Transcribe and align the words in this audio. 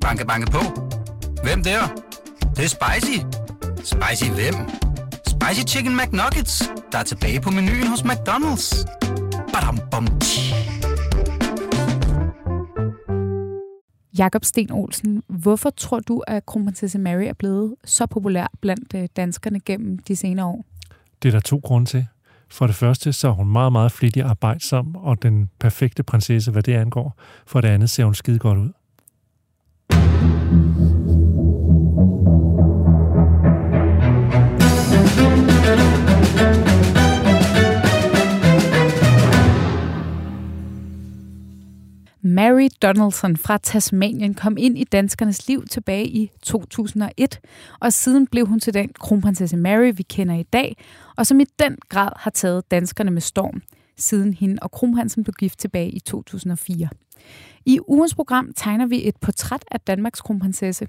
Banke, 0.00 0.26
banke 0.26 0.50
på. 0.50 0.62
Hvem 1.42 1.62
der? 1.62 1.80
Det, 2.40 2.56
det 2.56 2.64
er 2.64 2.68
spicy. 2.68 3.18
Spicy 3.76 4.30
hvem? 4.30 4.54
Spicy 5.26 5.74
Chicken 5.74 5.96
McNuggets, 5.96 6.70
der 6.92 6.98
er 6.98 7.02
tilbage 7.02 7.40
på 7.40 7.50
menuen 7.50 7.86
hos 7.86 8.00
McDonald's. 8.00 8.84
Badum, 9.52 9.78
bom. 9.90 10.06
Jakob 14.18 14.44
Sten 14.44 14.72
Olsen, 14.72 15.22
hvorfor 15.28 15.70
tror 15.70 16.00
du, 16.00 16.22
at 16.26 16.46
kronprinsesse 16.46 16.98
Mary 16.98 17.24
er 17.24 17.32
blevet 17.32 17.74
så 17.84 18.06
populær 18.06 18.46
blandt 18.60 18.94
øh, 18.94 19.08
danskerne 19.16 19.60
gennem 19.60 19.98
de 19.98 20.16
senere 20.16 20.46
år? 20.46 20.64
Det 21.22 21.28
er 21.28 21.32
der 21.32 21.40
to 21.40 21.60
grunde 21.64 21.86
til. 21.86 22.06
For 22.50 22.66
det 22.66 22.76
første, 22.76 23.12
så 23.12 23.28
er 23.28 23.32
hun 23.32 23.48
meget, 23.48 23.72
meget 23.72 23.92
flittig 23.92 24.22
arbejdsom 24.22 24.96
og 24.96 25.22
den 25.22 25.50
perfekte 25.60 26.02
prinsesse, 26.02 26.50
hvad 26.50 26.62
det 26.62 26.74
angår. 26.74 27.18
For 27.46 27.60
det 27.60 27.68
andet 27.68 27.90
ser 27.90 28.04
hun 28.04 28.14
skide 28.14 28.38
godt 28.38 28.58
ud. 28.58 28.70
Mary 42.40 42.68
Donaldson 42.82 43.36
fra 43.36 43.58
Tasmanien 43.58 44.34
kom 44.34 44.56
ind 44.58 44.78
i 44.78 44.84
danskernes 44.84 45.48
liv 45.48 45.66
tilbage 45.66 46.06
i 46.06 46.30
2001, 46.42 47.40
og 47.80 47.92
siden 47.92 48.26
blev 48.26 48.46
hun 48.46 48.60
til 48.60 48.74
den 48.74 48.88
kronprinsesse 49.00 49.56
Mary, 49.56 49.92
vi 49.96 50.02
kender 50.02 50.34
i 50.34 50.42
dag, 50.42 50.76
og 51.16 51.26
som 51.26 51.40
i 51.40 51.44
den 51.58 51.76
grad 51.88 52.10
har 52.16 52.30
taget 52.30 52.70
danskerne 52.70 53.10
med 53.10 53.20
storm, 53.20 53.62
siden 53.96 54.34
hende 54.34 54.58
og 54.62 54.70
kronprinsen 54.70 55.24
blev 55.24 55.34
gift 55.38 55.58
tilbage 55.58 55.90
i 55.90 56.00
2004. 56.00 56.88
I 57.66 57.78
ugens 57.88 58.14
program 58.14 58.52
tegner 58.56 58.86
vi 58.86 59.08
et 59.08 59.16
portræt 59.16 59.64
af 59.70 59.80
Danmarks 59.80 60.20
kronprinsesse. 60.20 60.86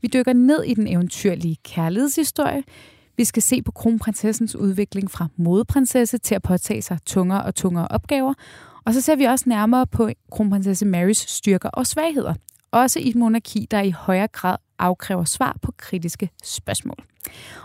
Vi 0.00 0.08
dykker 0.08 0.32
ned 0.32 0.62
i 0.62 0.74
den 0.74 0.88
eventyrlige 0.88 1.56
kærlighedshistorie. 1.64 2.62
Vi 3.16 3.24
skal 3.24 3.42
se 3.42 3.62
på 3.62 3.72
kronprinsessens 3.72 4.56
udvikling 4.56 5.10
fra 5.10 5.28
modeprinsesse 5.36 6.18
til 6.18 6.34
at 6.34 6.42
påtage 6.42 6.82
sig 6.82 6.98
tungere 7.06 7.42
og 7.42 7.54
tungere 7.54 7.88
opgaver, 7.88 8.34
og 8.86 8.94
så 8.94 9.00
ser 9.00 9.16
vi 9.16 9.24
også 9.24 9.44
nærmere 9.48 9.86
på 9.86 10.10
kronprinsesse 10.30 10.86
Marys 10.86 11.30
styrker 11.30 11.68
og 11.68 11.86
svagheder. 11.86 12.34
Også 12.70 12.98
i 13.00 13.08
et 13.08 13.16
monarki, 13.16 13.66
der 13.70 13.80
i 13.80 13.90
højere 13.90 14.28
grad 14.28 14.56
afkræver 14.78 15.24
svar 15.24 15.56
på 15.62 15.72
kritiske 15.76 16.30
spørgsmål. 16.44 16.96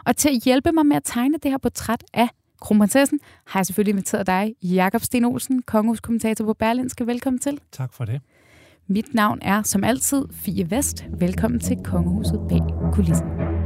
Og 0.05 0.17
til 0.17 0.29
at 0.29 0.43
hjælpe 0.43 0.71
mig 0.71 0.85
med 0.85 0.95
at 0.95 1.03
tegne 1.05 1.37
det 1.43 1.51
her 1.51 1.57
portræt 1.57 2.03
af 2.13 2.29
kronprinsessen, 2.61 3.19
har 3.45 3.59
jeg 3.59 3.65
selvfølgelig 3.65 3.91
inviteret 3.91 4.27
dig, 4.27 4.55
Jakob 4.63 5.01
Sten 5.01 5.25
Olsen, 5.25 5.61
kongehuskommentator 5.61 6.45
på 6.45 6.53
Berlinske. 6.53 7.07
Velkommen 7.07 7.39
til. 7.39 7.59
Tak 7.71 7.93
for 7.93 8.05
det. 8.05 8.21
Mit 8.87 9.13
navn 9.13 9.39
er 9.41 9.63
som 9.63 9.83
altid 9.83 10.25
Fie 10.31 10.71
Vest. 10.71 11.05
Velkommen 11.19 11.59
til 11.59 11.77
Kongehuset 11.83 12.39
bag 12.49 12.61
kulissen. 12.93 13.58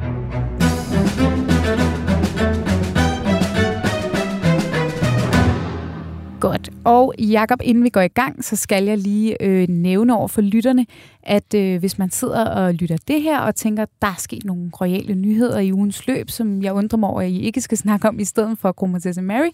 Godt. 6.43 6.69
Og 6.83 7.13
Jakob, 7.19 7.59
inden 7.63 7.83
vi 7.83 7.89
går 7.89 8.01
i 8.01 8.07
gang, 8.07 8.43
så 8.43 8.55
skal 8.55 8.83
jeg 8.83 8.97
lige 8.97 9.43
øh, 9.43 9.67
nævne 9.69 10.15
over 10.15 10.27
for 10.27 10.41
lytterne, 10.41 10.85
at 11.23 11.53
øh, 11.53 11.79
hvis 11.79 11.97
man 11.97 12.11
sidder 12.11 12.45
og 12.45 12.73
lytter 12.73 12.97
det 13.07 13.21
her 13.21 13.39
og 13.39 13.55
tænker, 13.55 13.85
der 14.01 14.07
er 14.07 14.15
sket 14.17 14.45
nogle 14.45 14.71
royale 14.81 15.15
nyheder 15.15 15.59
i 15.59 15.73
ugens 15.73 16.07
løb, 16.07 16.29
som 16.29 16.61
jeg 16.61 16.73
undrer 16.73 16.97
mig 16.97 17.09
over, 17.09 17.21
at 17.21 17.29
I 17.29 17.41
ikke 17.41 17.61
skal 17.61 17.77
snakke 17.77 18.07
om 18.07 18.19
i 18.19 18.25
stedet 18.25 18.59
for 18.59 18.71
kronprinsesse 18.71 19.21
Mary, 19.21 19.49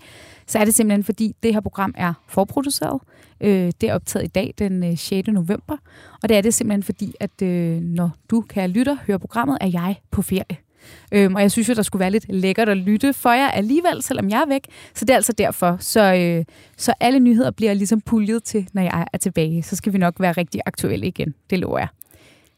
så 0.48 0.60
er 0.60 0.66
det 0.66 0.74
simpelthen 0.74 1.04
fordi, 1.04 1.36
det 1.44 1.54
her 1.54 1.62
program 1.62 1.94
er 1.98 2.14
forproduceret. 2.28 3.02
Øh, 3.42 3.72
det 3.82 3.90
er 3.90 3.94
optaget 3.94 4.26
i 4.26 4.30
dag, 4.30 4.54
den 4.60 4.84
øh, 4.84 4.98
6. 4.98 5.28
november. 5.28 5.78
Og 6.24 6.30
det 6.30 6.38
er 6.38 6.42
det 6.42 6.54
simpelthen 6.54 6.84
fordi, 6.84 7.14
at 7.20 7.42
øh, 7.42 7.82
når 7.82 8.10
du, 8.30 8.42
kære 8.42 8.68
lytter, 8.68 8.98
hører 9.08 9.18
programmet, 9.18 9.58
er 9.62 9.68
jeg 9.68 9.96
på 10.12 10.22
ferie. 10.22 10.69
Øhm, 11.12 11.36
og 11.36 11.42
jeg 11.42 11.52
synes 11.52 11.70
jo, 11.70 11.74
der 11.74 11.82
skulle 11.82 12.00
være 12.00 12.12
lidt 12.12 12.26
lækkert 12.30 12.70
at 12.70 12.78
lytte 12.78 13.14
for 13.14 13.32
jer 13.32 13.48
alligevel, 13.48 14.02
selvom 14.02 14.30
jeg 14.30 14.42
er 14.42 14.48
væk. 14.48 14.68
Så 14.94 15.06
det 15.06 15.10
er 15.10 15.16
altså 15.16 15.34
derfor. 15.34 15.78
Så, 15.80 16.14
øh, 16.14 16.46
så 16.78 16.94
alle 17.00 17.20
nyheder 17.20 17.52
bliver 17.52 17.74
ligesom 17.74 18.02
puljet 18.02 18.44
til, 18.44 18.68
når 18.74 18.82
jeg 18.82 19.08
er 19.14 19.18
tilbage. 19.18 19.64
Så 19.64 19.76
skal 19.76 19.94
vi 19.94 19.98
nok 19.98 20.16
være 20.20 20.32
rigtig 20.32 20.62
aktuelle 20.66 21.08
igen. 21.08 21.34
Det 21.50 21.60
lover 21.60 21.80
jeg. 21.80 21.88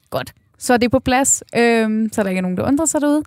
Godt. 0.10 0.34
Så 0.58 0.74
er 0.74 0.78
det 0.78 0.92
på 0.92 1.00
plads, 1.00 1.44
øhm, 1.56 2.10
så 2.14 2.24
der 2.24 2.30
ikke 2.30 2.38
er 2.38 2.42
nogen, 2.42 2.58
der 2.58 2.68
undrer 2.68 2.86
sig 2.86 3.02
derude. 3.02 3.24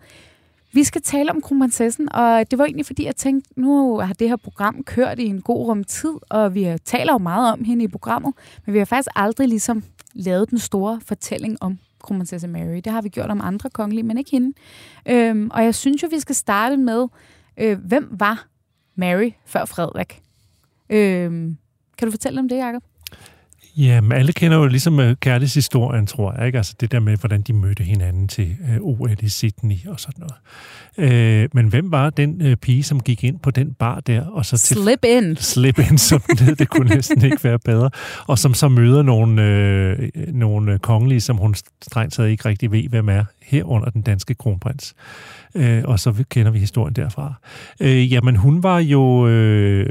Vi 0.73 0.85
skal 0.85 1.03
tale 1.03 1.31
om 1.31 1.41
kronprinsessen, 1.41 2.13
og 2.13 2.51
det 2.51 2.59
var 2.59 2.65
egentlig 2.65 2.87
fordi, 2.87 3.05
jeg 3.05 3.17
tænkte, 3.17 3.61
nu 3.61 3.99
har 3.99 4.13
det 4.15 4.29
her 4.29 4.37
program 4.37 4.83
kørt 4.83 5.19
i 5.19 5.27
en 5.27 5.41
god 5.41 5.67
rum 5.67 5.85
tid, 5.85 6.13
og 6.31 6.55
vi 6.55 6.77
taler 6.85 7.13
jo 7.13 7.19
meget 7.19 7.53
om 7.53 7.65
hende 7.65 7.85
i 7.85 7.89
programmet, 7.89 8.33
men 8.67 8.73
vi 8.73 8.79
har 8.79 8.85
faktisk 8.85 9.09
aldrig 9.17 9.49
ligesom 9.49 9.85
lavet 10.15 10.51
den 10.51 10.59
store 10.59 11.01
fortælling 11.07 11.57
om 11.61 11.79
kronprinsesse 12.05 12.49
Mary. 12.49 12.81
Det 12.85 12.93
har 12.93 13.03
vi 13.03 13.09
gjort 13.09 13.31
om 13.31 13.41
andre 13.41 13.71
kongelige, 13.71 14.03
men 14.03 14.19
ikke 14.19 14.31
hende. 14.31 14.53
Øhm, 15.09 15.51
og 15.53 15.65
jeg 15.65 15.75
synes 15.75 16.03
jo, 16.03 16.09
vi 16.11 16.21
skal 16.21 16.35
starte 16.35 16.77
med, 16.77 17.09
øh, 17.57 17.79
hvem 17.79 18.09
var 18.11 18.47
Mary 18.95 19.31
før 19.47 19.65
Frederik? 19.65 20.23
Øhm, 20.91 21.57
kan 21.99 22.09
du 22.09 22.11
fortælle 22.11 22.41
om 22.41 22.49
det, 22.49 22.57
Jacob? 22.57 22.83
Jamen, 23.77 24.12
alle 24.12 24.33
kender 24.33 24.57
jo 24.57 24.67
ligesom 24.67 24.99
uh, 24.99 25.12
kærlighedshistorien, 25.21 26.07
tror 26.07 26.33
jeg. 26.33 26.47
Ikke? 26.47 26.59
Altså 26.59 26.75
det 26.81 26.93
der 26.93 27.01
med, 27.01 27.17
hvordan 27.17 27.43
de 27.43 27.53
mødte 27.53 27.85
hinanden 27.85 28.29
til 28.29 28.57
uh, 28.81 29.01
OL 29.01 29.11
i 29.21 29.29
Sydney 29.29 29.87
og 29.87 30.01
sådan 30.01 30.27
noget. 30.27 30.35
Uh, 31.45 31.49
men 31.55 31.69
hvem 31.69 31.93
var 31.93 32.11
den 32.11 32.47
uh, 32.47 32.55
pige, 32.55 32.83
som 32.83 33.01
gik 33.01 33.25
ind 33.25 33.39
på 33.39 33.51
den 33.51 33.75
bar 33.75 34.01
der? 34.01 34.27
Og 34.27 34.47
så 34.47 34.59
til, 34.59 34.77
slip 34.77 35.05
in. 35.05 35.37
Slip 35.37 35.79
in, 35.79 35.99
som 35.99 36.23
det, 36.39 36.59
det 36.59 36.69
kunne 36.69 36.95
næsten 36.95 37.25
ikke 37.25 37.45
være 37.45 37.59
bedre. 37.59 37.91
Og 38.27 38.39
som 38.39 38.55
så 38.55 38.69
møder 38.69 39.03
nogle, 39.03 39.97
uh, 39.99 40.35
nogle 40.35 40.79
kongelige, 40.79 41.21
som 41.21 41.37
hun 41.37 41.55
strengt 41.83 42.15
taget 42.15 42.31
ikke 42.31 42.49
rigtig 42.49 42.73
ved, 42.73 42.89
hvem 42.89 43.09
er, 43.09 43.25
herunder 43.43 43.91
den 43.91 44.03
danske 44.03 44.35
kronprins. 44.35 44.95
Uh, 45.55 45.65
og 45.85 46.01
så 46.01 46.25
kender 46.31 46.53
vi 46.53 46.59
historien 46.59 46.95
derfra. 46.95 47.35
Uh, 47.81 48.12
jamen, 48.12 48.37
hun 48.37 48.62
var 48.62 48.79
jo... 48.79 49.27
Uh, 49.27 49.85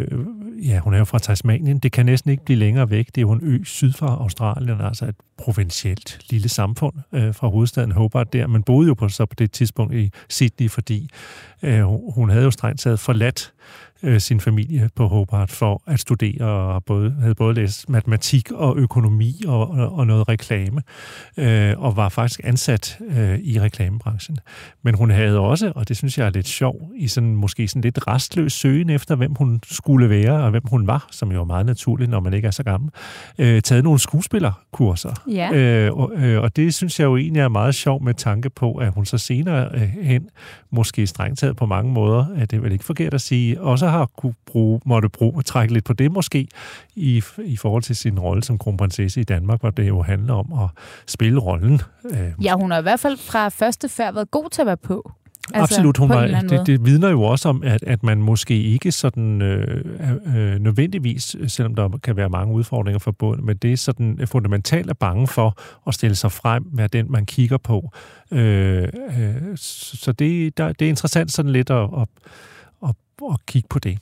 ja, 0.67 0.79
hun 0.79 0.93
er 0.93 0.97
jo 0.97 1.05
fra 1.05 1.19
Tasmanien. 1.19 1.79
Det 1.79 1.91
kan 1.91 2.05
næsten 2.05 2.31
ikke 2.31 2.45
blive 2.45 2.59
længere 2.59 2.89
væk. 2.89 3.05
Det 3.07 3.17
er 3.17 3.21
jo 3.21 3.31
en 3.31 3.39
ø 3.43 3.63
syd 3.63 3.93
for 3.93 4.07
Australien, 4.07 4.81
altså 4.81 5.05
et 5.05 5.15
provincielt 5.37 6.19
lille 6.29 6.49
samfund 6.49 6.93
øh, 7.13 7.35
fra 7.35 7.47
hovedstaden 7.47 7.91
Hobart 7.91 8.33
der. 8.33 8.47
Man 8.47 8.63
boede 8.63 8.87
jo 8.87 8.93
på, 8.93 9.09
så 9.09 9.25
på 9.25 9.35
det 9.35 9.51
tidspunkt 9.51 9.93
i 9.93 10.11
Sydney, 10.29 10.69
fordi 10.69 11.09
øh, 11.63 11.83
hun 12.15 12.29
havde 12.29 12.43
jo 12.43 12.51
strengt 12.51 12.79
taget 12.79 12.99
forladt 12.99 13.53
øh, 14.03 14.19
sin 14.19 14.39
familie 14.39 14.89
på 14.95 15.07
Hobart 15.07 15.51
for 15.51 15.81
at 15.87 15.99
studere 15.99 16.45
og 16.45 16.83
både, 16.83 17.15
havde 17.19 17.35
både 17.35 17.53
læst 17.53 17.89
matematik 17.89 18.51
og 18.51 18.77
økonomi 18.77 19.41
og, 19.47 19.69
og, 19.69 19.93
og 19.93 20.07
noget 20.07 20.29
reklame, 20.29 20.81
øh, 21.37 21.73
og 21.77 21.95
var 21.95 22.09
faktisk 22.09 22.41
ansat 22.43 22.99
øh, 23.09 23.39
i 23.39 23.59
reklamebranchen. 23.59 24.37
Men 24.83 24.95
hun 24.95 25.11
havde 25.11 25.39
også, 25.39 25.71
og 25.75 25.87
det 25.87 25.97
synes 25.97 26.17
jeg 26.17 26.25
er 26.25 26.29
lidt 26.29 26.47
sjov, 26.47 26.91
i 26.95 27.07
sådan 27.07 27.35
måske 27.35 27.67
sådan 27.67 27.81
lidt 27.81 28.07
restløs 28.07 28.53
søgen 28.53 28.89
efter, 28.89 29.15
hvem 29.15 29.35
hun 29.35 29.59
skulle 29.65 30.09
være 30.09 30.43
og 30.43 30.49
hvem 30.49 30.63
hun 30.69 30.87
var, 30.87 31.07
som 31.11 31.31
jo 31.31 31.41
er 31.41 31.45
meget 31.45 31.65
naturligt, 31.65 32.09
når 32.09 32.19
man 32.19 32.33
ikke 32.33 32.47
er 32.47 32.51
så 32.51 32.63
gammel, 32.63 32.89
øh, 33.37 33.61
taget 33.61 33.83
nogle 33.83 33.99
skuespillerkurser. 33.99 35.23
Ja. 35.27 35.53
Øh, 35.53 35.93
og, 35.93 36.11
øh, 36.15 36.41
og 36.41 36.55
det 36.55 36.73
synes 36.73 36.99
jeg 36.99 37.05
jo 37.05 37.17
egentlig 37.17 37.41
er 37.41 37.47
meget 37.47 37.75
sjov 37.75 38.03
med 38.03 38.13
tanke 38.13 38.49
på, 38.49 38.73
at 38.73 38.93
hun 38.93 39.05
så 39.05 39.17
senere 39.17 39.69
øh, 39.73 39.81
hen, 39.81 40.29
måske 40.71 41.07
strengt 41.07 41.39
taget 41.39 41.52
på 41.53 41.65
mange 41.65 41.91
måder, 41.91 42.25
at 42.35 42.51
det 42.51 42.57
er 42.57 42.61
vel 42.61 42.71
ikke 42.71 42.85
forkert 42.85 43.13
at 43.13 43.21
sige, 43.21 43.61
også 43.61 43.87
har 43.87 44.05
kunne 44.05 44.33
bruge, 44.45 44.81
måtte 44.85 45.09
bruge, 45.09 45.41
trække 45.41 45.73
lidt 45.73 45.85
på 45.85 45.93
det 45.93 46.11
måske, 46.11 46.47
i, 46.95 47.23
i 47.37 47.57
forhold 47.57 47.83
til 47.83 47.95
sin 47.95 48.19
rolle 48.19 48.43
som 48.43 48.57
kronprinsesse 48.57 49.21
i 49.21 49.23
Danmark, 49.23 49.59
hvor 49.59 49.69
det 49.69 49.87
jo 49.87 50.01
handler 50.01 50.33
om 50.33 50.53
at 50.53 50.69
spille 51.07 51.39
rollen. 51.39 51.81
Øh, 52.05 52.31
ja, 52.43 52.55
hun 52.55 52.71
har 52.71 52.79
i 52.79 52.81
hvert 52.81 52.99
fald 52.99 53.17
fra 53.17 53.49
første 53.49 53.89
færd 53.89 54.13
været 54.13 54.31
god 54.31 54.49
til 54.49 54.61
at 54.61 54.65
være 54.65 54.77
på. 54.77 55.11
Altså, 55.53 55.75
Absolut, 55.75 55.97
hun 55.97 56.09
var, 56.09 56.25
det, 56.25 56.67
det 56.67 56.85
vidner 56.85 57.09
jo 57.09 57.23
også 57.23 57.49
om, 57.49 57.63
at, 57.63 57.83
at 57.83 58.03
man 58.03 58.17
måske 58.17 58.61
ikke 58.61 58.91
sådan 58.91 59.41
øh, 59.41 59.85
øh, 60.35 60.59
nødvendigvis, 60.59 61.35
selvom 61.47 61.75
der 61.75 61.89
kan 62.03 62.17
være 62.17 62.29
mange 62.29 62.53
udfordringer 62.53 62.99
forbundet, 62.99 63.45
men 63.45 63.57
det 63.57 63.73
er 63.73 63.77
sådan 63.77 64.19
fundamentalt 64.25 64.89
er 64.89 64.93
bange 64.93 65.27
for 65.27 65.57
at 65.87 65.93
stille 65.93 66.15
sig 66.15 66.31
frem, 66.31 66.63
hvad 66.63 66.89
den 66.89 67.11
man 67.11 67.25
kigger 67.25 67.57
på. 67.57 67.91
Øh, 68.31 68.83
øh, 68.83 69.35
så 69.55 70.11
det, 70.11 70.57
der, 70.57 70.73
det 70.73 70.85
er 70.85 70.89
interessant 70.89 71.31
sådan 71.31 71.51
lidt 71.51 71.69
at, 71.69 71.89
at 72.01 72.07
at 73.31 73.45
kigge 73.45 73.67
på 73.69 73.79
det. 73.79 73.97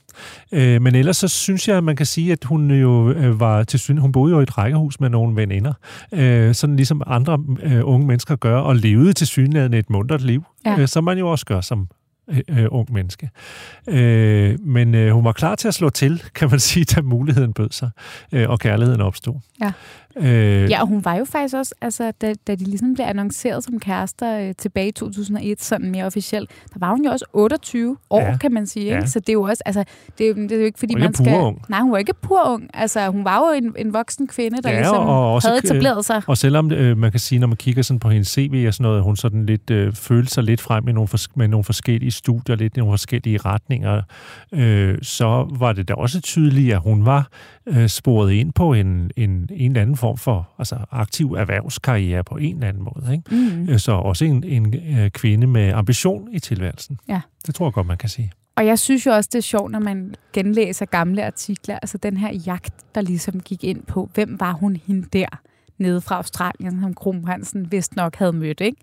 Øh, 0.52 0.82
men 0.82 0.96
ellers 0.96 1.18
så 1.18 1.28
synes 1.28 1.68
jeg, 1.68 1.78
at 1.78 1.84
man 1.84 1.96
kan 1.96 2.06
sige, 2.06 2.32
at 2.32 2.44
hun 2.44 2.72
jo 2.72 3.12
øh, 3.12 3.40
var 3.40 3.64
til 3.64 3.80
syn, 3.80 3.98
hun 3.98 4.12
boede 4.12 4.34
jo 4.34 4.40
i 4.40 4.44
et 4.44 4.58
rækkehus 4.58 5.00
med 5.00 5.10
nogle 5.10 5.36
veninder, 5.36 5.74
øh, 6.12 6.56
sådan 6.56 6.76
ligesom 6.76 7.02
andre 7.08 7.44
øh, 7.64 7.82
unge 7.84 8.08
mennesker 8.08 8.36
gør, 8.36 8.58
og 8.58 8.76
levede 8.76 9.14
til 9.14 9.28
synligheden 9.28 9.74
et 9.74 9.90
mundret 9.90 10.22
liv, 10.22 10.44
ja. 10.66 10.80
øh, 10.80 10.88
som 10.88 11.04
man 11.04 11.18
jo 11.18 11.32
også 11.32 11.46
gør 11.46 11.62
som 11.62 11.88
øh, 12.50 12.66
ung 12.70 12.94
menneske. 12.94 13.30
Øh, 13.90 14.60
men 14.60 14.96
øh, 14.96 15.14
hun 15.14 15.26
var 15.26 15.32
klar 15.32 15.56
til 15.56 15.68
at 15.68 15.74
slå 15.74 15.90
til, 15.90 16.24
kan 16.36 16.50
man 16.50 16.60
sige, 16.60 16.86
da 16.86 17.02
muligheden 17.02 17.54
bød 17.54 17.70
sig, 17.72 17.90
øh, 18.32 18.50
og 18.50 18.60
kærligheden 18.60 19.02
opstod. 19.02 19.36
Ja. 19.62 19.72
Øh, 20.18 20.70
Ja, 20.70 20.82
og 20.82 20.88
hun 20.88 21.06
var 21.06 21.16
jo 21.16 21.26
faktisk 21.26 21.56
også, 21.56 21.76
altså, 21.82 22.12
da, 22.22 22.34
da 22.48 22.56
de 22.56 22.64
ligesom 22.64 22.94
blev 22.94 23.06
annonceret 23.06 23.64
som 23.64 23.80
kærester 23.80 24.40
øh, 24.48 24.54
tilbage 24.58 24.88
i 24.88 24.92
2001, 24.92 25.64
sådan 25.64 25.92
mere 25.92 26.06
officielt, 26.06 26.50
der 26.74 26.80
var 26.80 26.90
hun 26.92 27.06
jo 27.06 27.12
også 27.12 27.26
28 27.34 27.98
år, 28.10 28.20
Ja. 28.22 28.38
kan 28.38 28.54
man 28.54 28.68
sige. 28.68 28.86
Ikke? 28.86 28.96
Ja. 28.96 29.06
Så 29.06 29.20
det 29.20 29.30
er 29.30 29.34
jo 29.34 29.42
også, 29.44 29.64
altså, 29.66 29.84
det 30.18 30.24
er 30.24 30.28
jo, 30.28 30.36
det 30.36 30.52
er 30.52 30.56
jo 30.58 30.64
ikke, 30.64 30.80
fordi 30.80 30.94
Hun 30.94 31.02
man 31.02 31.14
skal... 31.14 31.26
purung. 31.34 31.62
Nej, 31.70 31.80
hun 31.82 31.92
var 31.92 31.98
ikke 31.98 32.14
pur 32.22 32.42
ung. 32.48 32.70
Altså, 32.74 33.10
hun 33.10 33.26
var 33.26 33.38
jo 33.40 33.58
en, 33.58 33.74
en 33.86 33.94
voksen 33.94 34.28
kvinde, 34.28 34.62
der 34.62 34.70
Ja, 34.70 34.78
ligesom 34.78 34.98
og 34.98 35.34
også, 35.34 35.48
havde 35.48 35.60
etableret 35.64 36.06
sig. 36.06 36.22
Og 36.28 36.38
selvom 36.38 36.72
øh, 36.72 36.98
man 36.98 37.12
kan 37.12 37.20
sige, 37.20 37.40
når 37.40 37.48
man 37.48 37.58
kigger 37.58 37.82
sådan 37.84 38.00
på 38.00 38.10
hendes 38.10 38.28
CV 38.28 38.64
og 38.68 38.74
sådan 38.74 38.84
noget, 38.84 38.98
at 38.98 39.04
hun 39.04 39.16
sådan 39.16 39.46
lidt 39.46 39.70
øh, 39.72 39.94
følte 39.94 40.32
sig 40.34 40.44
lidt 40.44 40.62
frem 40.62 40.84
med 40.84 40.94
nogle, 40.94 41.08
fors- 41.16 41.28
med 41.36 41.48
nogle 41.48 41.64
forskellige 41.64 42.12
studier, 42.12 42.56
lidt 42.56 42.78
i 42.78 42.80
nogle 42.80 42.92
forskellige 42.92 43.38
retninger, 43.38 44.02
øh, 44.54 44.98
så 45.02 45.48
var 45.60 45.74
det 45.74 45.88
da 45.88 45.94
også 45.94 46.22
tydeligt, 46.22 46.74
at 46.74 46.80
hun 46.80 47.06
var 47.06 47.28
øh, 47.66 47.88
sporet 47.88 48.32
ind 48.32 48.54
på 48.54 48.74
en, 48.74 49.12
en, 49.18 49.50
en 49.52 49.72
eller 49.72 49.82
anden 49.82 49.98
form 50.02 50.18
for 50.18 50.50
altså, 50.60 50.78
aktiv 50.92 51.34
erhvervskarriere 51.34 52.24
på 52.24 52.38
en 52.38 52.56
eller 52.56 52.68
anden 52.68 52.84
måde. 52.84 53.14
Ikke? 53.14 53.36
Mm. 53.72 53.80
Så 53.80 53.92
også 53.92 54.26
en, 54.26 54.44
en 54.44 54.76
øh, 54.98 55.10
kvinde 55.10 55.48
med 55.48 55.74
ambition 55.74 56.28
i 56.32 56.40
tilværelsen. 56.40 57.00
Ja. 57.08 57.22
Det 57.48 57.56
tror 57.56 57.66
jeg 57.66 57.74
godt, 57.74 57.88
man 57.88 57.98
kan 57.98 58.10
sige. 58.10 58.32
Og 58.56 58.66
jeg 58.66 58.80
synes 58.80 59.06
jo 59.06 59.12
også, 59.12 59.30
det 59.34 59.38
er 59.38 59.42
sjovt, 59.42 59.72
når 59.72 59.80
man 59.80 60.16
genlæser 60.34 60.86
gamle 60.86 61.26
artikler. 61.26 61.80
Altså 61.82 61.98
den 61.98 62.18
her 62.18 62.34
jagt, 62.34 62.96
der 62.96 63.02
ligesom 63.02 63.40
gik 63.40 63.64
ind 63.64 63.84
på, 63.84 64.10
hvem 64.14 64.40
var 64.40 64.52
hun 64.52 64.76
hende 64.76 65.08
der 65.14 65.42
nede 65.78 66.02
fra 66.02 66.16
Australien, 66.16 66.82
som 66.82 66.94
Kronprinsen 66.94 67.72
vist 67.72 67.96
nok 67.96 68.16
havde 68.16 68.34
mødt. 68.34 68.62
Ikke? 68.62 68.78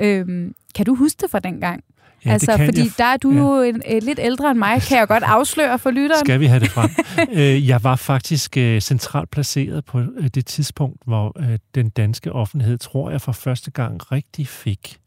Øhm, 0.00 0.54
kan 0.74 0.86
du 0.86 0.94
huske 0.94 1.18
det 1.20 1.30
fra 1.30 1.38
dengang? 1.38 1.84
Ja, 2.26 2.32
altså, 2.32 2.56
kan 2.56 2.66
fordi 2.66 2.80
jeg. 2.80 2.90
der 2.98 3.04
er 3.04 3.16
du 3.16 3.30
Ja. 3.32 3.38
jo 3.38 3.62
en, 3.62 3.82
øh, 3.90 4.02
lidt 4.02 4.18
ældre 4.22 4.50
end 4.50 4.58
mig, 4.58 4.82
kan 4.82 4.98
jeg 4.98 5.08
godt 5.08 5.22
afsløre 5.22 5.78
for 5.78 5.90
lytteren. 5.90 6.24
Skal 6.26 6.40
vi 6.40 6.46
have 6.46 6.60
det 6.60 6.68
frem? 6.70 6.90
Øh, 7.38 7.68
jeg 7.68 7.84
var 7.84 7.96
faktisk 7.96 8.56
øh, 8.56 8.80
centralt 8.80 9.30
placeret 9.30 9.84
på 9.84 10.00
øh, 10.00 10.26
det 10.34 10.46
tidspunkt, 10.46 11.02
hvor 11.06 11.36
den 11.74 11.88
danske 11.88 12.32
offentlighed, 12.32 12.78
tror 12.78 13.10
jeg, 13.10 13.20
for 13.20 13.32
første 13.32 13.70
gang 13.70 14.12
rigtig 14.12 14.48
fik, 14.48 14.98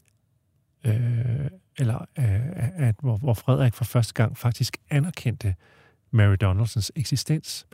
øh, 0.86 0.94
eller 1.78 2.06
øh, 2.20 2.26
at, 2.88 2.96
hvor, 3.02 3.18
hvor 3.18 3.34
Frederik 3.34 3.74
for 3.74 3.86
første 3.86 4.14
gang 4.14 4.38
faktisk 4.38 4.78
anerkendte 4.90 5.56
Mary 6.12 6.36
Donaldsons 6.42 6.92
eksistens. 6.96 7.66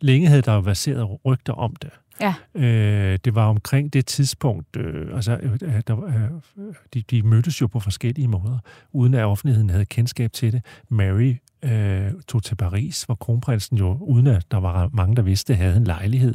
Længe 0.00 0.28
havde 0.28 0.42
der 0.42 0.52
jo 0.54 0.60
verseret 0.64 1.08
rygter 1.24 1.52
om 1.52 1.76
det. 1.76 1.90
Ja. 2.20 2.34
Øh, 2.54 3.18
det 3.24 3.34
var 3.34 3.46
omkring 3.46 3.92
det 3.92 4.06
tidspunkt, 4.06 4.76
øh, 4.76 5.16
altså, 5.16 5.38
øh, 5.42 5.52
øh 5.62 5.82
der, 5.86 6.04
øh, 6.04 6.72
de, 6.94 7.02
de 7.02 7.22
mødtes 7.22 7.60
jo 7.60 7.66
på 7.66 7.80
forskellige 7.80 8.28
måder, 8.28 8.58
uden 8.92 9.14
at 9.14 9.24
offentligheden 9.24 9.70
havde 9.70 9.84
kendskab 9.84 10.32
til 10.32 10.52
det. 10.52 10.62
Mary 10.88 11.34
øh, 11.64 12.10
tog 12.28 12.42
til 12.42 12.54
Paris, 12.54 13.02
hvor 13.02 13.14
kronprinsen 13.14 13.76
jo, 13.76 13.96
uden 14.00 14.26
at 14.26 14.42
der 14.50 14.60
var 14.60 14.90
mange, 14.92 15.16
der 15.16 15.22
vidste, 15.22 15.54
havde 15.54 15.76
en 15.76 15.84
lejlighed. 15.84 16.34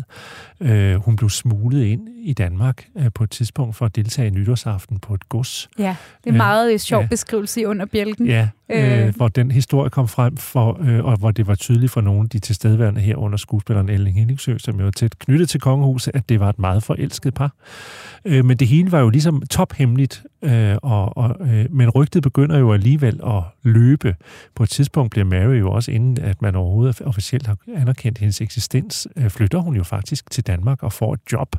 Øh, 0.60 0.96
hun 0.96 1.16
blev 1.16 1.30
smuglet 1.30 1.84
ind 1.84 2.08
i 2.24 2.34
Danmark 2.34 2.86
øh, 2.98 3.06
på 3.16 3.24
et 3.24 3.30
tidspunkt 3.30 3.76
for 3.76 3.86
at 3.86 3.96
deltage 3.96 4.28
i 4.28 4.32
nytårsaften 4.32 5.00
på 5.00 5.14
et 5.14 5.30
gods. 5.30 5.70
Ja, 5.80 5.96
det 6.24 6.26
er 6.26 6.32
en 6.32 6.38
meget 6.38 6.74
øh, 6.74 6.80
sjov 6.80 7.02
Ja. 7.02 7.08
beskrivelse 7.08 7.68
under 7.68 7.86
bjælken. 7.86 8.28
Ja, 8.28 8.50
øh. 8.70 9.08
Øh. 9.08 9.16
hvor 9.16 9.28
den 9.28 9.52
historie 9.52 9.90
kom 9.90 10.08
frem, 10.08 10.38
for, 10.38 10.78
øh, 10.82 11.06
og 11.06 11.18
hvor 11.18 11.32
det 11.32 11.48
var 11.48 11.56
tydeligt 11.56 11.92
for 11.92 12.02
nogle 12.02 12.22
af 12.24 12.30
de 12.30 12.40
tilstedeværende 12.40 13.02
her 13.02 13.16
under 13.16 13.38
skuespilleren 13.38 13.90
Elling 13.90 14.18
Henningsø, 14.18 14.58
som 14.58 14.80
jo 14.80 14.84
var 14.84 14.92
tæt 14.92 15.20
knyttet 15.20 15.50
til 15.50 15.60
kongehuset, 15.60 16.16
at 16.16 16.30
det 16.30 16.40
var 16.40 16.50
et 16.50 16.60
meget 16.60 16.84
forelsket 16.84 17.34
par. 17.34 17.54
Øh, 18.26 18.46
men 18.46 18.58
det 18.58 18.68
hele 18.68 18.92
var 18.92 19.00
jo 19.00 19.10
ligesom 19.10 19.42
tophemmeligt, 19.42 20.24
øh, 20.42 20.76
og, 20.84 21.18
og, 21.18 21.36
øh, 21.48 21.66
men 21.70 21.90
rygtet 21.90 22.24
begynder 22.24 22.58
jo 22.58 22.74
alligevel 22.74 23.20
at 23.26 23.44
løbe. 23.64 24.16
På 24.56 24.64
et 24.64 24.70
tidspunkt 24.70 25.12
bliver 25.12 25.26
Mary 25.26 25.60
jo 25.60 25.72
også, 25.72 25.92
inden 25.92 26.24
at 26.24 26.42
man 26.42 26.56
overhovedet 26.56 27.02
officielt 27.02 27.48
har 27.48 27.58
anerkendt 27.76 28.18
hendes 28.18 28.42
eksistens, 28.42 29.08
øh, 29.16 29.30
flytter 29.30 29.60
hun 29.60 29.76
jo 29.76 29.84
faktisk 29.84 30.32
til 30.32 30.48
Danmark 30.48 30.84
og 30.84 30.94
får 30.94 31.14
et 31.14 31.20
job 31.32 31.56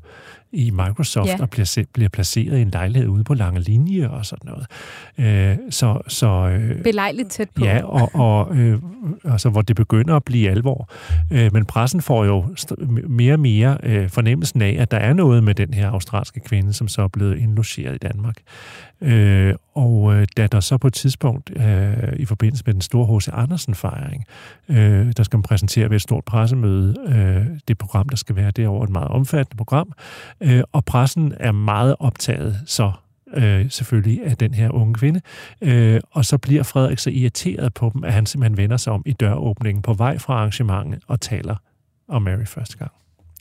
i 0.53 0.71
Microsoft 0.71 1.29
Ja. 1.29 1.37
og 1.41 1.51
bliver, 1.51 1.85
bliver 1.93 2.09
placeret 2.09 2.59
i 2.59 2.63
en 2.63 2.71
lejlighed 2.71 3.09
ude 3.09 3.25
på 3.25 3.35
Lange 3.35 3.61
Linje 3.61 4.09
og 4.09 4.27
sådan 4.27 4.53
noget. 4.53 4.67
Øh, 5.19 5.57
så 5.71 6.01
så 6.09 6.27
øh, 6.27 6.83
Belejligt 6.83 7.31
tæt 7.31 7.51
på. 7.55 7.65
Ja, 7.65 7.85
og, 7.85 8.11
og 8.15 8.57
øh, 8.57 8.79
altså, 9.25 9.51
hvor 9.51 9.63
det 9.63 9.77
begynder 9.77 10.17
at 10.17 10.25
blive 10.25 10.51
alvor. 10.51 10.91
Øh, 11.31 11.53
men 11.53 11.65
pressen 11.65 12.03
får 12.03 12.25
jo 12.25 12.45
mere 13.09 13.33
og 13.33 13.41
mere 13.41 13.79
øh, 13.83 14.09
fornemmelsen 14.09 14.63
af, 14.63 14.77
at 14.79 14.91
der 14.91 14.97
er 14.97 15.13
noget 15.13 15.45
med 15.45 15.55
den 15.55 15.75
her 15.75 15.91
australske 15.91 16.41
kvinde, 16.41 16.73
som 16.73 16.89
så 16.89 17.03
er 17.03 17.09
blevet 17.09 17.39
indlogeret 17.39 17.95
i 17.95 17.99
Danmark. 17.99 18.37
Øh, 19.01 19.55
og 19.75 20.15
øh, 20.15 20.27
da 20.37 20.47
der 20.47 20.61
så 20.61 20.79
på 20.79 20.87
et 20.87 20.93
tidspunkt, 20.93 21.51
øh, 21.57 22.13
i 22.17 22.25
forbindelse 22.25 22.63
med 22.67 22.75
den 22.75 22.83
store 22.83 23.19
H.C. 23.19 23.29
Andersen-fejring, 23.33 24.25
øh, 24.69 25.13
der 25.17 25.23
skal 25.23 25.37
man 25.37 25.43
præsentere 25.43 25.91
ved 25.91 25.97
et 25.97 26.03
stort 26.03 26.25
pressemøde, 26.25 26.95
øh, 27.07 27.47
det 27.69 27.79
program, 27.79 28.09
der 28.09 28.17
skal 28.17 28.37
være 28.37 28.51
derovre, 28.51 28.85
et 28.85 28.91
meget 28.91 29.09
omfattende 29.09 29.57
program, 29.57 29.93
øh, 30.41 30.63
og 30.73 30.85
pressen 30.85 31.35
er 31.41 31.53
meget 31.53 31.97
optaget 31.99 32.61
så 32.67 32.93
øh, 33.35 33.71
selvfølgelig 33.71 34.21
af 34.25 34.37
den 34.37 34.55
her 34.55 34.71
unge 34.71 34.95
kvinde. 34.95 35.21
Øh, 35.61 36.01
og 36.11 36.25
så 36.25 36.39
bliver 36.39 36.63
Frederik 36.63 36.99
så 36.99 37.11
irriteret 37.11 37.75
på 37.75 37.91
dem, 37.95 38.05
at 38.05 38.13
han 38.13 38.27
simpelthen 38.27 38.57
vender 38.57 38.77
sig 38.77 38.93
om 38.93 39.03
i 39.07 39.13
døråbningen 39.13 39.83
på 39.83 39.95
vej 39.95 40.19
fra 40.19 40.35
arrangementet 40.35 41.03
og 41.07 41.21
taler 41.21 41.57
om 42.09 42.23
Mary 42.23 42.45
første 42.45 42.79
gang. 42.79 42.91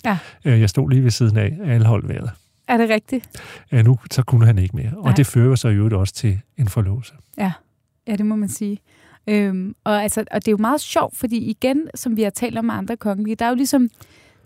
Ja. 0.06 0.18
Øh, 0.46 0.62
jeg 0.62 0.70
stod 0.70 0.90
lige 0.90 1.04
ved 1.04 1.12
siden 1.12 1.38
af, 1.38 1.58
alle 1.66 1.88
holdt 1.88 2.10
vejret. 2.10 2.32
Er 2.70 2.78
det 2.78 2.90
rigtigt? 2.90 3.42
Ja, 3.72 3.82
nu 3.82 3.98
så 4.12 4.24
kunne 4.24 4.46
han 4.46 4.58
ikke 4.58 4.76
mere. 4.76 4.92
Og 4.98 5.06
Nej. 5.06 5.14
det 5.14 5.28
fører 5.28 5.56
så 5.56 5.68
i 5.68 5.76
øvrigt 5.76 5.94
også 5.96 6.14
til 6.14 6.42
en 6.58 6.68
forlovelse. 6.68 7.14
Ja, 7.38 7.52
det 8.08 8.26
må 8.26 8.36
man 8.36 8.50
sige. 8.50 8.80
Øhm, 9.28 9.76
og, 9.84 10.04
altså, 10.04 10.26
og 10.32 10.46
det 10.46 10.48
er 10.48 10.52
jo 10.52 10.58
meget 10.58 10.82
sjovt, 10.82 11.18
fordi 11.18 11.38
igen, 11.38 11.88
som 11.96 12.18
vi 12.18 12.24
har 12.24 12.30
talt 12.30 12.58
om 12.58 12.66
med 12.66 12.74
andre 12.74 12.98
kongelige, 12.98 13.36
der 13.36 13.46
er 13.46 13.50
jo 13.50 13.56
ligesom, 13.56 13.90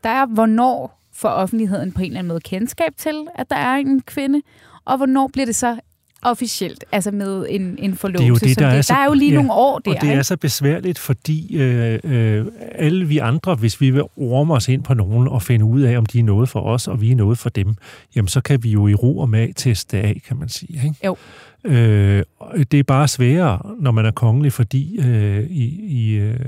der 0.04 0.10
er 0.10 0.25
hvornår 0.25 1.00
får 1.14 1.30
offentligheden 1.30 1.92
på 1.92 2.02
en 2.02 2.06
eller 2.06 2.20
anden 2.20 2.28
måde 2.28 2.42
kendskab 2.42 2.92
til, 2.98 3.28
at 3.36 3.50
der 3.50 3.56
er 3.56 3.75
en 3.75 4.02
kvinde, 4.02 4.42
og 4.86 4.98
hvornår 4.98 5.28
bliver 5.28 5.46
det 5.46 5.56
så 5.56 5.80
officielt, 6.25 6.86
altså 6.92 7.12
med 7.12 7.46
en, 7.50 7.75
en 7.80 7.96
forlovelse. 7.96 8.46
det, 8.46 8.54
som 8.56 8.64
der 8.64 8.70
er 8.70 8.75
det. 8.75 8.86
så- 8.86 8.94
der 8.94 9.00
er 9.00 9.06
jo 9.06 9.14
lige 9.14 9.30
ja, 9.31 9.36
nogle 9.36 9.52
år 9.54 9.80
der, 9.80 9.92
og 9.92 10.02
det 10.02 10.08
er 10.08 10.12
ikke? 10.12 10.24
så 10.24 10.38
besværligt, 10.38 11.00
fordi 11.00 11.56
øh, 11.58 12.00
øh, 12.04 12.46
alle 12.75 13.06
vi 13.08 13.18
andre, 13.18 13.56
hvis 13.56 13.81
vi 13.81 13.90
vil 13.90 14.04
orme 14.18 14.54
os 14.54 14.68
ind 14.70 14.84
på 14.84 14.94
nogen 14.94 15.28
og 15.28 15.42
finde 15.42 15.66
ud 15.66 15.81
af, 15.81 15.98
om 15.98 16.06
de 16.06 16.20
er 16.20 16.24
noget 16.24 16.50
for 16.50 16.60
os, 16.60 16.88
og 16.88 17.02
vi 17.02 17.12
er 17.12 17.16
noget 17.16 17.38
for 17.38 17.50
dem, 17.50 17.75
jamen 18.16 18.28
så 18.28 18.42
kan 18.42 18.64
vi 18.64 18.70
jo 18.72 18.88
i 18.88 18.94
ro 18.94 19.18
og 19.20 19.30
mag 19.30 19.54
teste 19.56 19.98
af, 19.98 20.22
kan 20.28 20.38
man 20.38 20.50
sige. 20.50 20.81
Ikke? 20.84 20.96
Jo. 21.06 21.16
Øh, 21.64 22.24
det 22.72 22.80
er 22.80 22.84
bare 22.84 23.08
sværere, 23.08 23.60
når 23.80 23.92
man 23.92 24.06
er 24.06 24.12
kongelig, 24.12 24.54
fordi 24.54 25.00
øh, 25.00 25.44
i, 25.50 25.64
i, 25.88 26.14
øh, 26.14 26.40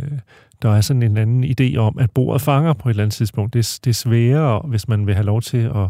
der 0.62 0.76
er 0.76 0.82
sådan 0.82 1.04
en 1.04 1.18
anden 1.18 1.44
idé 1.44 1.78
om, 1.78 1.98
at 2.00 2.12
bordet 2.12 2.42
fanger 2.42 2.74
på 2.74 2.90
et 2.90 2.94
eller 2.94 3.04
andet 3.04 3.16
tidspunkt. 3.16 3.54
Det, 3.54 3.60
er- 3.60 3.80
det 3.84 3.90
er 3.90 3.94
sværere, 3.94 4.60
hvis 4.68 4.88
man 4.88 5.08
vil 5.08 5.16
have 5.16 5.26
lov 5.26 5.42
til 5.42 5.58
at 5.58 5.88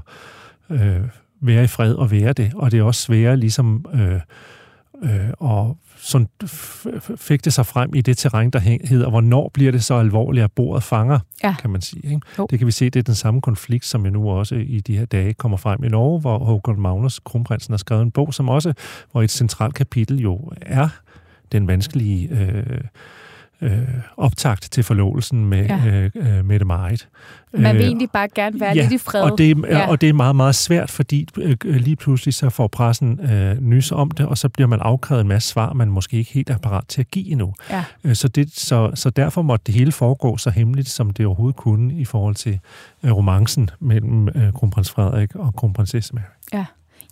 øh, 0.70 1.00
være 1.46 1.64
i 1.64 1.68
fred 1.68 1.94
og 1.94 2.12
være 2.12 2.34
det. 2.34 2.52
Og 2.56 2.72
det 2.72 2.80
er 2.80 2.84
også 2.84 3.02
sværere 3.02 3.38
ligesom 3.38 3.86
øh, 3.94 4.20
øh, 5.04 5.30
og 5.40 5.78
sådan 5.98 6.28
fægte 7.18 7.52
sig 7.52 7.66
frem 7.66 7.96
i 7.96 8.02
det 8.02 8.18
terræn, 8.18 8.50
der 8.50 8.60
hedder, 8.60 9.10
hvornår 9.10 9.52
bliver 9.54 9.72
det 9.72 9.84
så 9.84 9.94
alvorligt, 9.96 10.44
at 10.44 10.52
bordet 10.52 10.84
fanger, 10.84 11.20
Ja. 11.44 11.56
kan 11.62 11.70
man 11.70 11.82
sige. 11.82 12.02
Ikke? 12.06 12.22
Jo. 12.40 12.48
Det 12.50 12.60
kan 12.60 12.66
vi 12.66 12.72
se, 12.72 12.90
det 12.90 13.00
er 13.00 13.04
den 13.04 13.16
samme 13.16 13.42
konflikt, 13.42 13.86
som 13.86 14.06
jo 14.06 14.12
nu 14.12 14.30
også 14.30 14.56
i 14.56 14.80
de 14.80 14.98
her 14.98 15.06
dage 15.06 15.34
kommer 15.34 15.58
frem 15.58 15.84
i 15.84 15.88
Norge, 15.88 16.22
hvor 16.22 16.38
Håkon 16.38 16.80
Magnus, 16.82 17.20
kronprinsen, 17.20 17.72
har 17.72 17.78
skrevet 17.78 18.02
en 18.02 18.12
bog, 18.12 18.34
som 18.34 18.50
også, 18.50 18.74
hvor 19.12 19.22
et 19.22 19.32
centralt 19.32 19.76
kapitel 19.76 20.20
jo 20.20 20.52
er 20.62 20.88
den 21.52 21.68
vanskelige 21.68 22.28
øh, 22.30 22.82
øh, 23.62 23.80
optakt 24.18 24.72
til 24.72 24.84
forlovelsen 24.84 25.46
med 25.46 25.66
Ja. 25.66 25.82
øh, 25.88 26.12
øh, 26.38 26.46
Mette 26.46 26.66
Marit. 26.66 27.08
Man 27.54 27.76
vil 27.76 27.82
Øh, 27.82 27.88
egentlig 27.88 28.10
bare 28.12 28.28
gerne 28.36 28.60
være 28.60 28.74
ja, 28.76 28.82
lidt 28.82 28.92
i 28.94 28.98
fred. 28.98 29.22
og 29.22 29.38
det, 29.38 29.52
er, 29.52 29.78
Ja. 29.78 29.88
og 29.90 30.02
det 30.02 30.10
er 30.10 30.14
meget, 30.14 30.36
meget 30.36 30.56
svært, 30.56 30.92
fordi 30.92 31.28
øh, 31.38 31.56
lige 31.66 31.96
pludselig 31.96 32.34
så 32.34 32.50
får 32.50 32.68
pressen 32.68 33.20
øh, 33.32 33.62
nys 33.62 33.92
om 33.92 34.12
det, 34.12 34.26
og 34.26 34.38
så 34.38 34.50
bliver 34.50 34.68
man 34.68 34.80
afkrævet 34.82 35.22
en 35.22 35.28
masse 35.28 35.50
svar, 35.50 35.74
man 35.74 35.88
måske 35.92 36.18
ikke 36.18 36.32
helt 36.34 36.50
er 36.50 36.58
parat 36.58 36.84
til 36.88 37.02
at 37.02 37.12
give 37.12 37.28
endnu. 37.32 37.54
Ja. 37.70 37.84
Øh, 38.04 38.16
så, 38.16 38.28
det, 38.28 38.52
så, 38.60 38.92
så 38.94 39.10
derfor 39.10 39.42
måtte 39.42 39.64
det 39.66 39.74
hele 39.76 39.92
foregå 39.92 40.38
så 40.38 40.50
hemmeligt, 40.50 40.90
som 40.90 41.10
det 41.10 41.26
overhovedet 41.26 41.56
kunne 41.56 41.94
i 41.94 42.06
forhold 42.06 42.36
til 42.36 42.60
øh, 43.04 43.12
romancen 43.12 43.70
mellem 43.80 44.28
øh, 44.28 44.54
kronprins 44.54 44.92
Frederik 44.92 45.36
og 45.36 45.56
kronprinsesse 45.56 46.16
Mary. 46.16 46.24
Ja, 46.54 46.66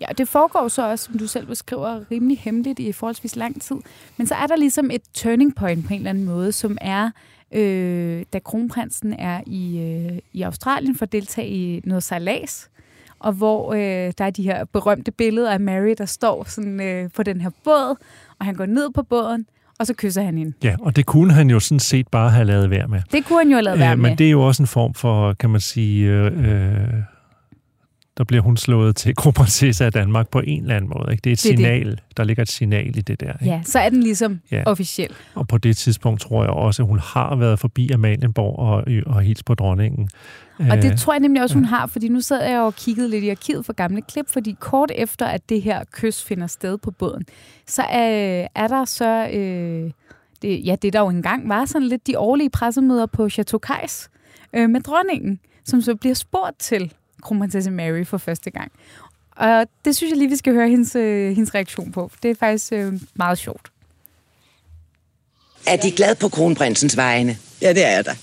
og 0.10 0.18
det 0.18 0.28
foregår 0.28 0.68
så 0.68 0.90
også, 0.90 1.06
som 1.06 1.18
du 1.18 1.28
selv 1.28 1.46
beskriver, 1.48 2.00
rimelig 2.12 2.40
hemmeligt 2.40 2.80
i 2.80 2.92
forholdsvis 2.92 3.36
lang 3.36 3.62
tid. 3.62 3.76
Men 4.18 4.28
så 4.28 4.36
er 4.36 4.48
der 4.48 4.56
ligesom 4.56 4.90
et 4.92 5.02
turning 5.14 5.56
point 5.56 5.88
på 5.88 5.94
en 5.94 6.00
eller 6.00 6.10
anden 6.10 6.26
måde, 6.26 6.52
som 6.52 6.78
er, 6.82 7.10
øh, 7.52 8.24
da 8.34 8.40
kronprinsen 8.40 9.14
er 9.14 9.42
i, 9.48 9.80
øh, 9.80 10.20
i 10.34 10.42
Australien 10.42 10.96
for 10.96 11.06
at 11.06 11.12
deltage 11.12 11.48
i 11.48 11.82
noget 11.86 12.04
sejlads, 12.04 12.70
og 13.20 13.34
hvor 13.34 13.74
øh, 13.74 13.80
der 14.18 14.26
er 14.26 14.30
de 14.30 14.44
her 14.44 14.66
berømte 14.66 15.12
billeder 15.12 15.52
af 15.52 15.60
Mary, 15.60 15.94
der 15.98 16.06
står 16.06 16.44
sådan, 16.48 16.82
øh, 16.82 17.10
på 17.16 17.24
den 17.24 17.42
her 17.42 17.50
båd, 17.64 17.96
og 18.40 18.46
han 18.46 18.56
går 18.56 18.66
ned 18.66 18.90
på 18.96 19.04
båden, 19.04 19.46
og 19.80 19.88
så 19.88 19.94
kysser 19.98 20.22
han 20.24 20.38
hende. 20.38 20.54
Ja, 20.64 20.76
og 20.80 20.96
det 20.96 21.06
kunne 21.06 21.34
han 21.34 21.50
jo 21.50 21.60
sådan 21.60 21.80
set 21.80 22.08
bare 22.08 22.30
have 22.30 22.46
lavet 22.46 22.70
være 22.70 22.88
med. 22.88 23.02
Det 23.12 23.26
kunne 23.26 23.40
han 23.40 23.48
jo 23.48 23.54
have 23.56 23.64
lavet 23.64 23.76
Øh, 23.82 23.88
med. 23.88 23.96
men 24.10 24.18
det 24.18 24.28
er 24.28 24.32
jo 24.32 24.42
også 24.48 24.64
en 24.64 24.68
form 24.68 24.94
for, 24.94 25.34
kan 25.34 25.50
man 25.50 25.62
sige, 25.62 26.06
øh, 26.10 26.26
øh, 26.26 26.88
der 28.18 28.24
bliver 28.24 28.42
hun 28.44 28.58
slået 28.58 28.96
til 28.96 29.16
kronprinsesse 29.22 29.86
af 29.86 29.92
Danmark 29.92 30.30
på 30.30 30.40
en 30.40 30.62
eller 30.62 30.76
anden 30.76 30.92
måde. 30.98 31.12
Ikke? 31.12 31.22
Det 31.22 31.30
er 31.30 31.34
et 31.34 31.44
Det 31.44 31.52
er 31.52 31.56
signal. 31.58 31.92
Det. 31.92 32.18
Der 32.18 32.24
ligger 32.24 32.44
et 32.44 32.50
signal 32.50 32.98
i 32.98 33.02
det 33.02 33.20
der. 33.20 33.34
Ikke? 33.34 33.46
Ja, 33.46 33.62
så 33.66 33.80
er 33.80 33.90
den 33.90 34.04
ligesom 34.04 34.40
Ja. 34.52 34.64
officiel. 34.66 35.10
Og 35.36 35.48
på 35.48 35.58
det 35.58 35.78
tidspunkt 35.78 36.22
tror 36.22 36.44
jeg 36.44 36.50
også, 36.52 36.84
at 36.84 36.88
hun 36.88 37.00
har 37.00 37.36
været 37.36 37.60
forbi 37.60 37.90
Amalienborg 37.92 38.60
og, 38.60 38.84
og 39.16 39.22
hils 39.22 39.44
på 39.44 39.56
dronningen. 39.56 40.10
Og 40.60 40.78
det 40.78 40.92
Øh, 40.92 40.98
tror 40.98 41.14
jeg 41.14 41.20
nemlig 41.20 41.42
også, 41.44 41.56
hun 41.56 41.66
har, 41.66 41.88
fordi 41.88 42.08
nu 42.08 42.22
sad 42.22 42.50
jeg 42.50 42.60
og 42.62 42.76
kiggede 42.76 43.10
lidt 43.10 43.24
i 43.24 43.30
arkivet 43.30 43.66
for 43.66 43.74
gamle 43.74 44.02
klip, 44.02 44.26
fordi 44.30 44.56
kort 44.60 44.92
efter, 44.96 45.26
at 45.26 45.50
det 45.50 45.62
her 45.62 45.84
kys 45.92 46.24
finder 46.24 46.48
sted 46.48 46.78
på 46.78 46.92
båden, 46.92 47.24
så 47.68 47.82
er, 47.82 48.48
er 48.56 48.68
der 48.68 48.86
så, 48.86 49.28
øh, 49.34 49.92
det, 50.42 50.66
ja, 50.66 50.76
det 50.82 50.94
der 50.94 51.00
jo 51.00 51.10
engang 51.10 51.50
var 51.50 51.66
sådan 51.66 51.88
lidt 51.88 52.08
de 52.08 52.20
årlige 52.20 52.50
pressemøder 52.50 53.06
på 53.06 53.30
Chateau 53.30 53.58
Kajs 53.60 54.10
øh, 54.54 54.70
med 54.70 54.82
dronningen, 54.82 55.40
som 55.66 55.82
så 55.82 55.96
bliver 55.96 56.16
spurgt 56.16 56.60
til 56.60 56.94
kronprinsesse 57.24 57.72
Mary 57.72 58.06
for 58.06 58.18
første 58.18 58.52
gang. 58.52 58.72
Og 59.36 59.68
det 59.86 59.96
synes 59.96 60.12
jeg 60.12 60.18
lige, 60.18 60.30
vi 60.30 60.36
skal 60.36 60.54
høre 60.54 60.70
hendes, 60.70 60.96
øh, 60.96 61.36
hendes 61.36 61.56
reaktion 61.56 61.92
på. 61.92 62.12
Det 62.24 62.32
er 62.32 62.36
faktisk 62.36 62.74
øh, 62.74 62.94
meget 63.16 63.38
sjovt. 63.38 63.72
Er 65.68 65.78
de 65.78 65.92
glade 65.92 66.16
på 66.16 66.30
kronprinsens 66.30 66.98
vegne? 66.98 67.38
Ja, 67.62 67.74
det 67.74 67.86
er 67.86 67.92
jeg 67.92 68.06
da. 68.06 68.16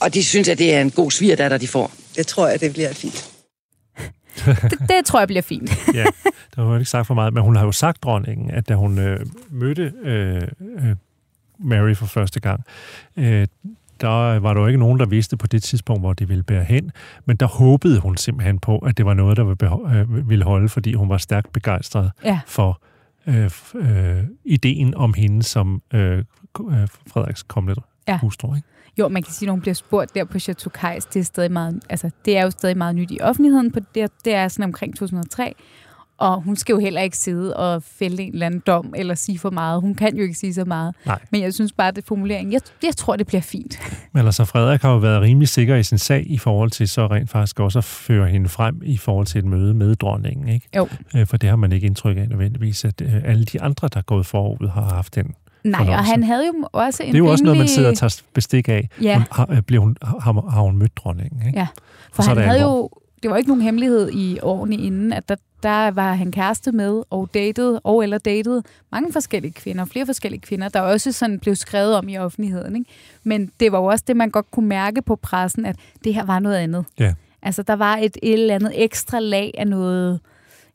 Og 0.00 0.14
de 0.14 0.24
synes, 0.24 0.48
at 0.48 0.58
det 0.58 0.74
er 0.74 0.80
en 0.80 0.90
god 0.90 1.10
svigerdatter, 1.10 1.58
de 1.58 1.68
får? 1.68 1.92
Det 2.16 2.26
tror 2.26 2.48
jeg, 2.48 2.60
det 2.60 2.72
bliver 2.72 2.92
fint. 2.92 3.30
Det, 4.46 4.78
det 4.88 5.04
tror 5.04 5.18
jeg 5.18 5.28
bliver 5.28 5.42
fint. 5.42 5.70
ja, 5.94 6.04
der 6.56 6.62
var 6.62 6.78
ikke 6.78 6.90
sagt 6.90 7.06
for 7.06 7.14
meget, 7.14 7.34
men 7.34 7.42
hun 7.42 7.56
har 7.56 7.64
jo 7.64 7.72
sagt 7.72 8.02
dronningen, 8.02 8.50
at 8.50 8.68
da 8.68 8.74
hun 8.74 8.98
øh, 8.98 9.26
mødte 9.50 9.92
øh, 10.02 10.42
øh, 10.60 10.96
Mary 11.58 11.94
for 11.94 12.06
første 12.06 12.40
gang, 12.40 12.64
øh, 13.16 13.46
der 14.00 14.38
var 14.38 14.54
der 14.54 14.60
jo 14.60 14.66
ikke 14.66 14.78
nogen, 14.78 14.98
der 14.98 15.06
vidste 15.06 15.36
på 15.36 15.46
det 15.46 15.62
tidspunkt, 15.62 16.02
hvor 16.02 16.12
det 16.12 16.28
ville 16.28 16.42
bære 16.42 16.64
hen, 16.64 16.90
men 17.26 17.36
der 17.36 17.46
håbede 17.46 18.00
hun 18.00 18.16
simpelthen 18.16 18.58
på, 18.58 18.78
at 18.78 18.96
det 18.96 19.06
var 19.06 19.14
noget, 19.14 19.36
der 19.36 19.44
ville 20.24 20.44
øh, 20.44 20.46
holde, 20.46 20.68
fordi 20.68 20.94
hun 20.94 21.08
var 21.08 21.18
stærkt 21.18 21.52
begejstret 21.52 22.10
Ja. 22.24 22.40
for 22.46 22.80
øh, 23.26 23.50
øh, 23.74 24.24
ideen 24.44 24.94
om 24.94 25.14
hende 25.14 25.42
som 25.42 25.82
øh, 25.94 26.18
øh, 26.18 26.24
Frederiks 27.12 27.42
kommende 27.42 27.82
Ja. 28.08 28.18
hustru. 28.18 28.54
Ikke? 28.54 28.68
Jo, 28.98 29.08
man 29.08 29.22
kan 29.22 29.32
sige, 29.32 29.46
når 29.46 29.52
hun 29.52 29.60
bliver 29.60 29.74
spurgt 29.74 30.14
der 30.14 30.24
på 30.24 30.38
Chateau 30.38 30.70
Kajs, 30.70 31.06
det 31.06 31.20
er, 31.20 31.24
stadig 31.24 31.52
meget, 31.52 31.80
altså, 31.88 32.10
det 32.24 32.36
er 32.38 32.42
jo 32.42 32.50
stadig 32.50 32.76
meget 32.76 32.94
nyt 32.94 33.10
i 33.10 33.18
offentligheden. 33.20 33.72
På 33.72 33.80
det, 33.94 34.10
det 34.24 34.34
er 34.34 34.48
sådan 34.48 34.64
omkring 34.64 34.96
2003. 34.96 35.54
Og 36.20 36.42
hun 36.42 36.56
skal 36.56 36.72
jo 36.72 36.78
heller 36.78 37.00
ikke 37.00 37.16
sidde 37.16 37.56
og 37.56 37.82
fælde 37.82 38.22
en 38.22 38.32
eller 38.32 38.46
anden 38.46 38.62
dom 38.66 38.94
eller 38.96 39.14
sige 39.14 39.38
for 39.38 39.50
meget. 39.50 39.80
Hun 39.80 39.94
kan 39.94 40.16
jo 40.16 40.22
ikke 40.22 40.34
sige 40.34 40.54
så 40.54 40.64
meget. 40.64 40.94
Nej. 41.06 41.18
Men 41.30 41.42
jeg 41.42 41.54
synes 41.54 41.72
bare, 41.72 41.88
at 41.88 41.96
det 41.96 42.04
formulering, 42.04 42.52
jeg, 42.52 42.60
jeg 42.82 42.96
tror, 42.96 43.16
det 43.16 43.26
bliver 43.26 43.40
fint. 43.40 43.78
Men 44.12 44.26
altså, 44.26 44.44
Frederik 44.44 44.82
har 44.82 44.90
jo 44.90 44.96
været 44.98 45.20
rimelig 45.22 45.48
sikker 45.48 45.76
i 45.76 45.82
sin 45.82 45.98
sag 45.98 46.24
i 46.26 46.38
forhold 46.38 46.70
til 46.70 46.88
så 46.88 47.06
rent 47.06 47.30
faktisk 47.30 47.60
også 47.60 47.78
at 47.78 47.84
føre 47.84 48.28
hende 48.28 48.48
frem 48.48 48.80
i 48.84 48.96
forhold 48.96 49.26
til 49.26 49.38
et 49.38 49.44
møde 49.44 49.74
med 49.74 49.96
dronningen, 49.96 50.48
ikke? 50.48 50.68
Jo. 50.76 50.88
Øh, 51.16 51.26
For 51.26 51.36
det 51.36 51.48
har 51.48 51.56
man 51.56 51.72
ikke 51.72 51.86
indtryk 51.86 52.16
af 52.16 52.28
nødvendigvis, 52.28 52.84
at 52.84 53.00
øh, 53.00 53.14
alle 53.24 53.44
de 53.44 53.60
andre, 53.62 53.88
der 53.88 53.98
er 53.98 54.02
gået 54.04 54.26
forud, 54.26 54.68
har 54.68 54.82
haft 54.82 55.14
den. 55.14 55.34
Nej, 55.64 55.88
og 55.88 56.04
han 56.04 56.22
havde 56.22 56.46
jo 56.46 56.68
også 56.72 57.02
en 57.02 57.08
Det 57.08 57.14
er 57.14 57.18
jo 57.18 57.26
også 57.26 57.44
noget, 57.44 57.58
man 57.58 57.68
sidder 57.68 57.90
og 57.90 57.96
tager 57.96 58.22
bestik 58.34 58.68
af. 58.68 58.88
Ja. 59.02 59.14
Hun, 59.14 59.24
har, 59.32 59.60
bliver 59.66 59.82
hun, 59.82 59.96
har, 60.02 60.50
har 60.50 60.60
hun 60.60 60.76
mødt 60.76 60.96
dronningen, 60.96 61.46
ikke? 61.46 61.58
Ja, 61.58 61.66
Og 62.16 62.24
for 62.24 62.30
er 62.30 62.34
han 62.34 62.48
havde 62.48 62.60
jo, 62.60 62.90
det 63.22 63.30
var 63.30 63.36
ikke 63.36 63.48
nogen 63.48 63.62
hemmelighed 63.62 64.10
i 64.12 64.38
årene 64.42 64.76
inden, 64.76 65.12
at 65.12 65.28
der, 65.28 65.36
der 65.62 65.90
var 65.90 66.12
han 66.12 66.32
kæreste 66.32 66.72
med 66.72 67.02
og 67.10 67.28
datede, 67.34 67.80
og 67.80 68.02
eller 68.02 68.18
datede 68.18 68.62
mange 68.92 69.12
forskellige 69.12 69.52
kvinder, 69.52 69.84
flere 69.84 70.06
forskellige 70.06 70.40
kvinder, 70.40 70.68
der 70.68 70.80
også 70.80 71.12
sådan 71.12 71.38
blev 71.38 71.56
skrevet 71.56 71.96
om 71.96 72.08
i 72.08 72.18
offentligheden. 72.18 72.76
Ikke? 72.76 72.90
Men 73.24 73.50
det 73.60 73.72
var 73.72 73.78
jo 73.78 73.84
også 73.84 74.04
det, 74.08 74.16
man 74.16 74.30
godt 74.30 74.50
kunne 74.50 74.68
mærke 74.68 75.02
på 75.02 75.16
pressen, 75.16 75.66
at 75.66 75.76
det 76.04 76.14
her 76.14 76.24
var 76.24 76.38
noget 76.38 76.56
andet. 76.56 76.84
Ja. 76.98 77.14
Altså, 77.42 77.62
der 77.62 77.76
var 77.76 77.96
et, 77.96 78.16
et 78.22 78.32
eller 78.32 78.54
andet 78.54 78.72
ekstra 78.74 79.18
lag 79.18 79.54
af 79.58 79.68
noget 79.68 80.20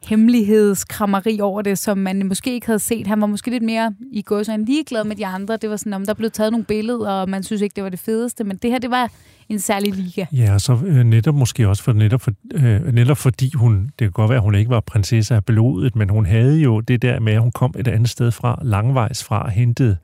hemmelighedskrammeri 0.07 1.41
over 1.41 1.61
det, 1.61 1.77
som 1.77 1.97
man 1.97 2.25
måske 2.25 2.53
ikke 2.53 2.65
havde 2.65 2.79
set. 2.79 3.07
Han 3.07 3.21
var 3.21 3.27
måske 3.27 3.51
lidt 3.51 3.63
mere 3.63 3.93
i 4.11 4.21
går 4.21 4.43
så 4.43 4.57
ligeglad 4.57 5.03
med 5.03 5.15
de 5.15 5.25
andre. 5.25 5.57
Det 5.57 5.69
var 5.69 5.77
sådan, 5.77 5.93
om 5.93 6.05
der 6.05 6.13
blev 6.13 6.31
taget 6.31 6.51
nogle 6.51 6.65
billeder, 6.65 7.11
og 7.11 7.29
man 7.29 7.43
synes 7.43 7.61
ikke, 7.61 7.75
det 7.75 7.83
var 7.83 7.89
det 7.89 7.99
fedeste. 7.99 8.43
Men 8.43 8.57
det 8.57 8.71
her, 8.71 8.79
det 8.79 8.91
var 8.91 9.11
en 9.49 9.59
særlig 9.59 9.93
liga. 9.95 10.25
Ja, 10.31 10.53
og 10.53 10.61
så 10.61 10.77
øh, 10.85 11.03
netop 11.03 11.35
måske 11.35 11.69
også 11.69 11.83
for 11.83 11.93
netop, 11.93 12.21
for, 12.21 12.31
øh, 12.53 12.93
netop 12.93 13.17
fordi 13.17 13.51
hun, 13.55 13.83
det 13.83 13.91
kan 13.99 14.11
godt 14.11 14.29
være, 14.29 14.37
at 14.37 14.43
hun 14.43 14.55
ikke 14.55 14.69
var 14.69 14.79
prinsesse 14.79 15.35
af 15.35 15.45
blodet, 15.45 15.95
men 15.95 16.09
hun 16.09 16.25
havde 16.25 16.59
jo 16.59 16.79
det 16.79 17.01
der 17.01 17.19
med, 17.19 17.33
at 17.33 17.41
hun 17.41 17.51
kom 17.51 17.73
et 17.79 17.87
andet 17.87 18.09
sted 18.09 18.31
fra, 18.31 18.59
langvejs 18.63 19.23
fra, 19.23 19.49
hentet 19.49 19.97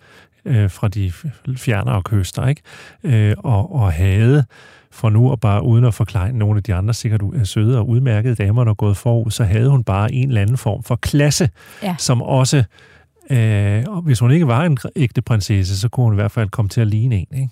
øh, 0.46 0.70
fra 0.70 0.88
de 0.88 1.12
fjernere 1.58 2.02
kyster, 2.04 2.48
ikke? 2.48 2.62
Øh, 3.04 3.36
og, 3.38 3.76
og 3.76 3.92
havde 3.94 4.46
for 4.92 5.10
nu, 5.10 5.32
og 5.32 5.40
bare 5.40 5.64
uden 5.64 5.86
at 5.86 5.94
forklare 5.94 6.34
nogle 6.34 6.58
af 6.58 6.64
de 6.64 6.74
andre 6.74 6.94
sikkert 6.94 7.22
øh, 7.34 7.46
søde 7.46 7.78
og 7.78 7.90
udmærkede 7.90 8.36
damer, 8.36 8.64
der 8.64 8.72
er 8.72 8.76
gået 8.76 8.98
forud, 8.98 9.32
så 9.32 9.44
havde 9.44 9.70
hun 9.70 9.84
bare 9.84 10.14
en 10.14 10.28
eller 10.28 10.42
anden 10.42 10.58
form 10.58 10.84
for 10.84 10.96
klasse, 10.96 11.50
Ja. 11.84 11.96
som 12.00 12.22
også, 12.22 12.64
øh, 13.30 13.84
og 13.88 14.02
hvis 14.02 14.20
hun 14.20 14.32
ikke 14.32 14.48
var 14.48 14.64
en 14.66 14.78
ægte 14.96 15.22
prinsesse, 15.22 15.80
så 15.80 15.90
kunne 15.90 16.04
hun 16.04 16.14
i 16.14 16.16
hvert 16.16 16.32
fald 16.32 16.50
komme 16.50 16.70
til 16.70 16.82
at 16.82 16.88
ligne 16.88 17.16
en, 17.16 17.28
ikke? 17.34 17.50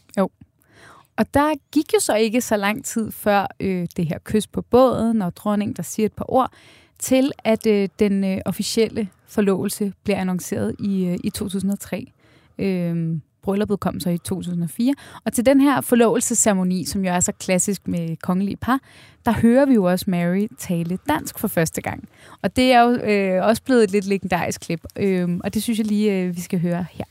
Og 1.19 1.33
der 1.33 1.53
gik 1.71 1.93
jo 1.93 1.99
så 1.99 2.15
ikke 2.15 2.41
så 2.41 2.57
lang 2.57 2.85
tid 2.85 3.11
før 3.11 3.47
øh, 3.59 3.87
det 3.97 4.07
her 4.07 4.17
kys 4.23 4.47
på 4.47 4.61
båden, 4.61 5.21
og 5.21 5.35
dronningen, 5.35 5.75
der 5.75 5.83
siger 5.83 6.05
et 6.05 6.13
par 6.13 6.33
ord, 6.33 6.51
til 6.99 7.31
at 7.43 7.67
øh, 7.67 7.89
den 7.99 8.23
øh, 8.23 8.37
officielle 8.45 9.09
forlovelse 9.27 9.93
bliver 10.03 10.17
annonceret 10.17 10.75
i, 10.79 11.05
øh, 11.05 11.17
i 11.23 11.29
2003. 11.29 12.11
Øh, 12.59 13.17
brylluppet 13.41 13.79
kom 13.79 13.99
så 13.99 14.09
i 14.09 14.17
2004. 14.17 14.93
Og 15.25 15.33
til 15.33 15.45
den 15.45 15.61
her 15.61 15.81
forlovelsesceremoni, 15.81 16.85
som 16.85 17.05
jo 17.05 17.11
er 17.11 17.19
så 17.19 17.31
klassisk 17.31 17.87
med 17.87 18.17
kongelige 18.17 18.57
par, 18.57 18.79
der 19.25 19.31
hører 19.31 19.65
vi 19.65 19.73
jo 19.73 19.83
også 19.83 20.05
Mary 20.07 20.47
tale 20.57 20.97
dansk 21.09 21.39
for 21.39 21.47
første 21.47 21.81
gang. 21.81 22.09
Og 22.41 22.55
det 22.55 22.71
er 22.71 22.81
jo 22.81 22.91
øh, 22.91 23.45
også 23.45 23.63
blevet 23.63 23.83
et 23.83 23.91
lidt 23.91 24.05
legendarisk 24.05 24.61
klip, 24.61 24.81
øh, 24.95 25.39
og 25.43 25.53
det 25.53 25.63
synes 25.63 25.79
jeg 25.79 25.87
lige, 25.87 26.21
øh, 26.21 26.35
vi 26.35 26.41
skal 26.41 26.59
høre 26.59 26.85
her. 26.91 27.05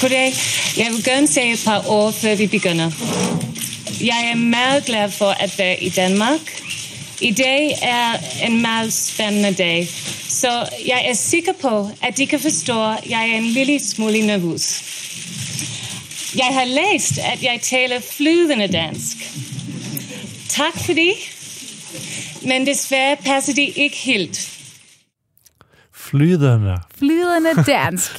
Goddag. 0.00 0.34
Jeg 0.76 0.86
vil 0.92 1.04
gerne 1.04 1.28
sige 1.28 1.52
et 1.52 1.62
par 1.64 1.88
ord, 1.88 2.12
før 2.12 2.34
vi 2.34 2.46
begynder. 2.46 2.90
Jeg 4.00 4.30
er 4.32 4.36
meget 4.36 4.84
glad 4.84 5.10
for 5.10 5.30
at 5.30 5.58
være 5.58 5.82
i 5.82 5.88
Danmark. 5.88 6.62
I 7.20 7.30
dag 7.30 7.78
er 7.82 8.18
en 8.46 8.62
meget 8.62 8.92
spændende 8.92 9.54
dag, 9.54 9.88
så 10.28 10.68
jeg 10.86 11.04
er 11.08 11.14
sikker 11.14 11.52
på, 11.52 11.90
at 12.02 12.16
de 12.16 12.26
kan 12.26 12.40
forstå, 12.40 12.84
at 12.84 13.10
jeg 13.10 13.30
er 13.30 13.36
en 13.36 13.46
lille 13.46 13.80
smule 13.80 14.26
nervøs. 14.26 14.82
Jeg 16.36 16.46
har 16.46 16.64
læst, 16.64 17.18
at 17.18 17.42
jeg 17.42 17.60
taler 17.62 18.00
flydende 18.00 18.68
dansk. 18.68 19.16
Tak 20.48 20.84
for 20.84 20.92
det, 20.92 21.12
men 22.42 22.66
desværre 22.66 23.16
passer 23.16 23.54
det 23.54 23.72
ikke 23.76 23.96
helt. 23.96 24.59
Flyderne. 26.10 26.76
flydende 26.98 27.62
dansk. 27.72 28.10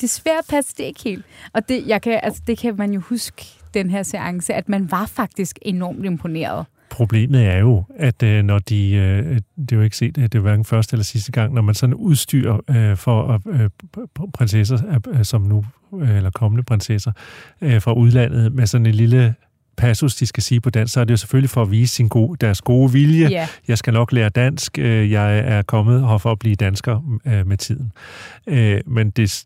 Desværre 0.00 0.42
passer 0.48 0.74
det 0.76 0.84
ikke 0.84 1.00
helt. 1.04 1.24
Og 1.52 1.68
det, 1.68 1.86
jeg 1.86 2.02
kan, 2.02 2.20
altså, 2.22 2.42
det 2.46 2.58
kan 2.58 2.76
man 2.76 2.92
jo 2.92 3.00
huske, 3.00 3.46
den 3.74 3.90
her 3.90 4.02
seance, 4.02 4.54
at 4.54 4.68
man 4.68 4.90
var 4.90 5.06
faktisk 5.06 5.58
enormt 5.62 6.04
imponeret. 6.04 6.66
Problemet 6.90 7.46
er 7.46 7.58
jo, 7.58 7.84
at 7.96 8.22
øh, 8.22 8.42
når 8.44 8.58
de, 8.58 8.92
øh, 8.92 9.40
det 9.56 9.72
er 9.72 9.76
jo 9.76 9.82
ikke 9.82 9.96
set, 9.96 10.16
det 10.16 10.34
er 10.34 10.38
hverken 10.38 10.64
første 10.64 10.94
eller 10.94 11.04
sidste 11.04 11.32
gang, 11.32 11.54
når 11.54 11.62
man 11.62 11.74
sådan 11.74 11.94
udstyrer 11.94 12.60
øh, 12.70 12.96
for 12.96 13.42
øh, 13.48 13.70
prinsesser, 14.34 15.00
øh, 15.08 15.24
som 15.24 15.42
nu, 15.42 15.64
øh, 16.00 16.16
eller 16.16 16.30
kommende 16.30 16.62
prinsesser, 16.62 17.12
øh, 17.62 17.82
fra 17.82 17.92
udlandet, 17.92 18.52
med 18.52 18.66
sådan 18.66 18.86
en 18.86 18.94
lille 18.94 19.34
passus, 19.78 20.14
de 20.16 20.26
skal 20.26 20.42
sige 20.42 20.60
på 20.60 20.70
dansk, 20.70 20.94
så 20.94 21.00
er 21.00 21.04
det 21.04 21.10
jo 21.10 21.16
selvfølgelig 21.16 21.50
for 21.50 21.62
at 21.62 21.70
vise 21.70 21.94
sin 21.94 22.08
gode, 22.08 22.36
deres 22.40 22.60
gode 22.60 22.92
vilje. 22.92 23.28
Ja. 23.30 23.48
Jeg 23.68 23.78
skal 23.78 23.92
nok 23.92 24.12
lære 24.12 24.28
dansk. 24.28 24.78
øh, 24.78 25.10
Jeg 25.10 25.38
er 25.38 25.62
kommet 25.62 26.08
her 26.08 26.18
for 26.18 26.32
at 26.32 26.38
blive 26.38 26.54
dansker 26.54 27.18
øh, 27.26 27.46
med 27.46 27.56
tiden. 27.56 27.92
Øh, 28.46 28.80
Men 28.86 29.10
det, 29.10 29.44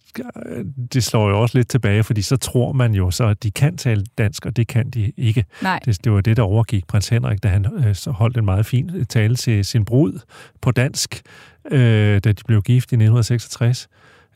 det 0.92 1.04
slår 1.04 1.28
jo 1.28 1.40
også 1.40 1.58
lidt 1.58 1.68
tilbage, 1.68 2.04
fordi 2.04 2.22
så 2.22 2.36
tror 2.36 2.72
man 2.72 2.94
jo 2.94 3.10
så, 3.10 3.24
at 3.26 3.42
de 3.42 3.50
kan 3.50 3.76
tale 3.76 4.04
dansk, 4.18 4.46
og 4.46 4.56
det 4.56 4.66
kan 4.68 4.90
de 4.90 5.12
ikke. 5.16 5.44
Nej. 5.62 5.80
Det, 5.84 6.04
det 6.04 6.12
var 6.12 6.20
det, 6.20 6.36
der 6.36 6.42
overgik 6.42 6.86
prins 6.86 7.08
Henrik, 7.08 7.42
da 7.42 7.48
han 7.48 7.66
holdt 8.06 8.36
en 8.36 8.44
meget 8.44 8.66
fin 8.66 9.06
tale 9.08 9.36
til 9.36 9.64
sin 9.64 9.84
brud 9.84 10.18
på 10.60 10.70
dansk, 10.70 11.22
da 11.70 12.18
de 12.18 12.34
blev 12.46 12.62
gift 12.62 12.92
i 12.92 12.94
1966, 12.94 13.88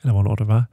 eller 0.07 0.13
hvornår 0.13 0.35
det 0.35 0.49
var. 0.49 0.65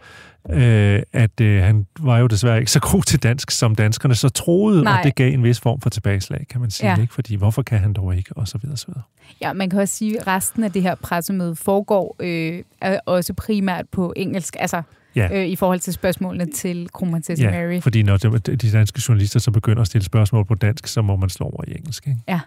Øh, 0.49 1.01
at 1.13 1.41
øh, 1.41 1.63
han 1.63 1.87
var 1.99 2.17
jo 2.17 2.27
desværre 2.27 2.59
ikke 2.59 2.71
så 2.71 2.79
god 2.79 3.03
til 3.03 3.23
dansk, 3.23 3.51
som 3.51 3.75
danskerne 3.75 4.15
så 4.15 4.29
troede, 4.29 4.83
Nej. 4.83 4.97
og 4.97 5.03
det 5.03 5.15
gav 5.15 5.33
en 5.33 5.43
vis 5.43 5.59
form 5.59 5.81
for 5.81 5.89
tilbageslag, 5.89 6.45
kan 6.49 6.61
man 6.61 6.71
sige. 6.71 6.91
Ja. 6.93 7.01
Ikke? 7.01 7.13
Fordi 7.13 7.35
hvorfor 7.35 7.61
kan 7.61 7.79
han 7.79 7.93
dog 7.93 8.15
ikke, 8.15 8.29
og 8.35 8.47
så 8.47 8.57
videre, 8.57 8.77
så 8.77 8.85
videre. 8.87 9.01
Ja, 9.41 9.53
man 9.53 9.69
kan 9.69 9.79
også 9.79 9.95
sige, 9.95 10.19
at 10.19 10.27
resten 10.27 10.63
af 10.63 10.71
det 10.71 10.81
her 10.81 10.95
pressemøde 10.95 11.55
foregår 11.55 12.15
øh, 12.19 12.63
også 13.05 13.33
primært 13.33 13.85
på 13.91 14.13
engelsk, 14.15 14.55
altså 14.59 14.81
Ja. 15.15 15.29
øh, 15.39 15.45
i 15.47 15.55
forhold 15.55 15.79
til 15.79 15.93
spørgsmålene 15.93 16.51
til 16.51 16.89
kronprinsesse 16.93 17.43
Ja, 17.45 17.51
Mary. 17.51 17.81
fordi 17.81 18.03
når 18.03 18.17
de, 18.17 18.39
de 18.39 18.71
danske 18.71 19.01
journalister 19.07 19.39
så 19.39 19.51
begynder 19.51 19.81
at 19.81 19.87
stille 19.87 20.05
spørgsmål 20.05 20.45
på 20.45 20.55
dansk, 20.55 20.87
så 20.87 21.01
må 21.01 21.15
man 21.15 21.29
slå 21.29 21.45
over 21.45 21.63
i 21.67 21.71
engelsk. 21.77 22.07
Ikke? 22.07 22.39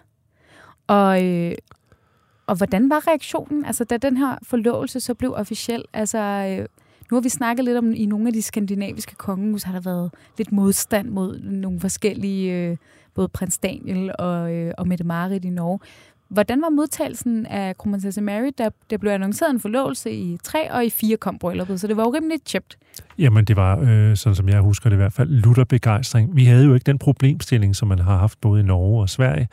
Og, 0.87 1.23
øh, 1.25 1.51
og 2.47 2.55
hvordan 2.55 2.89
var 2.89 3.07
reaktionen, 3.07 3.65
altså 3.65 3.83
da 3.83 3.97
den 3.97 4.17
her 4.17 4.35
forlovelse 4.43 4.99
så 4.99 5.13
blev 5.13 5.33
officiel? 5.33 5.83
Altså, 5.93 6.17
øh, 6.59 6.65
nu 7.11 7.17
har 7.17 7.21
vi 7.21 7.29
snakket 7.29 7.65
lidt 7.65 7.77
om, 7.77 7.93
i 7.95 8.05
nogle 8.05 8.27
af 8.27 8.33
de 8.33 8.41
skandinaviske 8.41 9.15
kongehus 9.15 9.63
har 9.63 9.73
der 9.73 9.79
været 9.79 10.13
lidt 10.37 10.51
modstand 10.51 11.09
mod 11.09 11.39
nogle 11.39 11.79
forskellige 11.79 12.53
øh, 12.53 12.77
både 13.15 13.27
prins 13.27 13.57
Daniel 13.57 14.11
og, 14.19 14.53
øh, 14.53 14.73
og 14.77 14.87
Mette 14.87 15.03
Marit 15.03 15.45
i 15.45 15.49
Norge. 15.49 15.79
Hvordan 16.29 16.61
var 16.61 16.69
modtagelsen 16.69 17.45
af 17.45 17.77
kronprinsesse 17.77 18.21
Mary, 18.21 18.51
der, 18.57 18.69
der 18.89 18.97
blev 18.97 19.11
annonceret 19.11 19.49
en 19.49 19.59
forlovelse 19.59 20.11
i 20.11 20.37
tre 20.43 20.71
og 20.71 20.85
i 20.85 20.89
fire 20.89 21.17
kom 21.17 21.37
brylluppet, 21.39 21.79
så 21.79 21.87
det 21.87 21.97
var 21.97 22.03
jo 22.03 22.09
rimelig 22.09 22.41
tjept. 22.45 22.77
Jamen, 23.17 23.45
det 23.45 23.55
var, 23.55 23.79
øh, 23.79 24.15
sådan 24.15 24.35
som 24.35 24.49
jeg 24.49 24.59
husker 24.59 24.89
det 24.89 24.95
i 24.95 24.97
hvert 24.97 25.13
fald, 25.13 25.29
lutter 25.29 25.63
begejstring. 25.63 26.35
Vi 26.35 26.45
havde 26.45 26.65
jo 26.65 26.73
ikke 26.73 26.83
den 26.83 26.97
problemstilling, 26.97 27.75
som 27.75 27.87
man 27.87 27.99
har 27.99 28.17
haft 28.17 28.41
både 28.41 28.59
i 28.59 28.63
Norge 28.63 29.01
og 29.01 29.09
Sverige, 29.09 29.47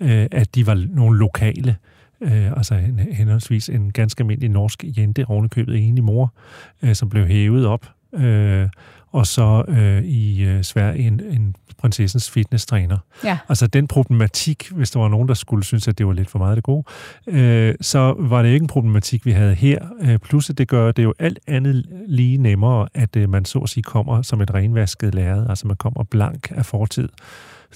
øh, 0.00 0.26
at 0.32 0.54
de 0.54 0.66
var 0.66 0.86
nogle 0.90 1.18
lokale 1.18 1.76
øh, 2.20 2.52
altså 2.56 2.74
en, 2.74 2.98
henholdsvis 2.98 3.68
en 3.68 3.92
ganske 3.92 4.20
almindelig 4.20 4.50
norsk 4.50 4.84
jente, 4.98 5.24
ovenikøbet 5.28 5.88
enig 5.88 6.04
mor, 6.04 6.34
øh, 6.82 6.94
som 6.94 7.08
blev 7.08 7.26
hævet 7.26 7.66
op, 7.66 7.86
øh, 8.14 8.68
og 9.12 9.26
så 9.26 9.64
øh, 9.68 10.02
i 10.02 10.44
øh, 10.44 10.62
Sverige 10.62 11.06
en, 11.06 11.20
en 11.20 11.54
prinsessens 11.78 12.30
fitnesstræner. 12.30 12.98
Ja. 13.24 13.38
Altså 13.48 13.66
den 13.66 13.86
problematik, 13.86 14.70
hvis 14.70 14.90
der 14.90 15.00
var 15.00 15.08
nogen, 15.08 15.28
der 15.28 15.34
skulle 15.34 15.64
synes, 15.64 15.88
at 15.88 15.98
det 15.98 16.06
var 16.06 16.12
lidt 16.12 16.30
for 16.30 16.38
meget 16.38 16.56
det 16.56 16.64
gode, 16.64 16.84
øh, 17.26 17.74
så 17.80 18.14
var 18.18 18.42
det 18.42 18.48
ikke 18.48 18.64
en 18.64 18.68
problematik, 18.68 19.26
vi 19.26 19.30
havde 19.30 19.54
her. 19.54 19.78
Øh, 20.00 20.18
plus 20.18 20.50
at 20.50 20.58
det 20.58 20.68
gør 20.68 20.92
det 20.92 21.02
jo 21.02 21.14
alt 21.18 21.38
andet 21.46 21.86
lige 22.06 22.36
nemmere, 22.36 22.88
at 22.94 23.16
øh, 23.16 23.28
man 23.30 23.44
så 23.44 23.58
at 23.58 23.68
sige 23.68 23.82
kommer 23.82 24.22
som 24.22 24.40
et 24.40 24.54
renvasket 24.54 25.14
lærred, 25.14 25.46
altså 25.48 25.66
man 25.66 25.76
kommer 25.76 26.04
blank 26.04 26.52
af 26.56 26.66
fortid 26.66 27.08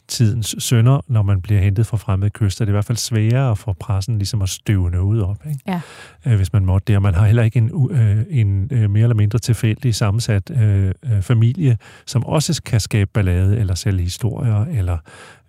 tidens 0.08 0.54
sønder, 0.58 1.00
når 1.08 1.22
man 1.22 1.42
bliver 1.42 1.60
hentet 1.60 1.86
fra 1.86 1.96
fremmede 1.96 2.30
kyster. 2.30 2.64
Det 2.64 2.70
er 2.70 2.72
i 2.72 2.76
hvert 2.76 2.84
fald 2.84 2.98
sværere 2.98 3.56
for 3.56 3.72
pressen 3.72 4.18
ligesom 4.18 4.42
at 4.42 4.48
støve 4.48 4.90
noget 4.90 5.22
op, 5.22 5.36
ikke? 5.46 5.60
Ja. 5.66 5.80
Øh, 6.26 6.36
hvis 6.36 6.52
man 6.52 6.64
måtte 6.64 6.84
det. 6.86 6.96
Og 6.96 7.02
man 7.02 7.14
har 7.14 7.26
heller 7.26 7.42
ikke 7.42 7.56
en, 7.56 7.90
øh, 7.90 8.24
en 8.30 8.68
øh, 8.72 8.90
mere 8.90 9.02
eller 9.02 9.16
mindre 9.16 9.38
tilfældig 9.38 9.94
sammensat 9.94 10.50
øh, 10.50 10.92
øh, 11.04 11.22
familie, 11.22 11.78
som 12.06 12.24
også 12.24 12.62
kan 12.62 12.80
skabe 12.80 13.10
ballade 13.14 13.58
eller 13.58 13.74
sælge 13.74 14.02
historier, 14.02 14.64
eller 14.64 14.98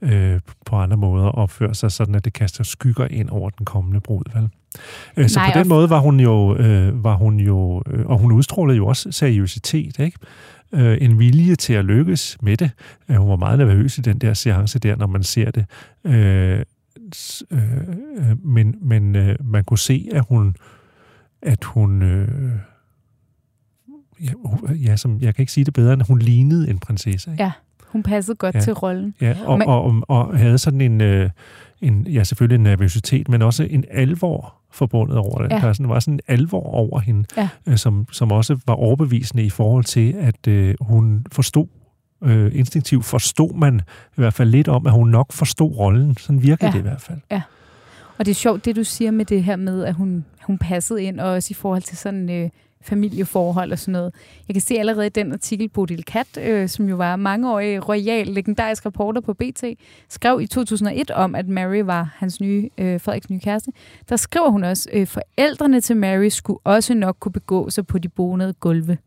øh, 0.01 0.39
på 0.65 0.75
andre 0.75 0.97
måder 0.97 1.27
opføre 1.27 1.75
sig 1.75 1.91
sådan, 1.91 2.15
at 2.15 2.25
det 2.25 2.33
kaster 2.33 2.63
skygger 2.63 3.07
ind 3.07 3.29
over 3.29 3.49
den 3.49 3.65
kommende 3.65 3.99
brud. 3.99 4.23
Vel? 4.33 4.49
Øh, 5.17 5.29
så 5.29 5.39
Nej, 5.39 5.53
på 5.53 5.59
den 5.59 5.67
måde 5.67 5.89
var 5.89 5.99
hun 5.99 6.19
jo, 6.19 6.55
øh, 6.55 7.03
var 7.03 7.15
hun 7.15 7.39
jo 7.39 7.83
øh, 7.87 8.05
og 8.05 8.17
hun 8.19 8.31
udstrålede 8.31 8.77
jo 8.77 8.87
også 8.87 9.11
seriøsitet, 9.11 9.99
ikke? 9.99 10.17
Øh, 10.71 10.97
en 11.01 11.19
vilje 11.19 11.55
til 11.55 11.73
at 11.73 11.85
lykkes 11.85 12.37
med 12.41 12.57
det. 12.57 12.71
Øh, 13.09 13.15
hun 13.15 13.29
var 13.29 13.35
meget 13.35 13.59
nervøs 13.59 13.97
i 13.97 14.01
den 14.01 14.17
der 14.19 14.33
seance 14.33 14.79
der, 14.79 14.95
når 14.95 15.07
man 15.07 15.23
ser 15.23 15.51
det. 15.51 15.65
Øh, 16.03 16.59
øh, 17.51 17.77
øh, 18.17 18.45
men 18.45 18.75
men 18.81 19.15
øh, 19.15 19.35
man 19.43 19.63
kunne 19.63 19.77
se, 19.79 20.09
at 20.13 20.23
hun, 20.29 20.55
at 21.41 21.63
hun, 21.63 22.01
øh, 22.01 22.27
ja, 24.23 24.31
ja, 24.85 24.95
som, 24.95 25.19
jeg 25.21 25.35
kan 25.35 25.41
ikke 25.43 25.51
sige 25.51 25.63
det 25.65 25.73
bedre, 25.73 25.93
end 25.93 26.01
hun 26.07 26.19
lignede 26.19 26.69
en 26.69 26.79
prinsesse. 26.79 27.31
Ikke? 27.31 27.43
Ja, 27.43 27.51
hun 27.87 28.03
passede 28.03 28.35
godt 28.37 28.55
Ja. 28.55 28.59
til 28.59 28.73
rollen. 28.73 29.15
Ja, 29.21 29.35
og, 29.45 29.57
Men- 29.57 29.67
og, 29.67 29.83
og, 29.83 30.01
og 30.07 30.37
havde 30.37 30.57
sådan 30.57 30.81
en, 30.81 31.01
øh, 31.01 31.29
en, 31.81 32.07
ja 32.07 32.23
selvfølgelig 32.23 32.55
en 32.55 32.63
nervøsitet, 32.63 33.29
men 33.29 33.41
også 33.41 33.63
en 33.69 33.85
alvor 33.91 34.53
forbundet 34.75 35.17
over 35.17 35.41
det. 35.41 35.51
Ja. 35.51 35.59
Der 35.59 35.73
sådan, 35.73 35.89
var 35.89 35.99
sådan 35.99 36.13
en 36.13 36.19
alvor 36.27 36.63
over 36.63 36.99
hende, 36.99 37.25
Ja. 37.37 37.49
øh, 37.67 37.77
som, 37.77 38.07
som 38.11 38.31
også 38.31 38.57
var 38.67 38.73
overbevisende 38.73 39.43
i 39.43 39.49
forhold 39.49 39.83
til, 39.83 40.13
at 40.19 40.47
øh, 40.47 40.75
hun 40.81 41.25
forstod, 41.31 41.67
øh, 42.23 42.51
instinktivt 42.55 43.05
forstod 43.05 43.53
man 43.53 43.81
i 44.09 44.15
hvert 44.21 44.33
fald 44.33 44.49
lidt 44.49 44.67
om, 44.67 44.85
at 44.87 44.91
hun 44.93 45.09
nok 45.09 45.31
forstod 45.33 45.71
rollen. 45.77 46.17
Sådan 46.17 46.41
virkede 46.43 46.65
Ja. 46.65 46.71
det 46.71 46.79
i 46.79 46.81
hvert 46.81 47.01
fald. 47.01 47.17
Og 48.17 48.25
det 48.25 48.31
er 48.31 48.35
sjovt, 48.35 48.65
det 48.65 48.75
du 48.75 48.83
siger 48.83 49.11
med 49.11 49.25
det 49.25 49.43
her 49.43 49.55
med, 49.55 49.83
at 49.83 49.93
hun, 49.93 50.25
hun 50.43 50.57
passede 50.57 51.03
ind, 51.03 51.19
og 51.19 51.29
også 51.29 51.47
i 51.51 51.53
forhold 51.53 51.81
til 51.81 51.97
sådan 51.97 52.29
øh, 52.29 52.49
familieforhold 52.81 53.71
og 53.71 53.79
sådan 53.79 53.91
noget. 53.91 54.13
Jeg 54.47 54.53
kan 54.53 54.61
se 54.61 54.75
allerede 54.79 55.05
i 55.05 55.09
den 55.09 55.31
artikel, 55.31 55.69
Bodil 55.69 56.05
Kat, 56.05 56.27
øh, 56.41 56.69
som 56.69 56.89
jo 56.89 56.95
var 56.95 57.15
mangeårig 57.15 57.89
royal, 57.89 58.27
legendarisk 58.27 58.85
reporter 58.85 59.21
på 59.21 59.33
BT, 59.33 59.63
skrev 60.09 60.41
i 60.41 60.47
2001 60.47 61.11
om, 61.11 61.35
at 61.35 61.47
Mary 61.47 61.79
var 61.79 62.15
hans 62.15 62.41
nye, 62.41 62.69
øh, 62.77 63.01
Frederiks 63.01 63.29
nye 63.29 63.39
kæreste. 63.39 63.71
Der 64.09 64.15
skriver 64.15 64.49
hun 64.49 64.63
også, 64.63 64.89
øh, 64.93 65.07
forældrene 65.07 65.81
til 65.81 65.97
Mary 65.97 66.29
skulle 66.29 66.59
også 66.63 66.93
nok 66.93 67.17
kunne 67.19 67.31
begå 67.31 67.69
sig 67.69 67.87
på 67.87 67.99
de 67.99 68.09
bonede 68.09 68.53
gulve. 68.53 68.97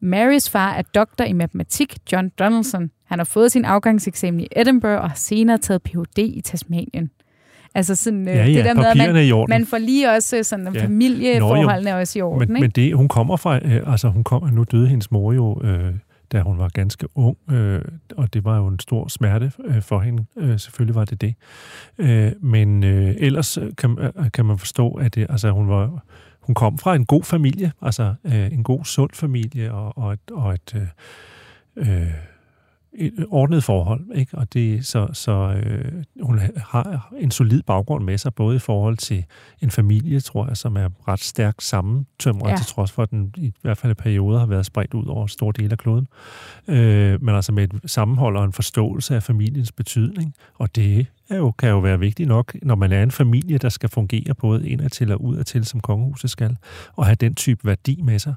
Marys 0.00 0.50
far 0.50 0.72
er 0.72 0.82
doktor 0.82 1.24
i 1.24 1.32
matematik, 1.32 1.96
John 2.12 2.28
Donaldson. 2.38 2.90
Han 3.04 3.18
har 3.18 3.24
fået 3.24 3.52
sin 3.52 3.64
afgangseksamen 3.64 4.40
i 4.40 4.48
Edinburgh 4.56 5.02
og 5.02 5.10
har 5.10 5.16
senere 5.16 5.58
taget 5.58 5.82
Ph.D. 5.82 6.18
i 6.18 6.40
Tasmanien. 6.40 7.10
Altså 7.76 7.94
sådan, 7.94 8.28
øh, 8.28 8.34
Ja, 8.34 8.46
ja, 8.46 8.56
det 8.56 8.64
der 8.64 8.74
med, 8.74 8.84
at 8.84 8.96
man, 9.28 9.44
man 9.48 9.66
får 9.66 9.78
lige 9.78 10.10
også 10.10 10.36
øh, 10.36 10.44
sådan, 10.44 10.66
Ja. 10.74 10.80
ja. 10.80 10.84
familieforholdene 10.84 11.90
er 11.90 11.94
også 11.94 12.18
i 12.18 12.22
orden, 12.22 12.38
Men, 12.38 12.56
ikke? 12.56 12.60
men 12.60 12.70
det, 12.70 12.96
hun 12.96 13.08
kommer 13.08 13.36
fra, 13.36 13.56
øh, 13.56 13.92
altså 13.92 14.08
hun 14.08 14.24
kom, 14.24 14.48
nu 14.52 14.64
døde 14.64 14.88
hendes 14.88 15.10
mor 15.10 15.32
jo, 15.32 15.60
øh, 15.64 15.94
da 16.32 16.40
hun 16.40 16.58
var 16.58 16.68
ganske 16.68 17.06
ung, 17.14 17.36
øh, 17.50 17.80
og 18.16 18.34
det 18.34 18.44
var 18.44 18.56
jo 18.56 18.66
en 18.66 18.78
stor 18.80 19.08
smerte 19.08 19.52
øh, 19.64 19.82
for 19.82 20.00
hende. 20.00 20.24
Øh, 20.36 20.58
selvfølgelig 20.58 20.94
var 20.94 21.04
det 21.04 21.20
det. 21.20 21.34
Øh, 21.98 22.32
men 22.40 22.84
øh, 22.84 23.14
ellers 23.18 23.58
øh, 23.58 23.72
kan, 23.78 23.98
øh, 24.00 24.30
kan 24.34 24.44
man 24.44 24.58
forstå, 24.58 24.90
at 24.90 25.14
det, 25.14 25.26
altså, 25.30 25.50
hun 25.50 25.68
var 25.68 26.04
hun 26.40 26.54
kom 26.54 26.78
fra 26.78 26.94
en 26.94 27.06
god 27.06 27.22
familie, 27.22 27.72
altså 27.82 28.14
øh, 28.24 28.52
en 28.52 28.62
god, 28.62 28.84
sund 28.84 29.10
familie, 29.14 29.72
og, 29.72 29.98
og 29.98 30.12
et, 30.12 30.20
og 30.32 30.54
et, 30.54 30.88
øh, 31.76 32.02
øh, 32.02 32.10
et 32.98 33.26
ordnet 33.30 33.64
forhold. 33.64 34.00
Ikke? 34.14 34.38
Og 34.38 34.52
det, 34.52 34.86
så 34.86 35.08
så 35.12 35.32
øh, 35.66 35.92
hun 36.22 36.40
har 36.56 37.12
en 37.18 37.30
solid 37.30 37.62
baggrund 37.62 38.04
med 38.04 38.18
sig, 38.18 38.34
både 38.34 38.56
i 38.56 38.58
forhold 38.58 38.96
til 38.96 39.24
en 39.62 39.70
familie, 39.70 40.20
tror 40.20 40.46
jeg, 40.48 40.56
som 40.56 40.76
er 40.76 40.88
ret 41.08 41.20
stærkt 41.20 41.62
sammentømret, 41.62 42.50
Ja. 42.50 42.56
til 42.56 42.66
trods 42.66 42.92
for, 42.92 43.02
at 43.02 43.10
den 43.10 43.34
i 43.36 43.52
hvert 43.62 43.78
fald 43.78 43.90
i 43.92 43.94
perioder 43.94 44.38
har 44.38 44.46
været 44.46 44.66
spredt 44.66 44.94
ud 44.94 45.06
over 45.06 45.26
store 45.26 45.52
dele 45.56 45.72
af 45.72 45.78
kloden. 45.78 46.06
Øh, 46.68 47.22
men 47.22 47.34
altså 47.34 47.52
med 47.52 47.64
et 47.74 47.90
sammenhold 47.90 48.36
og 48.36 48.44
en 48.44 48.52
forståelse 48.52 49.14
af 49.14 49.22
familiens 49.22 49.72
betydning. 49.72 50.34
Og 50.54 50.76
det 50.76 51.06
er 51.30 51.36
jo, 51.36 51.50
kan 51.50 51.68
jo 51.70 51.78
være 51.78 51.98
vigtigt 51.98 52.28
nok, 52.28 52.54
når 52.62 52.74
man 52.74 52.92
er 52.92 53.02
en 53.02 53.10
familie, 53.10 53.58
der 53.58 53.68
skal 53.68 53.88
fungere 53.88 54.34
både 54.34 54.68
indadtil 54.68 55.12
og 55.12 55.22
udadtil, 55.24 55.64
som 55.64 55.80
kongehuset 55.80 56.30
skal, 56.30 56.56
og 56.92 57.06
have 57.06 57.16
den 57.16 57.34
type 57.34 57.60
værdi 57.64 58.00
med 58.02 58.18
sig. 58.18 58.34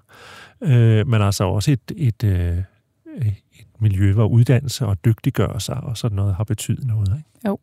Øh, 0.61 1.07
men 1.07 1.21
altså 1.21 1.43
også 1.43 1.71
et, 1.71 1.91
et, 1.97 2.23
øh, 2.23 2.57
et 3.21 3.33
miljø, 3.79 4.13
hvor 4.13 4.27
uddannelse 4.27 4.85
og 4.85 5.05
dygtiggøre 5.05 5.59
sig 5.59 5.77
og 5.77 5.97
sådan 5.97 6.15
noget 6.15 6.35
har 6.35 6.43
betydet 6.43 6.87
noget. 6.87 7.07
Ikke? 7.07 7.47
Jo, 7.47 7.59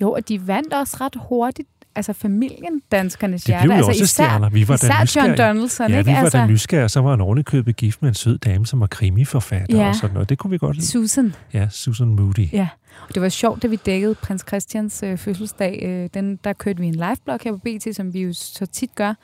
jo, 0.00 0.12
og 0.12 0.28
de 0.28 0.46
vandt 0.46 0.72
også 0.72 0.96
ret 1.00 1.16
hurtigt, 1.28 1.68
altså 1.94 2.12
familien, 2.12 2.82
danskernes 2.92 3.42
Det 3.42 3.48
hjerte. 3.48 3.62
blev 3.68 3.76
jo 3.78 3.86
altså 3.86 4.02
også 4.02 4.06
stjerner. 4.14 4.48
Vi 4.50 4.68
var 4.68 4.74
især 4.74 4.88
John 4.94 5.02
nysgerrige. 5.02 5.36
Donaldson, 5.36 5.90
Ja, 5.90 5.98
ikke? 5.98 6.10
vi 6.10 6.14
var 6.16 6.20
altså, 6.22 6.38
da 6.38 6.46
nysgerrige, 6.46 6.88
så 6.88 7.00
var 7.00 7.10
han 7.10 7.20
ovenikøbet 7.20 7.76
gift 7.76 8.02
med 8.02 8.08
en 8.08 8.14
sød 8.14 8.38
dame, 8.38 8.66
som 8.66 8.80
var 8.80 8.86
krimiforfatter 8.86 9.78
Ja. 9.78 9.88
og 9.88 9.94
sådan 9.94 10.14
noget. 10.14 10.28
Det 10.28 10.38
kunne 10.38 10.50
vi 10.50 10.58
godt 10.58 10.76
lide. 10.76 10.86
Susan. 10.86 11.34
Ja, 11.52 11.68
Susan 11.70 12.08
Moody. 12.08 12.52
Ja, 12.52 12.68
og 13.08 13.14
det 13.14 13.22
var 13.22 13.28
sjovt, 13.28 13.62
da 13.62 13.66
vi 13.68 13.76
dækkede 13.76 14.14
prins 14.14 14.44
Christians 14.48 15.02
øh, 15.02 15.18
fødselsdag. 15.18 15.80
Øh, 15.82 16.08
den, 16.14 16.36
der 16.44 16.52
kørte 16.52 16.80
vi 16.80 16.86
en 16.86 16.94
liveblog 16.94 17.38
her 17.44 17.52
på 17.52 17.58
BT, 17.58 17.96
som 17.96 18.14
vi 18.14 18.20
jo 18.22 18.32
så 18.32 18.66
tit 18.66 18.94
gør. 18.94 19.14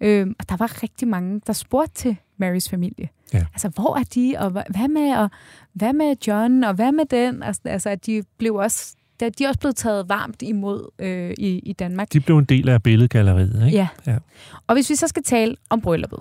Øh, 0.00 0.26
og 0.38 0.48
der 0.48 0.56
var 0.56 0.82
rigtig 0.82 1.08
mange, 1.08 1.40
der 1.46 1.52
spurgte 1.52 1.94
til 1.94 2.16
Marys 2.38 2.68
familie. 2.68 3.08
Ja. 3.32 3.38
Altså, 3.54 3.68
hvor 3.68 3.96
er 3.98 4.02
de, 4.14 4.34
og 4.38 4.46
hva- 4.46 4.78
hvad 4.78 4.88
med, 4.88 5.16
og 5.16 5.30
hvad 5.72 5.92
med 5.92 6.14
John, 6.26 6.64
og 6.64 6.74
hvad 6.74 6.92
med 6.92 7.04
den? 7.10 7.42
Altså, 7.42 7.60
altså 7.64 7.90
at 7.90 8.06
de 8.06 8.22
blev 8.38 8.54
også, 8.54 8.94
de 9.20 9.44
er 9.44 9.48
også 9.48 9.60
blevet 9.60 9.76
taget 9.76 10.08
varmt 10.08 10.42
imod 10.42 10.88
øh, 10.98 11.34
i, 11.38 11.58
i 11.58 11.72
Danmark. 11.72 12.12
De 12.12 12.20
blev 12.20 12.38
en 12.38 12.44
del 12.44 12.68
af 12.68 12.82
billedgalleriet, 12.82 13.66
ikke? 13.66 13.78
Ja. 13.78 13.88
Ja. 14.06 14.18
Og 14.66 14.74
hvis 14.74 14.90
vi 14.90 14.94
så 14.94 15.08
skal 15.08 15.22
tale 15.22 15.56
om 15.70 15.80
brylluppet, 15.80 16.18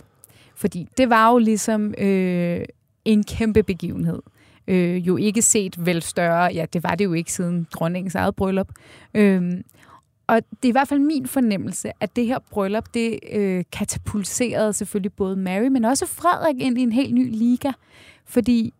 fordi 0.55 0.87
det 0.97 1.09
var 1.09 1.31
jo 1.31 1.37
ligesom 1.37 1.93
øh, 1.97 2.65
en 3.05 3.23
kæmpe 3.23 3.63
begivenhed. 3.63 4.21
Øh, 4.67 5.07
jo 5.07 5.17
ikke 5.17 5.41
set 5.41 5.85
vel 5.85 6.01
større, 6.01 6.53
ja, 6.53 6.65
det 6.73 6.83
var 6.83 6.95
det 6.95 7.05
jo 7.05 7.13
ikke 7.13 7.31
siden 7.31 7.67
dronningens 7.71 8.15
eget 8.15 8.35
bryllup. 8.35 8.69
Øh, 9.13 9.61
og 10.27 10.35
det 10.35 10.65
er 10.65 10.67
i 10.67 10.71
hvert 10.71 10.87
fald 10.87 10.99
min 10.99 11.27
fornemmelse, 11.27 11.91
at 11.99 12.15
det 12.15 12.25
her 12.25 12.39
bryllup, 12.51 12.93
det 12.93 13.19
øh, 13.31 13.63
katapulserede 13.71 14.73
selvfølgelig 14.73 15.13
både 15.13 15.35
Mary, 15.35 15.67
men 15.67 15.85
også 15.85 16.05
Frederik 16.05 16.61
ind 16.61 16.77
i 16.77 16.81
en 16.81 16.91
helt 16.91 17.13
ny 17.13 17.31
liga. 17.31 17.71
Fordi 18.25 18.73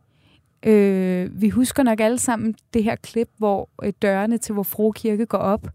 øh, 0.65 1.41
vi 1.41 1.49
husker 1.49 1.83
nok 1.83 1.99
alle 1.99 2.19
sammen 2.19 2.55
det 2.73 2.83
her 2.83 2.95
klip, 2.95 3.29
hvor 3.37 3.69
øh, 3.83 3.93
dørene 4.01 4.37
til 4.37 4.55
vor 4.55 4.63
frue 4.63 4.93
kirke 4.93 5.25
går 5.25 5.37
op, 5.37 5.67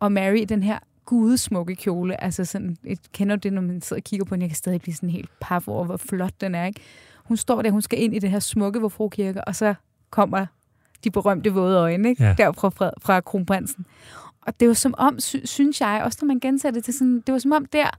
og 0.00 0.12
Mary 0.12 0.36
i 0.36 0.44
den 0.44 0.62
her 0.62 0.78
gudesmukke 1.04 1.74
kjole. 1.74 2.24
Altså 2.24 2.44
sådan, 2.44 2.76
et, 2.84 3.12
kender 3.12 3.36
det, 3.36 3.52
når 3.52 3.62
man 3.62 3.80
sidder 3.80 4.00
og 4.00 4.04
kigger 4.04 4.24
på 4.24 4.34
den? 4.34 4.42
Jeg 4.42 4.50
kan 4.50 4.56
stadig 4.56 4.80
blive 4.80 4.94
sådan 4.94 5.10
helt 5.10 5.30
paf 5.40 5.68
over, 5.68 5.84
hvor 5.84 5.96
flot 5.96 6.40
den 6.40 6.54
er, 6.54 6.66
ikke? 6.66 6.80
Hun 7.24 7.36
står 7.36 7.62
der, 7.62 7.70
hun 7.70 7.82
skal 7.82 8.02
ind 8.02 8.14
i 8.14 8.18
det 8.18 8.30
her 8.30 8.38
smukke 8.38 8.80
vor 8.80 8.88
frue 8.88 9.10
kirke, 9.10 9.44
og 9.44 9.56
så 9.56 9.74
kommer 10.10 10.46
de 11.04 11.10
berømte 11.10 11.52
våde 11.52 11.78
øjne, 11.78 12.08
ikke? 12.08 12.24
Ja. 12.24 12.34
Der 12.38 12.52
fra, 12.52 12.68
fra, 12.68 12.90
fra 13.02 13.20
kronprinsen. 13.20 13.86
Og 14.46 14.60
det 14.60 14.68
var 14.68 14.74
som 14.74 14.94
om, 14.98 15.20
sy- 15.20 15.44
synes 15.44 15.80
jeg, 15.80 16.02
også 16.04 16.18
når 16.22 16.26
man 16.26 16.40
genser 16.40 16.70
det 16.70 16.84
til 16.84 16.94
sådan, 16.94 17.22
det 17.26 17.32
var 17.32 17.38
som 17.38 17.52
om 17.52 17.64
der, 17.64 17.98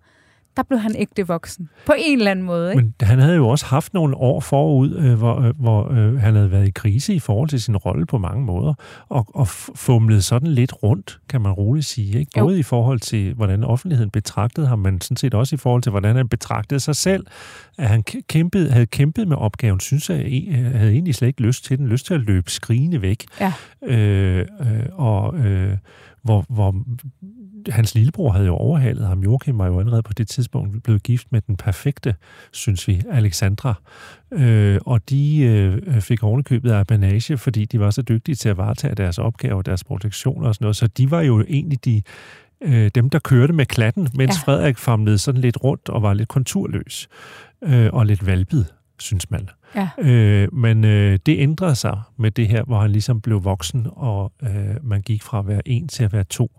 der 0.58 0.63
blev 0.63 0.80
han 0.80 0.96
ægte 0.98 1.28
voksen. 1.28 1.70
På 1.86 1.94
en 1.98 2.18
eller 2.18 2.32
anden 2.32 2.46
måde, 2.46 2.72
ikke? 2.72 2.82
Men 2.84 2.94
han 3.02 3.20
havde 3.20 3.36
jo 3.36 3.48
også 3.48 3.66
haft 3.66 3.94
nogle 3.94 4.16
år 4.16 4.39
forud, 4.39 4.96
øh, 4.96 5.13
hvor, 5.13 5.42
øh, 5.42 5.60
hvor 5.60 5.92
øh, 5.92 6.20
han 6.20 6.36
havde 6.36 6.52
været 6.52 6.68
i 6.68 6.72
krise 6.72 7.13
i 7.13 7.20
forhold 7.20 7.50
til 7.50 7.62
sin 7.62 7.78
rolle 7.78 8.06
på 8.06 8.18
mange 8.18 8.46
måder, 8.46 8.74
og, 9.10 9.28
og 9.34 9.48
fumlet 9.76 10.24
sådan 10.24 10.48
lidt 10.48 10.84
rundt, 10.84 11.20
kan 11.30 11.42
man 11.42 11.52
roligt 11.52 11.86
sige. 11.86 12.20
Ikke? 12.20 12.32
Både 12.39 12.56
jo. 12.56 12.60
i 12.60 12.63
forhold 12.63 13.00
til, 13.00 13.34
hvordan 13.34 13.63
offentligheden 13.63 14.10
betragtede 14.10 14.68
ham, 14.68 14.80
men 14.80 15.02
sådan 15.02 15.18
set 15.18 15.34
også 15.34 15.56
i 15.56 15.58
forhold 15.58 15.82
til, 15.82 15.89
hvordan 15.89 16.16
han 16.16 16.30
betragtede 16.30 16.80
sig 16.80 16.96
selv. 16.96 17.26
At 17.78 17.88
han 17.88 18.04
kæmpede, 18.30 18.72
havde 18.72 18.86
kæmpet 18.86 19.28
med 19.28 19.38
opgaven, 19.38 19.80
synes 19.80 20.10
jeg, 20.10 20.46
jeg 20.48 20.72
havde 20.80 20.92
egentlig 20.92 21.16
slet 21.16 21.28
ikke 21.28 21.42
lyst 21.42 21.66
til 21.66 21.78
den, 21.78 21.88
lyst 21.88 22.06
til 22.06 22.13
at 22.13 22.20
løbe 22.20 22.52
skrigende 22.52 23.02
væk. 23.02 23.26
Ja. 23.39 23.54
Øh, 23.84 24.46
øh, 24.60 24.86
og 24.92 25.38
øh, 25.38 25.78
hvor, 26.24 26.46
hvor 26.50 26.76
hans 27.69 27.95
lillebror 27.95 28.32
havde 28.32 28.45
jo 28.45 28.56
overhalet 28.56 29.08
ham. 29.08 29.19
Joachim 29.19 29.58
var 29.58 29.67
jo 29.67 29.80
allerede 29.80 30.02
på 30.02 30.13
det 30.13 30.28
tidspunkt 30.28 30.84
blevet 30.84 31.04
gift 31.04 31.28
med 31.32 31.41
den 31.41 31.56
perfekte, 31.56 32.15
synes 32.52 32.88
vi, 32.88 33.02
Alexandra. 33.12 33.73
Øh, 34.32 34.80
og 34.86 35.10
de 35.10 35.39
øh, 35.39 36.02
fik 36.02 36.23
ovenikøbet 36.23 36.71
af 36.71 36.88
banage, 36.88 37.38
fordi 37.38 37.65
de 37.65 37.80
var 37.80 37.89
så 37.89 38.02
dygtige 38.02 38.36
til 38.36 38.49
at 38.49 38.58
varetage 38.58 38.95
deres 38.95 39.17
opgaver, 39.17 39.62
deres 39.62 39.84
protektion 39.84 40.43
og 40.43 40.56
sådan 40.56 40.65
noget. 40.65 40.76
Så 40.76 40.88
de 40.88 41.12
var 41.12 41.21
jo 41.21 41.45
egentlig 41.49 41.86
de, 41.86 42.02
øh, 42.62 42.91
dem, 42.95 43.10
der 43.10 43.19
kørte 43.19 43.54
med 43.54 43.65
klatten, 43.65 44.08
mens 44.15 44.36
ja. 44.36 44.52
Frederik 44.52 44.78
famlede 44.78 45.17
sådan 45.17 45.41
lidt 45.41 45.63
rundt 45.63 45.89
og 45.89 46.02
var 46.02 46.13
lidt 46.13 46.30
konturløs 46.30 47.08
øh, 47.63 47.89
og 47.93 48.06
lidt 48.06 48.26
valpet, 48.26 48.73
synes 48.99 49.32
man. 49.32 49.49
Ja. 49.76 49.89
Øh, 49.97 50.54
men 50.54 50.86
øh, 50.86 51.19
det 51.26 51.39
ændrede 51.39 51.76
sig 51.76 52.02
med 52.17 52.32
det 52.32 52.47
her, 52.47 52.63
hvor 52.63 52.80
han 52.82 52.91
ligesom 52.91 53.21
blev 53.21 53.43
voksen, 53.43 53.88
og 53.91 54.32
øh, 54.43 54.76
man 54.84 55.02
gik 55.02 55.23
fra 55.23 55.39
at 55.39 55.47
være 55.47 55.67
en 55.67 55.88
til 55.88 56.04
at 56.04 56.13
være 56.13 56.23
to 56.23 56.52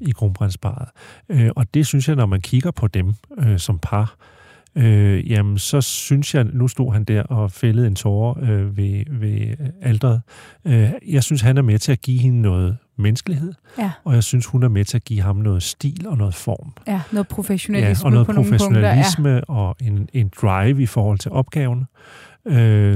i 0.00 0.10
kronprinsparet. 0.10 0.88
Øh, 1.28 1.50
og 1.56 1.74
det 1.74 1.86
synes 1.86 2.08
jeg, 2.08 2.16
når 2.16 2.26
man 2.26 2.40
kigger 2.40 2.70
på 2.70 2.86
dem 2.86 3.14
øh, 3.38 3.58
som 3.58 3.78
par, 3.82 4.14
øh, 4.74 5.30
jamen 5.30 5.58
så 5.58 5.80
synes 5.80 6.34
jeg, 6.34 6.44
nu 6.44 6.68
stod 6.68 6.92
han 6.92 7.04
der 7.04 7.22
og 7.22 7.50
fældede 7.50 7.86
en 7.86 7.94
tårer 7.94 8.34
øh, 8.42 8.76
ved, 8.76 9.04
ved 9.20 9.56
alderet. 9.82 10.22
Øh, 10.64 10.90
jeg 11.08 11.22
synes, 11.22 11.40
han 11.40 11.58
er 11.58 11.62
med 11.62 11.78
til 11.78 11.92
at 11.92 12.00
give 12.00 12.18
hende 12.18 12.42
noget 12.42 12.76
menneskelighed, 12.96 13.52
ja. 13.78 13.90
og 14.04 14.14
jeg 14.14 14.24
synes, 14.24 14.46
hun 14.46 14.62
er 14.62 14.68
med 14.68 14.84
til 14.84 14.96
at 14.96 15.04
give 15.04 15.20
ham 15.20 15.36
noget 15.36 15.62
stil 15.62 16.06
og 16.08 16.18
noget 16.18 16.34
form. 16.34 16.72
Ja, 16.86 17.00
noget 17.12 17.28
professionalisme 17.28 18.02
ja, 18.02 18.06
og 18.06 18.12
noget 18.12 18.26
på 18.26 18.32
professionalisme 18.32 19.24
nogle 19.24 19.40
punkter, 19.40 19.54
ja. 19.54 19.60
og 19.60 19.76
en, 19.80 20.08
en 20.12 20.30
drive 20.42 20.82
i 20.82 20.86
forhold 20.86 21.18
til 21.18 21.30
opgaven, 21.30 21.78
øh, 21.78 21.86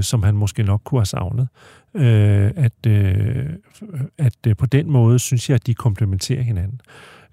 som 0.03 0.23
han 0.23 0.35
måske 0.35 0.63
nok 0.63 0.81
kunne 0.85 1.01
have 1.01 1.07
savnet. 1.07 1.49
Øh, 1.95 2.51
at 2.57 2.87
øh, 2.87 3.47
at 4.19 4.37
øh, 4.47 4.57
på 4.57 4.67
den 4.67 4.91
måde 4.91 5.19
synes 5.19 5.49
jeg, 5.49 5.55
at 5.55 5.67
de 5.67 5.75
komplementerer 5.75 6.43
hinanden. 6.43 6.81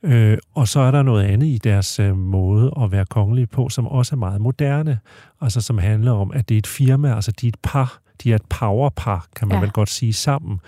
Øh, 0.03 0.37
og 0.55 0.67
så 0.67 0.79
er 0.79 0.91
der 0.91 1.03
noget 1.03 1.23
andet 1.23 1.47
i 1.47 1.57
deres 1.57 1.99
øh, 1.99 2.17
måde 2.17 2.71
at 2.81 2.91
være 2.91 3.05
kongelige 3.05 3.47
på, 3.47 3.69
som 3.69 3.87
også 3.87 4.15
er 4.15 4.17
meget 4.17 4.41
moderne, 4.41 4.99
altså 5.41 5.61
som 5.61 5.77
handler 5.77 6.11
om, 6.11 6.31
at 6.31 6.49
det 6.49 6.55
er 6.55 6.59
et 6.59 6.67
firma, 6.67 7.15
altså 7.15 7.31
de 7.31 7.47
er 7.47 7.51
et 7.51 7.59
par, 7.63 7.99
de 8.23 8.31
er 8.31 8.35
et 8.35 8.45
powerpar, 8.49 9.27
kan 9.35 9.47
man 9.47 9.57
ja. 9.57 9.61
vel 9.61 9.71
godt 9.71 9.89
sige 9.89 10.13
sammen. 10.13 10.59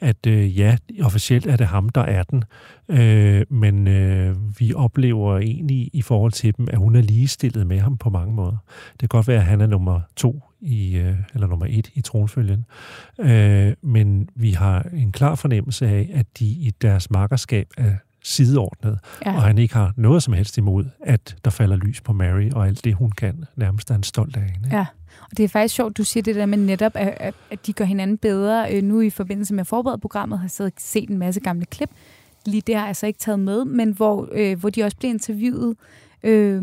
At 0.00 0.26
øh, 0.26 0.58
ja, 0.58 0.76
officielt 1.02 1.46
er 1.46 1.56
det 1.56 1.66
ham, 1.66 1.88
der 1.88 2.00
er 2.00 2.22
den, 2.22 2.44
øh, 2.88 3.44
men 3.50 3.88
øh, 3.88 4.36
vi 4.58 4.74
oplever 4.74 5.38
egentlig 5.38 5.90
i 5.92 6.02
forhold 6.02 6.32
til 6.32 6.56
dem, 6.56 6.68
at 6.70 6.78
hun 6.78 6.96
er 6.96 7.02
ligestillet 7.02 7.66
med 7.66 7.80
ham 7.80 7.96
på 7.96 8.10
mange 8.10 8.34
måder. 8.34 8.56
Det 8.92 9.00
kan 9.00 9.08
godt 9.08 9.28
være, 9.28 9.36
at 9.38 9.44
han 9.44 9.60
er 9.60 9.66
nummer 9.66 10.00
to 10.16 10.47
i, 10.60 10.96
øh, 10.96 11.14
eller 11.34 11.46
nummer 11.46 11.66
et 11.68 11.90
i 11.94 12.00
tronfølgen, 12.00 12.64
øh, 13.20 13.72
men 13.82 14.28
vi 14.34 14.50
har 14.50 14.82
en 14.92 15.12
klar 15.12 15.34
fornemmelse 15.34 15.86
af, 15.86 16.10
at 16.14 16.26
de 16.38 16.44
i 16.44 16.72
deres 16.82 17.10
makkerskab 17.10 17.68
er 17.76 17.92
sideordnet, 18.24 18.98
ja. 19.26 19.34
og 19.34 19.42
han 19.42 19.58
ikke 19.58 19.74
har 19.74 19.92
noget 19.96 20.22
som 20.22 20.34
helst 20.34 20.58
imod, 20.58 20.84
at 21.00 21.36
der 21.44 21.50
falder 21.50 21.76
lys 21.76 22.00
på 22.00 22.12
Mary 22.12 22.50
og 22.50 22.66
alt 22.66 22.84
det, 22.84 22.94
hun 22.94 23.10
kan. 23.10 23.44
Nærmest 23.56 23.90
er 23.90 23.94
han 23.94 24.02
stolt 24.02 24.36
af 24.36 24.42
hende. 24.42 24.68
Ja, 24.72 24.86
og 25.30 25.36
det 25.36 25.44
er 25.44 25.48
faktisk 25.48 25.74
sjovt, 25.74 25.98
du 25.98 26.04
siger 26.04 26.22
det 26.22 26.34
der 26.34 26.46
med 26.46 26.58
netop, 26.58 26.92
at, 26.94 27.34
at 27.50 27.66
de 27.66 27.72
gør 27.72 27.84
hinanden 27.84 28.18
bedre. 28.18 28.74
Øh, 28.74 28.82
nu 28.82 29.00
i 29.00 29.10
forbindelse 29.10 29.54
med 29.54 29.64
forberedt 29.64 30.00
programmet 30.00 30.38
har 30.38 30.52
jeg 30.58 30.72
set 30.78 31.10
en 31.10 31.18
masse 31.18 31.40
gamle 31.40 31.66
klip. 31.66 31.90
Lige 32.46 32.62
det 32.66 32.74
har 32.74 32.82
jeg 32.82 32.88
altså 32.88 33.06
ikke 33.06 33.18
taget 33.18 33.40
med, 33.40 33.64
men 33.64 33.90
hvor, 33.90 34.28
øh, 34.32 34.58
hvor 34.58 34.70
de 34.70 34.82
også 34.82 34.96
bliver 34.96 35.12
interviewet 35.12 35.76
øh, 36.22 36.62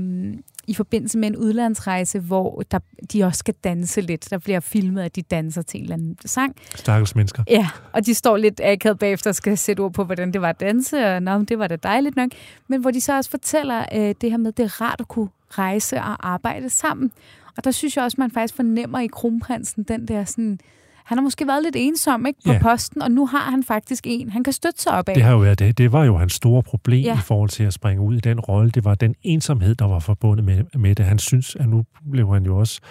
i 0.68 0.74
forbindelse 0.74 1.18
med 1.18 1.28
en 1.28 1.36
udlandsrejse, 1.36 2.20
hvor 2.20 2.64
der, 2.72 2.80
de 3.14 3.24
også 3.24 3.38
skal 3.38 3.54
danse 3.64 4.02
lidt. 4.02 4.30
Der 4.30 4.38
bliver 4.38 4.60
filmet, 4.60 5.02
at 5.02 5.16
de 5.16 5.22
danser 5.22 5.62
til 5.62 5.78
en 5.78 5.84
eller 5.84 5.96
anden 5.96 6.18
sang. 6.26 6.56
Stakkels 6.76 7.16
mennesker. 7.16 7.44
Ja, 7.50 7.70
og 7.92 8.06
de 8.06 8.14
står 8.14 8.38
lidt 8.38 8.62
akavet 8.64 9.00
bagefter 9.00 9.30
og 9.30 9.36
skal 9.36 9.58
sætte 9.58 9.82
ord 9.82 9.94
på, 9.94 10.04
hvordan 10.04 10.34
det 10.34 10.42
var 10.42 10.50
at 10.50 10.60
danse, 10.60 11.06
og 11.06 11.24
nå, 11.24 11.44
det 11.44 11.60
var 11.60 11.68
da 11.68 11.76
dejligt 11.76 12.16
nok. 12.16 12.30
Men 12.68 12.82
hvor 12.82 12.92
de 12.92 13.02
så 13.02 13.18
også 13.18 13.30
fortæller 13.30 13.86
øh, 13.94 14.16
det 14.22 14.32
her 14.32 14.38
med, 14.38 14.48
at 14.48 14.58
det 14.58 14.64
er 14.64 14.82
rart 14.82 15.02
at 15.02 15.08
kunne 15.08 15.30
rejse 15.50 15.98
og 15.98 16.30
arbejde 16.32 16.70
sammen. 16.70 17.12
Og 17.58 17.64
der 17.64 17.72
synes 17.72 17.96
jeg 17.96 18.04
også, 18.04 18.16
man 18.20 18.32
faktisk 18.32 18.56
fornemmer 18.56 19.00
i 19.00 19.08
kronprinsen 19.08 19.84
den 19.84 20.08
der 20.08 20.26
sådan 20.26 20.60
han 21.06 21.18
har 21.18 21.22
måske 21.22 21.48
været 21.48 21.64
lidt 21.64 21.76
ensom 21.76 22.26
ikke, 22.26 22.40
på 22.46 22.52
ja. 22.52 22.60
posten, 22.62 23.02
og 23.02 23.12
nu 23.12 23.26
har 23.26 23.52
han 23.52 23.64
faktisk 23.64 24.04
en, 24.08 24.30
han 24.30 24.44
kan 24.44 24.54
støtte 24.54 24.82
sig 24.82 24.92
op 24.92 25.10
af. 25.10 25.16
Det, 25.16 25.24
har 25.24 25.32
jo 25.32 25.38
været 25.38 25.60
det. 25.60 25.78
det 25.78 25.92
var 25.92 26.04
jo 26.04 26.18
hans 26.18 26.34
store 26.34 26.64
problem 26.64 27.04
ja. 27.04 27.18
i 27.18 27.22
forhold 27.22 27.50
til 27.50 27.64
at 27.64 27.74
springe 27.74 28.02
ud 28.04 28.16
i 28.16 28.20
den 28.20 28.40
rolle. 28.40 28.72
Det 28.72 28.86
var 28.86 28.96
den 28.96 29.16
ensomhed, 29.24 29.76
der 29.76 29.86
var 29.86 30.00
forbundet 30.00 30.46
med, 30.46 30.64
med 30.76 30.96
det. 30.96 31.06
Han 31.06 31.20
synes, 31.20 31.56
at 31.56 31.70
nu 31.70 31.86
blev 32.12 32.34
han 32.34 32.46
jo 32.46 32.58
også 32.58 32.82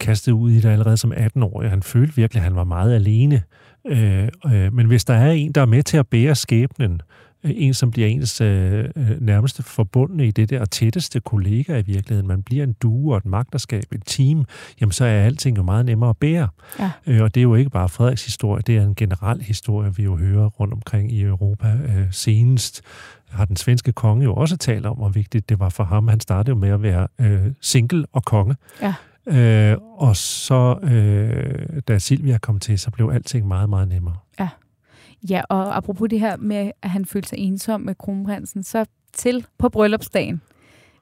kastet 0.00 0.32
ud 0.32 0.50
i 0.50 0.56
det 0.60 0.64
allerede 0.68 0.96
som 0.96 1.12
18-årig. 1.12 1.70
Han 1.70 1.82
følte 1.82 2.16
virkelig, 2.16 2.40
at 2.40 2.44
han 2.44 2.56
var 2.56 2.64
meget 2.64 2.94
alene. 2.94 3.42
Øh, 3.86 4.28
øh, 4.46 4.72
men 4.72 4.86
hvis 4.86 5.04
der 5.04 5.14
er 5.14 5.30
en, 5.30 5.52
der 5.52 5.60
er 5.60 5.66
med 5.66 5.82
til 5.82 5.96
at 5.96 6.06
bære 6.06 6.34
skæbnen, 6.34 7.02
en, 7.44 7.74
som 7.74 7.90
bliver 7.90 8.08
ens 8.08 8.40
øh, 8.40 8.84
øh, 8.96 9.20
nærmeste 9.20 9.62
forbundne 9.62 10.26
i 10.26 10.30
det 10.30 10.50
der 10.50 10.64
tætteste 10.64 11.20
kollega 11.20 11.78
i 11.78 11.82
virkeligheden. 11.82 12.28
Man 12.28 12.42
bliver 12.42 12.64
en 12.64 12.72
due 12.82 13.14
og 13.14 13.18
et 13.18 13.24
magterskab, 13.26 13.84
et 13.92 14.02
team, 14.06 14.44
jamen 14.80 14.92
så 14.92 15.04
er 15.04 15.24
alting 15.24 15.56
jo 15.56 15.62
meget 15.62 15.86
nemmere 15.86 16.10
at 16.10 16.16
bære. 16.16 16.48
Ja. 16.78 16.90
Øh, 17.06 17.22
og 17.22 17.34
det 17.34 17.40
er 17.40 17.42
jo 17.42 17.54
ikke 17.54 17.70
bare 17.70 17.88
Frederiks 17.88 18.24
historie, 18.24 18.62
det 18.66 18.76
er 18.76 18.82
en 18.82 18.94
generel 18.94 19.42
historie, 19.42 19.96
vi 19.96 20.02
jo 20.02 20.16
hører 20.16 20.46
rundt 20.46 20.74
omkring 20.74 21.12
i 21.12 21.22
Europa. 21.22 21.68
Øh, 21.68 22.06
senest 22.10 22.82
har 23.30 23.44
den 23.44 23.56
svenske 23.56 23.92
konge 23.92 24.24
jo 24.24 24.34
også 24.34 24.56
talt 24.56 24.86
om, 24.86 24.96
hvor 24.96 25.08
vigtigt 25.08 25.48
det 25.48 25.58
var 25.58 25.68
for 25.68 25.84
ham. 25.84 26.08
Han 26.08 26.20
startede 26.20 26.50
jo 26.50 26.60
med 26.60 26.68
at 26.68 26.82
være 26.82 27.08
øh, 27.20 27.52
single 27.60 28.06
og 28.12 28.24
konge. 28.24 28.56
Ja. 28.82 28.94
Øh, 29.26 29.76
og 29.96 30.16
så, 30.16 30.78
øh, 30.82 31.82
da 31.88 31.98
Silvia 31.98 32.38
kom 32.38 32.58
til, 32.58 32.78
så 32.78 32.90
blev 32.90 33.10
alting 33.14 33.48
meget, 33.48 33.68
meget 33.68 33.88
nemmere. 33.88 34.16
Ja. 35.28 35.42
Og 35.48 35.76
apropos 35.76 36.08
det 36.08 36.20
her 36.20 36.36
med, 36.36 36.70
at 36.82 36.90
han 36.90 37.06
følte 37.06 37.28
sig 37.28 37.38
ensom 37.38 37.80
med 37.80 37.94
kronprinsen, 37.94 38.62
så 38.62 38.86
til 39.12 39.46
på 39.58 39.68
bryllupsdagen 39.68 40.40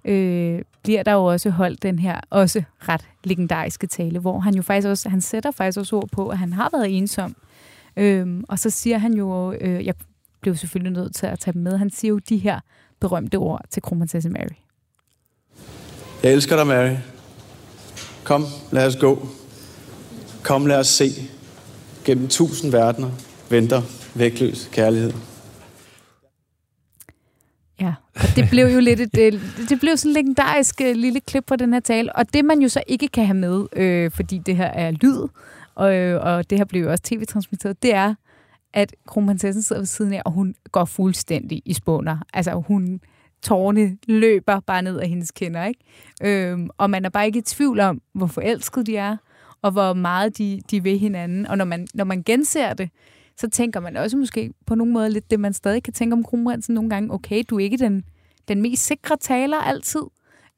øh, 0.05 0.63
bliver 0.83 1.03
der 1.03 1.13
jo 1.13 1.25
også 1.25 1.51
holdt 1.51 1.83
den 1.83 1.99
her 1.99 2.21
også 2.31 2.63
ret 2.79 3.09
legendariske 3.25 3.87
tale, 3.87 4.19
hvor 4.19 4.41
han 4.41 4.55
jo 4.55 4.63
faktisk 4.63 4.89
også, 4.89 5.09
han 5.09 5.21
sætter 5.21 5.51
faktisk 5.51 5.79
også 5.79 5.97
ord 5.97 6.09
på, 6.13 6.29
at 6.29 6.39
han 6.39 6.53
har 6.53 6.69
været 6.73 6.97
ensom. 6.97 7.37
Øh, 7.97 8.27
og 8.49 8.59
så 8.59 8.71
siger 8.71 8.99
han 8.99 9.15
jo, 9.15 9.53
øh, 9.53 9.87
jeg 9.87 9.95
blev 10.41 10.57
selvfølgelig 10.57 10.93
nødt 10.93 11.15
til 11.15 11.27
at 11.27 11.39
tage 11.39 11.53
dem 11.53 11.63
med, 11.63 11.77
han 11.77 11.91
siger 11.91 12.09
jo 12.09 12.19
de 12.19 12.37
her 12.37 12.61
berømte 13.01 13.37
ord 13.37 13.61
til 13.71 13.83
kronprinsesse 13.83 14.31
Mary. 14.31 14.57
Jeg 16.23 16.33
elsker 16.33 16.57
dig, 16.57 16.67
Mary. 16.67 16.97
Kom, 18.25 18.45
lad 18.73 18.87
os 18.87 18.97
gå. 18.97 19.29
Kom, 20.43 20.67
lad 20.67 20.79
os 20.79 20.89
se. 20.89 21.11
Gennem 22.05 22.29
tusind 22.29 22.71
verdener 22.71 23.11
venter 23.51 23.83
vægtløs 24.15 24.69
kærlighed. 24.73 25.13
Ja, 27.81 27.95
og 28.15 28.37
det 28.37 28.47
blev 28.51 28.67
jo 28.67 28.81
lidt 28.81 29.01
et, 29.01 29.19
øh, 29.19 29.33
det 29.69 29.81
blev 29.81 29.97
sådan 29.97 30.11
en 30.11 30.15
legendarisk 30.15 30.81
øh, 30.81 30.97
lille 30.97 31.21
klip 31.21 31.45
på 31.47 31.57
den 31.57 31.73
her 31.73 31.81
tale, 31.81 32.17
og 32.17 32.35
det 32.35 32.45
man 32.45 32.63
jo 32.63 32.69
så 32.69 32.83
ikke 32.87 33.09
kan 33.09 33.27
have 33.27 33.37
med, 33.37 33.67
øh, 33.77 34.11
fordi 34.11 34.39
det 34.39 34.57
her 34.57 34.67
er 34.67 34.91
lyd, 34.91 35.29
og, 35.75 35.95
øh, 35.95 36.25
og 36.25 36.51
det 36.51 36.59
her 36.59 36.65
blev 36.65 36.83
jo 36.83 36.91
også 36.91 37.03
tv-transmitteret, 37.03 37.83
det 37.83 37.95
er, 37.95 38.15
at 38.75 38.95
kronprinsessen 39.07 39.63
sidder 39.63 39.81
ved 39.81 39.87
siden 39.87 40.13
af, 40.13 40.23
og 40.25 40.33
hun 40.33 40.55
går 40.73 40.85
fuldstændig 40.85 41.63
i 41.65 41.75
spåner. 41.75 42.19
Altså 42.35 42.53
hun, 42.67 43.01
tårne 43.43 43.97
løber 44.09 44.61
bare 44.61 44.83
ned 44.83 44.99
af 44.99 45.09
hendes 45.09 45.31
kinder, 45.31 45.65
ikke? 45.65 45.81
Øhm, 46.23 46.69
og 46.79 46.91
man 46.91 47.05
er 47.05 47.09
bare 47.09 47.27
ikke 47.27 47.39
i 47.39 47.43
tvivl 47.43 47.81
om, 47.81 48.03
hvor 48.13 48.27
forelsket 48.27 48.87
de 48.87 48.97
er, 48.97 49.17
og 49.63 49.71
hvor 49.71 49.93
meget 49.93 50.39
de, 50.39 50.61
de 50.71 50.83
vil 50.83 50.99
hinanden. 50.99 51.47
Og 51.47 51.59
når 51.59 51.65
man, 51.65 51.87
når 51.95 52.05
man 52.05 52.23
genser 52.23 52.75
det, 52.75 52.91
så 53.37 53.51
tænker 53.51 53.81
man 53.81 53.97
også 53.97 54.17
måske 54.17 54.53
på 54.67 54.75
nogle 54.75 54.93
måder 54.93 55.09
lidt 55.09 55.31
det, 55.31 55.41
man 55.41 55.53
stadig 55.53 55.83
kan 55.83 55.93
tænke 55.93 56.13
om 56.15 56.25
kronprinsen 56.25 56.75
nogle 56.75 56.91
gange. 56.91 57.15
Okay, 57.15 57.43
du 57.51 57.57
er 57.57 57.61
ikke 57.61 57.77
den, 57.77 58.05
den 58.49 58.63
mest 58.63 58.87
sikre 58.87 59.17
taler 59.17 59.57
altid, 59.57 60.03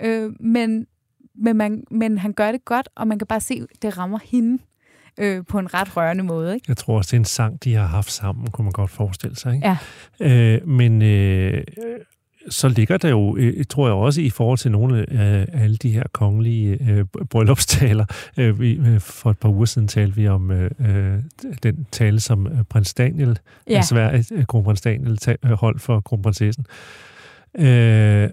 øh, 0.03 0.33
men, 0.41 0.87
men, 1.35 1.57
man, 1.57 1.85
men 1.91 2.19
han 2.19 2.33
gør 2.33 2.53
det 2.53 2.65
godt, 2.65 2.89
og 2.97 3.09
man 3.09 3.19
kan 3.19 3.27
bare 3.27 3.41
se, 3.41 3.63
at 3.75 3.83
det 3.83 3.99
rammer 3.99 4.19
hende 4.25 4.63
øh, 5.19 5.45
på 5.49 5.59
en 5.59 5.75
ret 5.75 5.97
rørende 5.97 6.25
måde. 6.25 6.55
Ikke? 6.55 6.65
Jeg 6.69 6.77
tror 6.77 6.97
også, 6.97 7.09
det 7.09 7.17
er 7.17 7.21
en 7.21 7.25
sang, 7.25 7.65
de 7.65 7.75
har 7.75 7.87
haft 7.87 8.11
sammen, 8.11 8.51
kunne 8.51 8.65
man 8.65 8.73
godt 8.73 8.91
forestille 8.91 9.37
sig. 9.37 9.55
Ikke? 9.55 9.77
Ja. 10.21 10.57
Øh, 10.57 10.69
men 10.69 11.03
øh, 11.03 11.65
så 12.49 12.69
ligger 12.69 12.97
der 12.97 13.09
jo, 13.09 13.37
øh, 13.37 13.65
tror 13.65 13.87
jeg 13.87 13.95
også, 13.95 14.21
i 14.21 14.31
forhold 14.31 14.59
til 14.59 14.71
nogle 14.71 15.11
af 15.11 15.47
alle 15.53 15.77
de 15.77 15.91
her 15.91 16.03
kongelige 16.13 16.79
øh, 16.91 17.05
bryllupstaler. 17.31 18.05
Øh, 18.37 18.61
vi, 18.61 18.73
øh, 18.73 19.01
for 19.01 19.31
et 19.31 19.39
par 19.39 19.49
uger 19.49 19.65
siden 19.65 19.89
talte 19.89 20.17
vi 20.17 20.29
om 20.29 20.51
øh, 20.51 20.71
øh 20.79 21.19
den 21.63 21.87
tale, 21.93 22.21
som 22.21 22.49
prins 22.69 22.95
Daniel 22.95 23.39
ja. 23.69 23.77
af 23.77 23.85
Sverige, 23.85 24.45
kronprins 24.45 24.81
Daniel, 24.81 25.19
holdt 25.45 25.81
for 25.81 26.01
kronprinsessen. 26.01 26.67
Øh, 27.59 28.31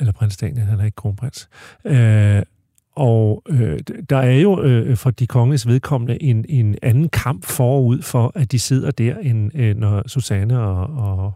eller 0.00 0.12
prins 0.12 0.36
Daniel, 0.36 0.66
han 0.66 0.80
er 0.80 0.84
ikke 0.84 0.96
kronprins. 0.96 1.48
Øh, 1.84 2.42
og 2.94 3.42
øh, 3.48 3.78
der 4.10 4.16
er 4.16 4.38
jo 4.40 4.62
øh, 4.62 4.96
for 4.96 5.10
de 5.10 5.26
kongelige 5.26 5.68
vedkommende 5.68 6.22
en, 6.22 6.44
en 6.48 6.76
anden 6.82 7.08
kamp 7.08 7.44
forud 7.44 8.02
for, 8.02 8.32
at 8.34 8.52
de 8.52 8.58
sidder 8.58 8.90
der, 8.90 9.16
end 9.18 9.58
øh, 9.58 9.76
når 9.76 10.08
Susanne 10.08 10.60
og, 10.60 10.86
og, 10.86 11.32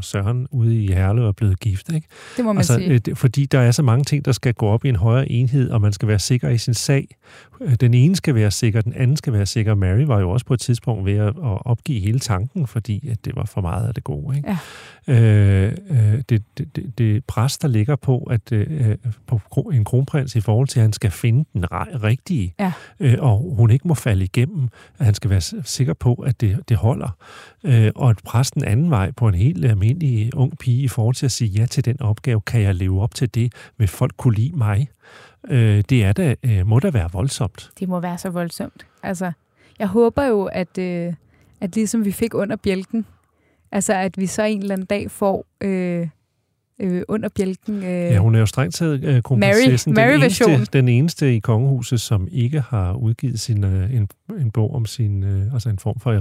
og 0.00 0.04
Søren 0.04 0.46
ude 0.50 0.84
i 0.84 0.92
Herlev 0.92 1.24
er 1.24 1.32
blevet 1.32 1.60
gift. 1.60 1.92
Ikke? 1.92 2.06
Det 2.36 2.44
må 2.44 2.52
man 2.52 2.58
altså, 2.58 2.74
sige. 2.74 3.00
øh, 3.08 3.16
fordi 3.16 3.46
der 3.46 3.58
er 3.60 3.70
så 3.70 3.82
mange 3.82 4.04
ting, 4.04 4.24
der 4.24 4.32
skal 4.32 4.54
gå 4.54 4.66
op 4.66 4.84
i 4.84 4.88
en 4.88 4.96
højere 4.96 5.30
enhed, 5.32 5.70
og 5.70 5.80
man 5.80 5.92
skal 5.92 6.08
være 6.08 6.18
sikker 6.18 6.48
i 6.48 6.58
sin 6.58 6.74
sag. 6.74 7.08
Øh, 7.60 7.74
Den 7.74 7.94
ene 7.94 8.16
skal 8.16 8.34
være 8.34 8.50
sikker, 8.50 8.80
den 8.80 8.92
anden 8.96 9.16
skal 9.16 9.32
være 9.32 9.46
sikker. 9.46 9.74
Mary 9.74 10.00
var 10.02 10.20
jo 10.20 10.30
også 10.30 10.46
på 10.46 10.54
et 10.54 10.60
tidspunkt 10.60 11.04
ved 11.06 11.12
at 11.16 11.26
at 11.28 11.34
opgive 11.66 12.00
hele 12.00 12.18
tanken, 12.18 12.66
fordi 12.66 13.08
at 13.08 13.24
det 13.24 13.36
var 13.36 13.44
for 13.44 13.60
meget 13.60 13.88
af 13.88 13.94
det 13.94 14.04
gode. 14.04 14.36
Ikke? 14.36 14.48
Ja. 15.08 15.14
Øh, 15.14 15.72
øh, 15.90 15.96
det, 16.28 16.42
det, 16.58 16.76
det, 16.76 16.98
det 16.98 17.24
pres, 17.24 17.58
der 17.58 17.68
ligger 17.68 17.96
på, 17.96 18.18
at 18.18 18.52
øh, 18.52 18.96
på 19.26 19.40
kro- 19.50 19.70
en 19.70 19.84
kronprins 19.84 20.36
i 20.36 20.40
forhold 20.40 20.68
til, 20.68 20.78
at 20.80 20.82
han 20.82 20.92
skal 20.92 21.10
finde 21.10 21.44
den 21.52 21.64
ri- 21.64 22.02
rigtige, 22.02 22.54
Ja. 22.60 22.72
øh, 23.00 23.14
og 23.18 23.54
hun 23.56 23.70
ikke 23.70 23.88
må 23.88 23.94
falde 23.94 24.24
igennem, 24.24 24.68
at 24.98 25.04
han 25.04 25.14
skal 25.14 25.30
være 25.30 25.40
sikker 25.64 25.94
på, 25.94 26.14
at 26.14 26.40
det, 26.40 26.58
det 26.68 26.76
holder. 26.76 27.16
Øh, 27.64 27.90
og 27.94 28.10
et 28.10 28.18
pres 28.24 28.50
den 28.50 28.64
anden 28.64 28.90
vej 28.90 29.10
på 29.10 29.28
en 29.28 29.34
helt 29.34 29.64
almindelig 29.64 29.89
ung 30.34 30.58
pige 30.58 30.82
i 30.82 30.88
forhold 30.88 31.14
til 31.14 31.26
at 31.26 31.32
sige 31.32 31.48
ja 31.48 31.66
til 31.66 31.84
den 31.84 32.02
opgave, 32.02 32.40
kan 32.40 32.60
jeg 32.62 32.74
leve 32.74 33.02
op 33.02 33.14
til 33.14 33.34
det, 33.34 33.52
vil 33.78 33.88
folk 33.88 34.12
kunne 34.16 34.34
lide 34.34 34.56
mig? 34.56 34.88
Øh, 35.50 35.84
det 35.90 36.04
er 36.04 36.12
da, 36.12 36.34
øh, 36.42 36.66
må 36.66 36.78
da 36.80 36.90
være 36.90 37.08
voldsomt. 37.12 37.70
Det 37.80 37.88
må 37.88 38.00
være 38.00 38.18
så 38.18 38.30
voldsomt. 38.30 38.86
Altså, 39.02 39.32
jeg 39.78 39.88
håber 39.88 40.24
jo, 40.24 40.44
at, 40.44 40.78
øh, 40.78 41.12
at 41.60 41.74
ligesom 41.74 42.04
vi 42.04 42.12
fik 42.12 42.34
under 42.34 42.56
bjælken, 42.56 43.06
altså 43.72 43.92
at 43.92 44.18
vi 44.18 44.26
så 44.26 44.42
en 44.42 44.60
eller 44.60 44.72
anden 44.74 44.86
dag 44.86 45.10
får 45.10 45.46
øh, 45.60 46.08
øh, 46.80 47.02
under 47.08 47.28
bjælken... 47.28 47.76
Øh, 47.76 47.82
Ja, 47.84 48.18
hun 48.18 48.34
er 48.34 48.38
jo 48.38 48.46
strengt 48.46 48.74
taget 48.74 49.04
øh, 49.04 49.22
kronprinsessen. 49.22 49.92
Mary- 49.92 50.02
den, 50.02 50.10
Mary-version. 50.20 50.50
eneste, 50.50 50.78
den 50.78 50.88
eneste 50.88 51.36
i 51.36 51.38
kongehuset, 51.38 52.00
som 52.00 52.28
ikke 52.30 52.60
har 52.60 52.92
udgivet 52.92 53.40
sin, 53.40 53.64
øh, 53.64 53.94
en, 53.94 54.08
en 54.40 54.50
bog 54.50 54.74
om 54.74 54.86
sin, 54.86 55.22
øh, 55.22 55.52
altså 55.54 55.68
en 55.68 55.78
form 55.78 56.00
for 56.00 56.12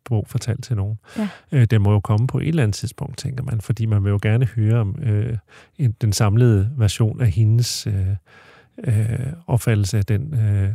erindringsbog 0.00 0.26
fortalt 0.28 0.64
til 0.64 0.76
nogen. 0.76 0.98
Ja. 1.18 1.28
Øh, 1.52 1.64
den 1.64 1.82
må 1.82 1.92
jo 1.92 2.00
komme 2.00 2.26
på 2.26 2.38
et 2.38 2.48
eller 2.48 2.62
andet 2.62 2.74
tidspunkt, 2.74 3.18
tænker 3.18 3.44
man, 3.44 3.60
fordi 3.60 3.86
man 3.86 4.04
vil 4.04 4.10
jo 4.10 4.18
gerne 4.22 4.46
høre 4.46 4.80
om 4.80 4.98
øh, 5.02 5.36
en, 5.78 5.94
den 6.00 6.12
samlede 6.12 6.70
version 6.76 7.20
af 7.20 7.30
hendes 7.30 7.86
øh, 7.86 7.94
øh, 8.84 9.32
opfattelse 9.46 9.98
af 9.98 10.04
den 10.04 10.34
øh, 10.34 10.70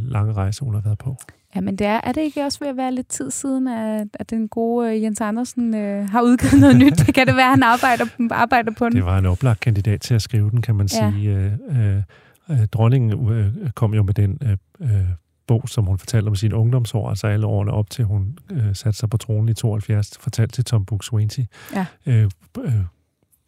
lange 0.00 0.32
rejse, 0.32 0.64
hun 0.64 0.74
har 0.74 0.80
været 0.80 0.98
på. 0.98 1.16
Ja, 1.54 1.60
men 1.60 1.76
det 1.76 1.86
er, 1.86 2.00
er 2.04 2.12
det 2.12 2.20
ikke 2.20 2.44
også 2.44 2.58
ved 2.60 2.68
at 2.68 2.76
være 2.76 2.92
lidt 2.94 3.08
tid 3.08 3.30
siden, 3.30 3.68
at, 3.68 4.08
at 4.14 4.30
den 4.30 4.48
gode 4.48 4.94
øh, 4.94 5.02
Jens 5.02 5.20
Andersen 5.20 5.74
øh, 5.74 6.08
har 6.08 6.22
udgivet 6.22 6.60
noget 6.60 6.76
nyt? 6.76 6.92
Det 7.06 7.14
kan 7.14 7.26
det 7.26 7.36
være, 7.36 7.44
at 7.46 7.50
han 7.50 7.62
arbejder, 7.62 8.04
arbejder 8.30 8.72
på 8.78 8.84
den? 8.84 8.96
Det 8.96 9.04
var 9.04 9.18
en 9.18 9.26
oplagt 9.26 9.60
kandidat 9.60 10.00
til 10.00 10.14
at 10.14 10.22
skrive 10.22 10.50
den, 10.50 10.62
kan 10.62 10.74
man 10.74 10.88
Ja. 10.92 11.12
sige. 11.12 11.30
Øh, 11.36 11.52
øh, 11.68 12.02
øh, 12.50 12.66
dronningen 12.72 13.32
øh, 13.32 13.70
kom 13.74 13.94
jo 13.94 14.02
med 14.02 14.14
den 14.14 14.38
øh, 14.42 14.56
øh, 14.80 15.06
bog, 15.46 15.68
som 15.68 15.84
hun 15.84 15.98
fortalte 15.98 16.28
om 16.28 16.34
sine 16.34 16.54
ungdomsår, 16.54 17.08
altså 17.08 17.26
alle 17.26 17.46
årene 17.46 17.72
op 17.72 17.90
til 17.90 18.04
hun 18.04 18.38
øh, 18.50 18.74
satte 18.74 18.98
sig 18.98 19.10
på 19.10 19.16
tronen 19.16 19.48
i 19.48 19.54
72, 19.54 20.18
fortalt 20.20 20.54
til 20.54 20.64
Tom 20.64 20.86
Buk-Swienty. 20.90 21.44
Ja. 21.74 21.86
Øh, 22.06 22.30
øh, 22.58 22.64
øh, 22.64 22.72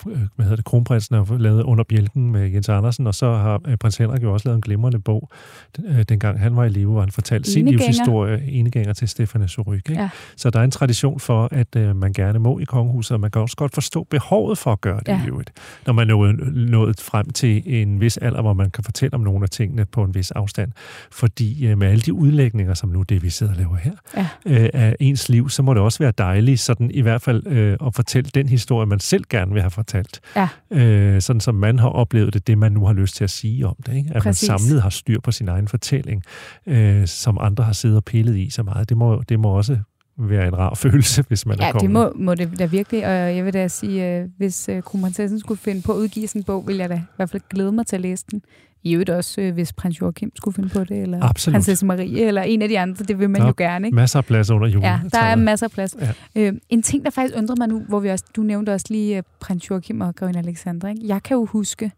hvad 0.05 0.45
hedder 0.45 0.57
det, 0.57 0.65
kronprinsen 0.65 1.17
har 1.17 1.39
lavet 1.39 1.63
under 1.63 1.85
bjælken 1.85 2.33
med 2.33 2.51
Jens 2.51 2.69
Andersen, 2.69 3.07
og 3.07 3.15
så 3.15 3.33
har 3.33 3.61
øh, 3.67 3.77
prins 3.77 3.97
Henrik 3.97 4.23
jo 4.23 4.33
også 4.33 4.49
lavet 4.49 4.57
en 4.57 4.63
glimrende 4.63 4.99
bog, 4.99 5.31
øh, 5.89 6.03
dengang 6.09 6.41
han 6.41 6.57
var 6.57 6.65
i 6.65 6.69
live, 6.69 6.91
hvor 6.91 7.01
han 7.01 7.11
fortalte 7.11 7.51
sin 7.53 7.67
livshistorie, 7.69 8.43
enegænger 8.51 8.93
til 8.93 9.09
Stefanie 9.09 9.49
Suryk. 9.49 9.91
Ja. 9.91 10.09
Så 10.37 10.51
der 10.51 10.61
er 10.61 10.65
en 10.65 10.71
tradition 10.71 11.21
for, 11.21 11.49
at 11.53 11.77
øh, 11.77 11.97
man 11.97 12.13
gerne 12.13 12.39
må 12.39 12.59
i 12.59 12.65
kongehuset, 12.65 13.15
og 13.15 13.21
man 13.21 13.31
kan 13.31 13.43
også 13.43 13.57
godt 13.57 13.75
forstå 13.75 14.07
behovet 14.11 14.59
for 14.59 14.73
at 14.73 14.81
gøre 14.81 14.99
det 15.01 15.09
Ja. 15.09 15.21
i 15.25 15.29
øvrigt. 15.29 15.53
Når 15.87 15.93
man 15.93 16.11
er 16.11 16.15
nået, 16.15 16.55
nået 16.55 17.01
frem 17.01 17.31
til 17.31 17.63
en 17.67 18.01
vis 18.01 18.17
alder, 18.17 18.43
hvor 18.43 18.53
man 18.53 18.71
kan 18.71 18.85
fortælle 18.85 19.15
om 19.15 19.21
nogle 19.21 19.43
af 19.43 19.49
tingene 19.51 19.85
på 19.85 20.03
en 20.05 20.15
vis 20.15 20.31
afstand. 20.31 20.73
Fordi 21.13 21.67
øh, 21.67 21.79
med 21.79 21.89
alle 21.89 22.01
de 22.01 22.13
udlægninger, 22.13 22.75
som 22.75 22.89
nu 22.89 23.03
det, 23.03 23.23
vi 23.23 23.31
sidder 23.31 23.53
og 23.53 23.59
laver 23.59 23.77
her, 23.77 23.93
Ja. 24.17 24.27
øh, 24.47 24.69
af 24.73 24.97
ens 25.01 25.29
liv, 25.29 25.49
så 25.49 25.63
må 25.63 25.75
det 25.75 25.83
også 25.83 25.99
være 25.99 26.13
dejligt, 26.19 26.61
sådan 26.61 26.91
i 26.91 27.01
hvert 27.01 27.23
fald 27.23 27.47
øh, 27.47 27.77
at 27.87 27.95
fortælle 27.95 28.31
den 28.35 28.49
historie, 28.49 28.87
man 28.87 29.01
selv 29.01 29.25
gerne 29.31 29.53
vil 29.53 29.61
have 29.63 29.71
fortalt. 29.71 29.88
Ja. 30.37 30.49
Øh, 30.71 31.21
sådan 31.21 31.41
som 31.41 31.55
man 31.55 31.79
har 31.79 31.89
oplevet 31.89 32.35
det, 32.35 32.47
det 32.47 32.59
man 32.59 32.73
nu 32.73 32.87
har 32.87 32.93
lyst 32.93 33.17
til 33.17 33.25
at 33.25 33.31
sige 33.31 33.67
om 33.67 33.77
det. 33.87 33.97
Ikke? 33.97 34.11
At 34.15 34.23
Præcis. 34.23 34.49
man 34.49 34.59
samlet 34.59 34.83
har 34.83 34.91
styr 34.91 35.21
på 35.21 35.33
sin 35.33 35.49
egen 35.49 35.69
fortælling, 35.69 36.23
øh, 36.67 37.07
som 37.07 37.39
andre 37.41 37.65
har 37.65 37.73
siddet 37.73 37.97
og 37.97 38.05
pillet 38.05 38.37
i 38.37 38.51
så 38.51 38.63
meget. 38.63 38.89
Det 38.89 38.97
må, 38.97 39.23
det 39.29 39.41
må 39.41 39.49
også 39.49 39.79
være 40.19 40.49
en 40.49 40.59
rar 40.59 40.75
følelse, 40.85 41.25
hvis 41.29 41.47
man 41.47 41.61
er 41.61 41.67
Ja, 41.67 41.73
det 41.73 41.91
må, 41.91 42.13
må 42.17 42.35
det 42.35 42.59
da 42.59 42.67
virkelig, 42.67 43.07
og 43.07 43.13
jeg 43.13 43.45
vil 43.45 43.53
da 43.53 43.69
sige, 43.69 44.19
øh, 44.19 44.29
hvis 44.37 44.69
øh, 44.69 44.83
kronprinsessen 44.83 45.41
skulle 45.41 45.61
finde 45.61 45.83
på 45.83 45.93
at 45.93 45.97
udgive 45.97 46.29
en 46.37 46.43
bog, 46.43 46.67
vil 46.67 46.77
jeg 46.77 46.89
da 46.89 46.95
i 46.95 47.17
hvert 47.17 47.31
fald 47.31 47.43
glæde 47.51 47.73
mig 47.73 47.87
til 47.87 47.97
at 47.97 48.03
læse 48.03 48.25
den. 48.31 48.43
I 48.89 48.93
øvrigt 48.93 49.11
også, 49.11 49.41
øh, 49.41 49.55
hvis 49.55 49.73
prins 49.73 50.01
Joachim 50.01 50.33
skulle 50.37 50.55
finde 50.55 50.69
på 50.69 50.85
det, 50.85 51.03
eller 51.03 51.23
Absolut. 51.23 51.55
prinsesse 51.55 51.87
Marie, 51.87 52.27
eller 52.27 52.43
en 52.43 52.63
af 52.63 52.69
de 52.69 52.79
andre, 52.79 53.05
det 53.05 53.19
vil 53.19 53.31
man 53.31 53.41
Der 53.41 53.47
jo 53.47 53.51
er 53.51 53.55
gerne, 53.57 53.87
ikke? 53.87 53.97
Masser 53.97 54.19
af 54.19 54.25
plads 54.25 54.51
under 54.51 54.69
julen. 54.69 54.85
Ja, 54.85 55.01
der 55.13 55.19
er 55.19 55.37
masser 55.37 55.67
af 55.67 55.71
plads. 55.71 55.97
Ja. 56.35 56.41
Øh, 56.41 56.53
en 56.69 56.83
ting, 56.83 57.05
der 57.05 57.11
faktisk 57.11 57.35
undrer 57.39 57.57
mig 57.59 57.69
nu, 57.69 57.83
hvor 57.89 58.01
vi 58.01 58.09
også, 58.09 58.25
du 58.37 58.43
nævnte 58.43 58.75
også 58.75 58.87
lige 58.91 59.17
øh, 59.17 59.23
prins 59.41 59.71
Joachim 59.71 60.01
og 60.01 60.15
grevinde 60.15 60.39
Alexandra. 60.39 60.89
Ikke? 60.89 61.01
Jeg 61.05 61.23
kan 61.23 61.35
jo 61.37 61.45
huske, 61.45 61.93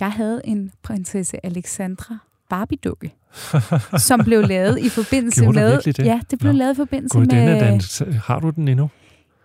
jeg 0.00 0.12
havde 0.12 0.40
en 0.44 0.70
prinsesse 0.82 1.46
Alexandra 1.46 2.18
Barbie-dukke, 2.50 3.14
som 4.08 4.20
blev 4.24 4.42
lavet 4.42 4.78
i 4.78 4.88
forbindelse 4.88 5.46
med... 5.46 5.82
det? 5.82 5.98
Ja, 5.98 6.20
det 6.30 6.38
blev 6.38 6.52
Nå. 6.52 6.58
lavet 6.58 6.72
i 6.72 6.76
forbindelse 6.76 7.18
Gud, 7.18 7.26
med... 7.26 7.60
den 7.60 7.80
den, 7.80 8.12
har 8.12 8.40
du 8.40 8.50
den 8.50 8.68
endnu? 8.68 8.90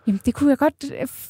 Jamen, 0.06 0.20
det 0.26 0.34
kunne 0.34 0.50
jeg 0.50 0.58
godt... 0.58 0.74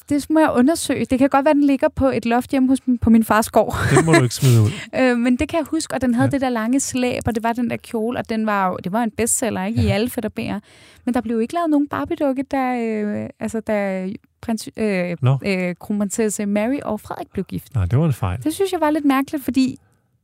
Det 0.09 0.29
må 0.29 0.39
jeg 0.39 0.51
undersøge. 0.55 1.05
Det 1.05 1.19
kan 1.19 1.29
godt 1.29 1.45
være, 1.45 1.53
den 1.53 1.63
ligger 1.63 1.87
på 1.89 2.07
et 2.09 2.25
loft 2.25 2.51
hjemme 2.51 2.69
hos, 2.69 2.79
på 3.01 3.09
min 3.09 3.23
fars 3.23 3.49
gård. 3.49 3.75
Den 3.95 4.05
må 4.05 4.13
du 4.13 4.23
ikke 4.23 4.35
smide 4.35 4.61
ud. 4.61 4.69
Øh, 5.01 5.17
men 5.17 5.35
det 5.37 5.49
kan 5.49 5.57
jeg 5.59 5.65
huske, 5.71 5.93
og 5.93 6.01
den 6.01 6.13
havde 6.13 6.25
Ja. 6.27 6.31
det 6.31 6.41
der 6.41 6.49
lange 6.49 6.79
slæb, 6.79 7.21
og 7.25 7.35
det 7.35 7.43
var 7.43 7.53
den 7.53 7.69
der 7.69 7.77
kjole, 7.77 8.19
og 8.19 8.29
den 8.29 8.45
var 8.45 8.67
jo, 8.67 8.77
det 8.83 8.91
var 8.91 9.03
en 9.03 9.11
bestseller, 9.11 9.65
ikke? 9.65 9.81
Ja. 9.81 9.87
I 9.87 9.89
alle 9.91 10.09
fætterbeer. 10.09 10.59
Men 11.05 11.13
der 11.13 11.21
blev 11.21 11.35
jo 11.35 11.39
ikke 11.39 11.53
lavet 11.53 11.69
nogen 11.69 11.87
Barbie-dukke, 11.87 12.43
da, 12.43 12.79
øh, 12.79 13.29
altså, 13.39 13.59
da 13.59 14.07
prins, 14.41 14.69
øh, 14.77 15.17
Nå. 15.21 15.37
øh, 15.45 15.75
kronprinsesse 15.79 16.45
Mary 16.45 16.79
og 16.83 16.99
Frederik 16.99 17.27
blev 17.33 17.45
gift. 17.45 17.75
Nej, 17.75 17.85
det 17.85 17.99
var 17.99 18.05
en 18.05 18.13
fejl. 18.13 18.43
Det 18.43 18.53
synes 18.53 18.71
jeg 18.71 18.81
var 18.81 18.89
lidt 18.91 19.05
mærkeligt, 19.05 19.43
fordi 19.43 19.77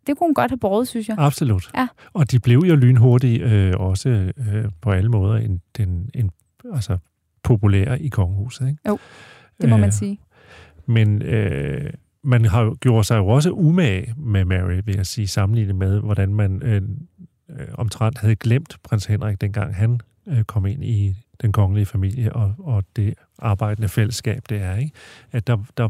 det 0.08 0.18
kunne 0.18 0.28
hun 0.28 0.34
godt 0.34 0.52
have 0.52 0.58
båret, 0.58 0.88
synes 0.88 1.08
jeg. 1.10 1.16
Absolut. 1.20 1.70
Ja. 1.76 1.88
Og 2.14 2.32
de 2.32 2.40
blev 2.40 2.60
jo 2.60 2.76
lynhurtigt 2.76 3.44
øh, 3.44 3.74
også 3.80 4.10
øh, 4.10 4.66
på 4.82 4.92
alle 4.92 5.10
måder 5.10 5.36
en, 5.38 5.62
den, 5.78 6.10
en, 6.14 6.32
altså, 6.74 6.98
populære 7.44 8.02
i 8.02 8.08
kongehuset. 8.08 8.68
Ikke? 8.68 8.80
Jo, 8.88 8.98
Det 9.62 9.70
må 9.70 9.78
man 9.78 9.88
Øh, 9.90 9.94
sige. 9.94 10.20
Men 10.86 11.22
øh, 11.22 11.94
man 12.24 12.46
har 12.46 12.62
jo 12.62 12.76
gjort 12.80 13.06
sig 13.06 13.18
jo 13.18 13.28
også 13.28 13.52
umage 13.52 14.14
med 14.18 14.46
Mary, 14.46 14.82
vil 14.86 14.96
jeg 14.96 15.06
sige, 15.06 15.28
sammenlignet 15.28 15.76
med, 15.76 16.00
hvordan 16.00 16.34
man 16.34 16.62
øh, 16.64 16.82
øh, 17.50 17.68
omtrent 17.74 18.18
havde 18.18 18.36
glemt 18.36 18.78
prins 18.84 19.06
Henrik, 19.06 19.42
dengang 19.42 19.76
han 19.76 20.00
øh, 20.28 20.44
kom 20.44 20.66
ind 20.66 20.84
i 20.84 21.16
den 21.42 21.52
kongelige 21.52 21.86
familie 21.86 22.34
og, 22.34 22.54
og 22.58 22.84
det 22.96 23.14
arbejdende 23.40 23.90
fællesskab, 23.90 24.44
det 24.50 24.62
er. 24.62 24.76
Ikke? 24.76 24.92
At 25.32 25.48
der, 25.48 25.58
der 25.78 25.90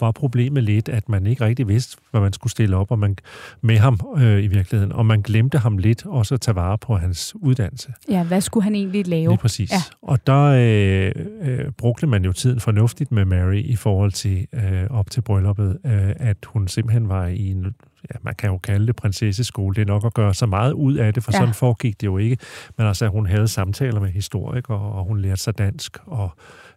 var 0.00 0.12
problemet 0.12 0.62
lidt, 0.62 0.88
at 0.88 1.08
man 1.08 1.26
ikke 1.26 1.44
rigtig 1.44 1.68
vidste, 1.68 1.96
hvad 2.10 2.20
man 2.20 2.32
skulle 2.32 2.50
stille 2.50 2.76
op 2.76 2.90
og 2.90 2.98
man, 2.98 3.16
med 3.60 3.78
ham 3.78 4.00
øh, 4.16 4.44
i 4.44 4.46
virkeligheden, 4.46 4.92
og 4.92 5.06
man 5.06 5.22
glemte 5.22 5.58
ham 5.58 5.78
lidt 5.78 6.06
også 6.06 6.34
at 6.34 6.40
tage 6.40 6.54
vare 6.54 6.78
på 6.78 6.96
hans 6.96 7.34
uddannelse. 7.34 7.92
Ja, 8.08 8.24
hvad 8.24 8.40
skulle 8.40 8.64
han 8.64 8.74
egentlig 8.74 9.06
lave? 9.06 9.28
Lige 9.28 9.38
præcis. 9.38 9.72
Ja. 9.72 9.82
Og 10.02 10.26
der 10.26 10.44
øh, 10.44 11.12
øh, 11.42 11.72
brugte 11.72 12.06
man 12.06 12.24
jo 12.24 12.32
tiden 12.32 12.60
fornuftigt 12.60 13.12
med 13.12 13.24
Mary 13.24 13.62
i 13.64 13.76
forhold 13.76 14.12
til 14.12 14.46
øh, 14.52 14.86
op 14.90 15.10
til 15.10 15.20
brylluppet, 15.20 15.78
øh, 15.86 16.12
at 16.16 16.36
hun 16.46 16.68
simpelthen 16.68 17.08
var 17.08 17.26
i 17.26 17.50
en, 17.50 17.64
ja, 18.10 18.18
man 18.22 18.34
kan 18.34 18.50
jo 18.50 18.58
kalde 18.58 18.86
det 18.86 18.96
prinsesseskole. 18.96 19.74
Det 19.74 19.82
er 19.82 19.86
nok 19.86 20.04
at 20.04 20.14
gøre 20.14 20.34
så 20.34 20.46
meget 20.46 20.72
ud 20.72 20.94
af 20.94 21.14
det, 21.14 21.24
for 21.24 21.32
ja. 21.32 21.38
sådan 21.38 21.54
foregik 21.54 22.00
det 22.00 22.06
jo 22.06 22.18
ikke. 22.18 22.36
Men 22.78 22.86
altså, 22.86 23.08
hun 23.08 23.26
havde 23.26 23.48
samtaler 23.48 24.00
med 24.00 24.10
historikere, 24.10 24.78
og 24.78 25.04
hun 25.04 25.20
lærte 25.20 25.42
sig 25.42 25.58
dansk, 25.58 25.98
og, 26.06 26.30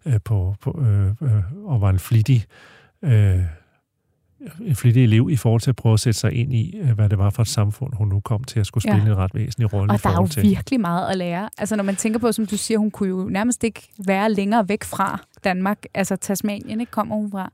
øh, 0.10 0.20
på, 0.26 0.56
på, 0.62 0.82
øh, 0.82 1.08
øh, 1.22 1.66
og 1.66 1.82
var 1.82 1.90
en 1.90 2.00
flittig 2.00 2.46
øh, 3.02 3.40
en 4.62 4.76
flittig 4.76 5.04
elev 5.04 5.30
i 5.32 5.36
forhold 5.36 5.62
til 5.62 5.70
at 5.70 5.76
prøve 5.76 5.94
at 5.94 6.00
sætte 6.00 6.20
sig 6.20 6.34
ind 6.34 6.54
i, 6.54 6.78
øh, 6.78 6.92
hvad 6.92 7.10
det 7.10 7.18
var 7.18 7.30
for 7.30 7.42
et 7.42 7.48
samfund, 7.48 7.94
hun 7.94 8.08
nu 8.08 8.20
kom 8.20 8.44
til 8.44 8.60
at 8.60 8.66
skulle 8.66 8.84
spille 8.84 9.06
ja. 9.06 9.12
en 9.12 9.18
ret 9.18 9.36
væsentlig 9.36 9.74
rolle 9.74 9.94
i 9.94 9.96
Og 9.96 10.04
der 10.04 10.10
er 10.10 10.22
jo 10.22 10.28
til. 10.28 10.44
virkelig 10.44 10.80
meget 10.80 11.10
at 11.10 11.18
lære. 11.18 11.50
Altså, 11.58 11.76
når 11.76 11.84
man 11.84 11.96
tænker 11.96 12.20
på, 12.20 12.32
som 12.32 12.46
du 12.46 12.58
siger, 12.58 12.78
hun 12.78 12.92
kunne 12.92 13.10
jo 13.10 13.30
nærmest 13.30 13.64
ikke 13.64 13.90
være 14.08 14.32
længere 14.32 14.70
væk 14.70 14.84
fra 14.84 15.20
Danmark. 15.44 15.84
Altså, 15.94 16.16
Tasmanien, 16.16 16.80
ikke 16.80 16.92
kommer 16.92 17.16
hun 17.16 17.32
fra. 17.32 17.52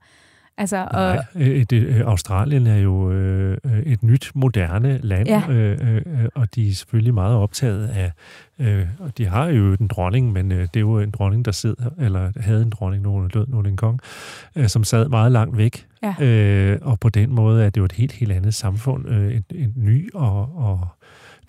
Altså, 0.57 0.87
og, 0.91 1.15
Nej, 1.15 1.25
øh, 1.35 1.63
det, 1.63 1.73
øh, 1.83 2.01
Australien 2.05 2.67
er 2.67 2.77
jo 2.77 3.11
øh, 3.11 3.57
øh, 3.65 3.79
et 3.79 4.03
nyt, 4.03 4.31
moderne 4.35 4.99
land, 5.03 5.27
Ja. 5.27 5.41
øh, 5.49 5.77
øh, 5.81 6.01
og 6.35 6.55
de 6.55 6.69
er 6.69 6.73
selvfølgelig 6.73 7.13
meget 7.13 7.35
optaget 7.35 7.87
af, 7.87 8.11
øh, 8.59 8.85
og 8.99 9.17
de 9.17 9.25
har 9.25 9.47
jo 9.47 9.73
en 9.79 9.87
dronning, 9.87 10.31
men 10.33 10.51
øh, 10.51 10.59
det 10.61 10.75
er 10.75 10.79
jo 10.79 10.99
en 10.99 11.11
dronning, 11.11 11.45
der 11.45 11.51
sidder, 11.51 11.89
eller 11.99 12.31
havde 12.39 12.61
en 12.61 12.69
dronning, 12.69 13.03
nu 13.03 13.17
er 13.17 13.27
død, 13.27 13.47
nu 13.47 13.59
er 13.59 13.63
en 13.63 13.77
kong, 13.77 13.99
øh, 14.55 14.67
som 14.67 14.83
sad 14.83 15.09
meget 15.09 15.31
langt 15.31 15.57
væk. 15.57 15.85
Ja. 16.03 16.25
Øh, 16.25 16.79
og 16.81 16.99
på 16.99 17.09
den 17.09 17.35
måde 17.35 17.65
er 17.65 17.69
det 17.69 17.77
jo 17.81 17.85
et 17.85 17.91
helt, 17.91 18.11
helt 18.11 18.31
andet 18.31 18.53
samfund, 18.53 19.09
øh, 19.09 19.35
en, 19.35 19.43
en 19.55 19.73
ny 19.75 20.09
og, 20.13 20.57
og 20.57 20.87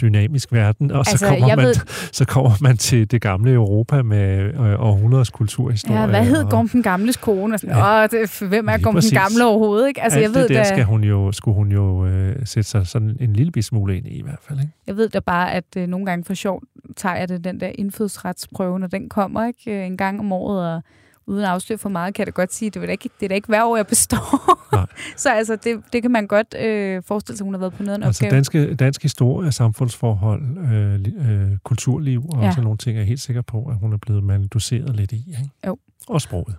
dynamisk 0.01 0.53
verden, 0.53 0.91
og 0.91 0.99
Altså, 0.99 1.17
så, 1.19 1.27
kommer 1.29 1.47
man, 1.57 1.59
ved- 1.67 1.75
så 2.19 2.25
kommer 2.25 2.51
man 2.61 2.77
til 2.77 3.11
det 3.11 3.21
gamle 3.23 3.53
Europa 3.53 4.03
med 4.03 4.39
øh, 4.55 4.81
århundreders 4.81 5.31
kulturhistorie. 5.31 6.01
Ja, 6.01 6.07
hvad 6.07 6.25
hed 6.25 6.43
og- 6.45 6.51
Gorm 6.51 6.69
den 6.69 6.83
Gamles 6.83 7.17
kone? 7.17 7.55
Og 7.55 7.61
sådan, 7.61 7.77
Ja. 7.77 8.03
Åh, 8.05 8.09
det, 8.11 8.39
hvem 8.49 8.69
er 8.69 8.79
Gorm 8.83 8.95
den. 9.01 9.11
Gamle 9.11 9.45
overhovedet? 9.45 9.89
Ikke? 9.89 10.03
Altså, 10.03 10.19
Alt 10.19 10.23
jeg 10.23 10.35
ved, 10.35 10.43
det 10.49 10.57
der 10.57 10.63
da, 10.63 10.69
skal 10.69 10.85
hun 10.85 11.05
jo, 11.05 11.33
skulle 11.33 11.55
hun 11.55 11.73
jo 11.73 12.07
øh, 12.07 12.37
sætte 12.45 12.71
sig 12.71 12.87
sådan 12.87 13.17
en 13.21 13.33
lille 13.33 13.63
smule 13.63 13.97
ind 13.97 14.07
i, 14.07 14.11
i 14.19 14.23
hvert 14.23 14.39
fald. 14.49 14.59
Ikke? 14.61 14.73
jeg 14.87 14.97
ved 14.97 15.09
da 15.09 15.21
bare, 15.21 15.53
at 15.53 15.65
øh, 15.77 15.87
nogle 15.87 16.07
gange 16.07 16.25
for 16.25 16.35
sjov 16.35 16.63
tager 16.97 17.15
jeg 17.17 17.29
det 17.29 17.45
den 17.45 17.61
der 17.61 17.71
indfødsretsprøve, 17.75 18.79
når 18.79 18.87
den 18.87 19.09
kommer 19.09 19.47
ikke 19.47 19.71
øh, 19.81 19.87
en 19.87 19.97
gang 19.97 20.21
om 20.21 20.33
året, 20.33 20.75
og 20.75 20.83
uden 21.27 21.45
at 21.45 21.49
afsløre 21.51 21.79
for 21.79 21.89
meget, 21.89 22.15
kan 22.15 22.21
jeg 22.21 22.27
da 22.27 22.31
godt 22.41 22.55
sige, 22.55 22.71
det 22.71 22.83
er 22.83 22.87
da 22.87 22.93
ikke, 22.93 23.11
det 23.21 23.27
er 23.27 23.29
da 23.29 23.35
ikke 23.35 23.49
hver 23.49 23.65
år, 23.65 23.77
jeg 23.77 23.87
består. 23.87 24.59
Nej. 24.77 24.87
så 25.17 25.31
altså, 25.31 25.57
det, 25.57 25.83
det 25.93 26.03
kan 26.03 26.11
man 26.11 26.27
godt 26.27 26.55
øh, 26.59 27.03
forestille 27.07 27.37
sig, 27.37 27.45
hun 27.45 27.55
har 27.55 27.59
været 27.59 27.73
på 27.75 27.83
noget 27.83 28.05
Altså 28.05 28.25
opgave. 28.25 28.37
danske, 28.37 28.75
dansk 28.75 29.03
historie, 29.03 29.53
samfundsforhold, 29.53 30.43
øh, 30.73 30.95
øh, 31.31 31.59
kulturliv 31.65 32.23
og 32.29 32.43
Ja. 32.43 32.51
sådan 32.51 32.65
nogle 32.65 32.79
ting, 32.79 32.97
er 32.97 33.01
jeg 33.01 33.09
helt 33.09 33.21
sikker 33.21 33.43
på, 33.43 33.65
at 33.65 33.77
hun 33.77 33.93
er 33.93 33.97
blevet 33.97 34.25
malduceret 34.25 34.97
lidt 34.97 35.13
i. 35.13 35.17
Ikke? 35.17 35.51
Jo. 35.67 35.79
Og 36.09 36.21
sproget. 36.21 36.57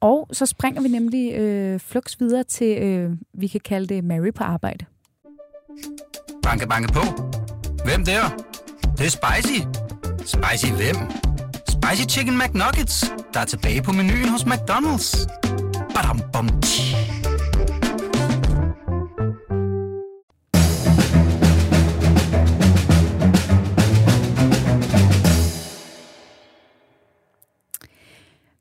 Og 0.00 0.28
så 0.32 0.46
springer 0.46 0.82
vi 0.82 0.88
nemlig 0.88 1.34
øh, 1.34 1.80
flux 1.80 2.20
videre 2.20 2.44
til, 2.44 2.78
øh, 2.82 3.10
vi 3.34 3.46
kan 3.46 3.60
kalde 3.64 3.94
det 3.94 4.04
Mary 4.04 4.30
på 4.34 4.44
arbejde. 4.44 4.84
Banke, 6.42 6.68
banke 6.68 6.92
på. 6.92 7.00
Hvem 7.84 8.04
der? 8.04 8.20
Det, 8.82 8.98
det 8.98 9.06
er 9.06 9.10
spicy. 9.10 9.60
Spicy 10.18 10.72
hvem? 10.72 11.27
Spicy 11.88 12.08
Chicken 12.08 12.38
McNuggets, 12.38 13.12
der 13.34 13.40
er 13.40 13.44
tilbage 13.44 13.82
på 13.82 13.92
menuen 13.92 14.28
hos 14.28 14.42
McDonald's. 14.42 15.26
Badum, 15.94 16.20
bom, 16.32 16.60
tji. 16.60 16.94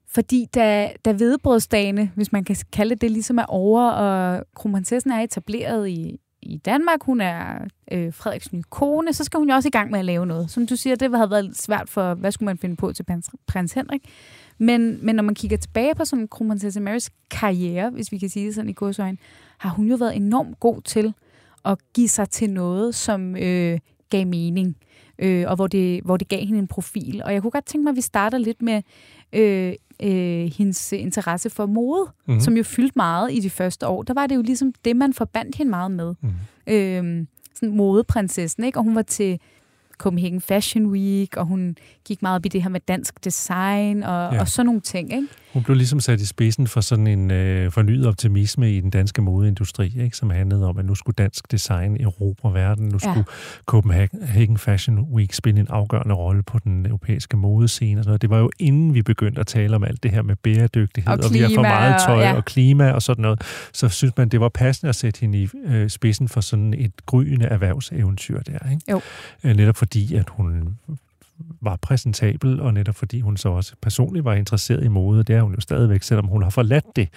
Fordi 0.07 0.45
da, 0.55 0.91
da 1.05 1.13
hvedebrødsdagene, 1.13 2.11
hvis 2.15 2.31
man 2.31 2.43
kan 2.43 2.55
kalde 2.73 2.89
det 2.89 3.01
det, 3.01 3.11
ligesom 3.11 3.37
er 3.37 3.45
over, 3.45 3.89
og 3.89 4.43
kronprinsessen 4.55 5.11
er 5.11 5.21
etableret 5.21 5.89
i, 5.89 6.19
i 6.47 6.57
Danmark, 6.57 7.03
hun 7.03 7.21
er 7.21 7.67
øh, 7.91 8.13
Frederiks 8.13 8.53
nye 8.53 8.63
kone, 8.69 9.13
så 9.13 9.23
skal 9.23 9.37
hun 9.37 9.49
jo 9.49 9.55
også 9.55 9.67
i 9.67 9.71
gang 9.71 9.91
med 9.91 9.99
at 9.99 10.05
lave 10.05 10.25
noget. 10.25 10.51
Som 10.51 10.67
du 10.67 10.75
siger, 10.75 10.95
det 10.95 11.15
havde 11.15 11.29
været 11.29 11.45
lidt 11.45 11.61
svært 11.61 11.89
for, 11.89 12.13
hvad 12.13 12.31
skulle 12.31 12.45
man 12.45 12.57
finde 12.57 12.75
på 12.75 12.93
til 12.93 13.03
prins, 13.03 13.29
prins 13.47 13.73
Henrik. 13.73 14.01
Men, 14.57 15.05
men 15.05 15.15
når 15.15 15.23
man 15.23 15.35
kigger 15.35 15.57
tilbage 15.57 15.95
på 15.95 16.05
sådan 16.05 16.27
kronprinsesse 16.27 16.79
Marys 16.79 17.09
karriere, 17.31 17.89
hvis 17.89 18.11
vi 18.11 18.17
kan 18.17 18.29
sige 18.29 18.45
det 18.45 18.55
sådan 18.55 18.69
i 18.69 18.73
godsøjne, 18.73 19.17
har 19.57 19.69
hun 19.69 19.87
jo 19.87 19.95
været 19.95 20.15
enormt 20.15 20.59
god 20.59 20.81
til 20.81 21.13
at 21.65 21.77
give 21.93 22.07
sig 22.07 22.29
til 22.29 22.49
noget, 22.49 22.95
som 22.95 23.35
øh, 23.35 23.79
gav 24.09 24.27
mening, 24.27 24.77
øh, 25.19 25.45
og 25.47 25.55
hvor 25.55 25.67
det, 25.67 26.01
hvor 26.03 26.17
det 26.17 26.27
gav 26.27 26.45
hende 26.45 26.59
en 26.59 26.67
profil. 26.67 27.21
Og 27.25 27.33
jeg 27.33 27.41
kunne 27.41 27.51
godt 27.51 27.65
tænke 27.65 27.83
mig, 27.83 27.89
at 27.91 27.95
vi 27.95 28.01
starter 28.01 28.37
lidt 28.37 28.61
med 28.61 28.81
øh, 29.33 29.73
øh, 30.03 30.51
hendes 30.57 30.91
interesse 30.91 31.49
for 31.49 31.65
mode, 31.65 32.09
mm-hmm. 32.25 32.41
som 32.41 32.57
jo 32.57 32.63
fyldte 32.63 32.93
meget 32.95 33.33
i 33.33 33.39
de 33.39 33.49
første 33.49 33.87
år. 33.87 34.03
Der 34.03 34.13
var 34.13 34.27
det 34.27 34.35
jo 34.35 34.41
ligesom 34.41 34.73
det, 34.85 34.95
man 34.95 35.13
forbandt 35.13 35.55
hende 35.55 35.69
meget 35.69 35.91
med. 35.91 36.15
Mhm. 36.21 36.33
Øh, 36.67 37.25
sådan 37.55 37.75
modeprinsessen, 37.75 38.63
ikke? 38.63 38.79
Og 38.79 38.83
hun 38.83 38.95
var 38.95 39.01
til 39.01 39.39
Copenhagen 39.97 40.41
Fashion 40.41 40.85
Week, 40.85 41.37
og 41.37 41.45
hun 41.45 41.75
gik 42.05 42.21
meget 42.21 42.35
op 42.35 42.45
i 42.45 42.49
det 42.49 42.63
her 42.63 42.69
med 42.69 42.79
dansk 42.87 43.25
design 43.25 44.03
og, 44.03 44.33
Ja. 44.33 44.39
og 44.39 44.47
sådan 44.47 44.65
nogle 44.65 44.81
ting, 44.81 45.13
ikke? 45.13 45.27
Hun 45.53 45.63
blev 45.63 45.75
ligesom 45.77 45.99
sat 45.99 46.21
i 46.21 46.25
spidsen 46.25 46.67
for 46.67 46.81
sådan 46.81 47.07
en 47.07 47.31
øh, 47.31 47.71
fornyet 47.71 48.07
optimisme 48.07 48.71
i 48.73 48.79
den 48.81 48.89
danske 48.89 49.21
modeindustri, 49.21 49.93
ikke? 49.99 50.17
som 50.17 50.29
handlede 50.29 50.65
om, 50.67 50.77
at 50.77 50.85
nu 50.85 50.95
skulle 50.95 51.15
dansk 51.15 51.51
design 51.51 52.01
erobre 52.01 52.53
verden. 52.53 52.85
Nu 52.85 52.99
Ja. 53.03 53.11
skulle 53.11 53.25
Copenhagen 53.65 54.57
Fashion 54.57 54.99
Week 54.99 55.33
spille 55.33 55.59
en 55.59 55.67
afgørende 55.69 56.15
rolle 56.15 56.43
på 56.43 56.59
den 56.63 56.85
europæiske 56.85 57.37
modescene. 57.37 57.99
Og 57.99 58.03
sådan 58.03 58.09
noget. 58.09 58.21
Det 58.21 58.29
var 58.29 58.37
jo 58.39 58.49
inden 58.59 58.93
vi 58.93 59.01
begyndte 59.01 59.41
at 59.41 59.47
tale 59.47 59.75
om 59.75 59.83
alt 59.83 60.03
det 60.03 60.11
her 60.11 60.21
med 60.21 60.35
bæredygtighed, 60.35 61.11
Og 61.13 61.19
og, 61.23 61.33
vi 61.33 61.39
har 61.39 61.47
for 61.47 61.53
klima, 61.55 61.61
meget 61.69 61.93
og- 61.93 62.01
tøj 62.05 62.19
ja. 62.19 62.33
og 62.33 62.45
klima 62.45 62.91
og 62.91 63.01
sådan 63.01 63.21
noget. 63.21 63.41
Så 63.73 63.89
synes 63.89 64.17
man, 64.17 64.29
det 64.29 64.39
var 64.39 64.49
passende 64.49 64.89
at 64.89 64.95
sætte 64.95 65.19
hende 65.19 65.41
i 65.43 65.49
øh, 65.65 65.89
spidsen 65.89 66.27
for 66.27 66.41
sådan 66.41 66.73
et 66.73 66.91
gryende 67.05 67.45
erhvervseventyr 67.45 68.39
der. 68.41 68.69
Ikke? 68.71 68.81
Jo. 68.91 69.01
Øh, 69.43 69.55
Netop 69.55 69.77
fordi, 69.87 70.15
at 70.15 70.29
hun 70.29 70.77
var 71.61 71.75
præsentabel, 71.75 72.59
og 72.61 72.73
netop 72.73 72.95
fordi 72.95 73.19
hun 73.19 73.37
så 73.37 73.49
også 73.49 73.73
personligt 73.81 74.25
var 74.25 74.33
interesseret 74.33 74.83
i 74.83 74.87
mode. 74.87 75.23
Det 75.23 75.35
er 75.35 75.41
hun 75.41 75.53
jo 75.53 75.61
stadigvæk, 75.61 76.03
selvom 76.03 76.27
hun 76.27 76.43
har 76.43 76.49
forladt 76.49 76.95
det 76.95 77.09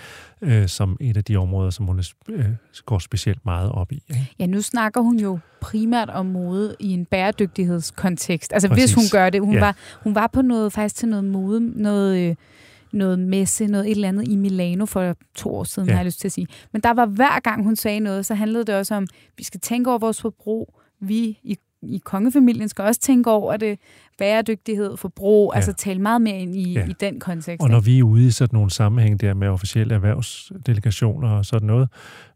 øh, 0.42 0.68
som 0.68 0.96
et 1.00 1.16
af 1.16 1.24
de 1.24 1.36
områder, 1.36 1.70
som 1.70 1.86
hun 1.86 1.98
er, 1.98 2.12
øh, 2.28 2.44
går 2.86 2.98
specielt 2.98 3.44
meget 3.44 3.72
op 3.72 3.92
i. 3.92 4.02
Ikke? 4.08 4.34
Ja, 4.38 4.46
nu 4.46 4.62
snakker 4.62 5.00
hun 5.00 5.18
jo 5.18 5.38
primært 5.60 6.10
om 6.10 6.26
mode 6.26 6.76
i 6.80 6.88
en 6.92 7.04
bæredygtighedskontekst. 7.04 8.52
Altså 8.52 8.68
Præcis. 8.68 8.84
hvis 8.84 8.94
hun 8.94 9.04
gør 9.18 9.30
det. 9.30 9.40
Hun, 9.40 9.54
Ja. 9.54 9.60
var, 9.60 9.76
hun 10.02 10.14
var 10.14 10.26
på 10.26 10.42
noget, 10.42 10.72
faktisk 10.72 10.94
til 10.96 11.08
noget 11.08 11.24
mode, 11.24 11.82
noget, 11.82 12.18
øh, 12.30 12.36
noget 12.92 13.18
messe, 13.18 13.66
noget 13.66 13.86
et 13.86 13.90
eller 13.90 14.08
andet 14.08 14.28
i 14.28 14.36
Milano 14.36 14.86
for 14.86 15.16
to 15.34 15.54
år 15.54 15.64
siden, 15.64 15.88
ja. 15.88 15.94
har 15.94 16.00
jeg 16.00 16.06
lyst 16.06 16.20
til 16.20 16.28
at 16.28 16.32
sige. 16.32 16.46
Men 16.72 16.82
der 16.82 16.90
var 16.90 17.06
hver 17.06 17.40
gang, 17.40 17.64
hun 17.64 17.76
sagde 17.76 18.00
noget, 18.00 18.26
så 18.26 18.34
handlede 18.34 18.64
det 18.64 18.74
også 18.74 18.94
om, 18.94 19.06
vi 19.38 19.44
skal 19.44 19.60
tænke 19.60 19.90
over 19.90 19.98
vores 19.98 20.20
forbrug. 20.20 20.74
Vi 21.00 21.38
i, 21.42 21.56
i 21.82 22.00
kongefamilien 22.04 22.68
skal 22.68 22.84
også 22.84 23.00
tænke 23.00 23.30
over 23.30 23.56
det. 23.56 23.78
Bæredygtighed, 24.18 24.96
forbrug, 24.96 25.52
Ja. 25.54 25.56
altså 25.56 25.72
tale 25.72 25.98
meget 26.02 26.22
mere 26.22 26.38
ind 26.38 26.56
i, 26.56 26.72
Ja. 26.72 26.86
i 26.88 26.92
den 27.00 27.20
kontekst. 27.20 27.62
Og 27.62 27.70
når 27.70 27.80
vi 27.80 27.98
er 27.98 28.02
ude 28.02 28.26
i 28.26 28.30
sådan 28.30 28.56
nogle 28.56 28.70
sammenhæng 28.70 29.20
der 29.20 29.34
med 29.34 29.48
officielle 29.48 29.94
erhvervsdelegationer 29.94 31.28
og 31.30 31.44
sådan 31.46 31.66
noget, 31.66 31.88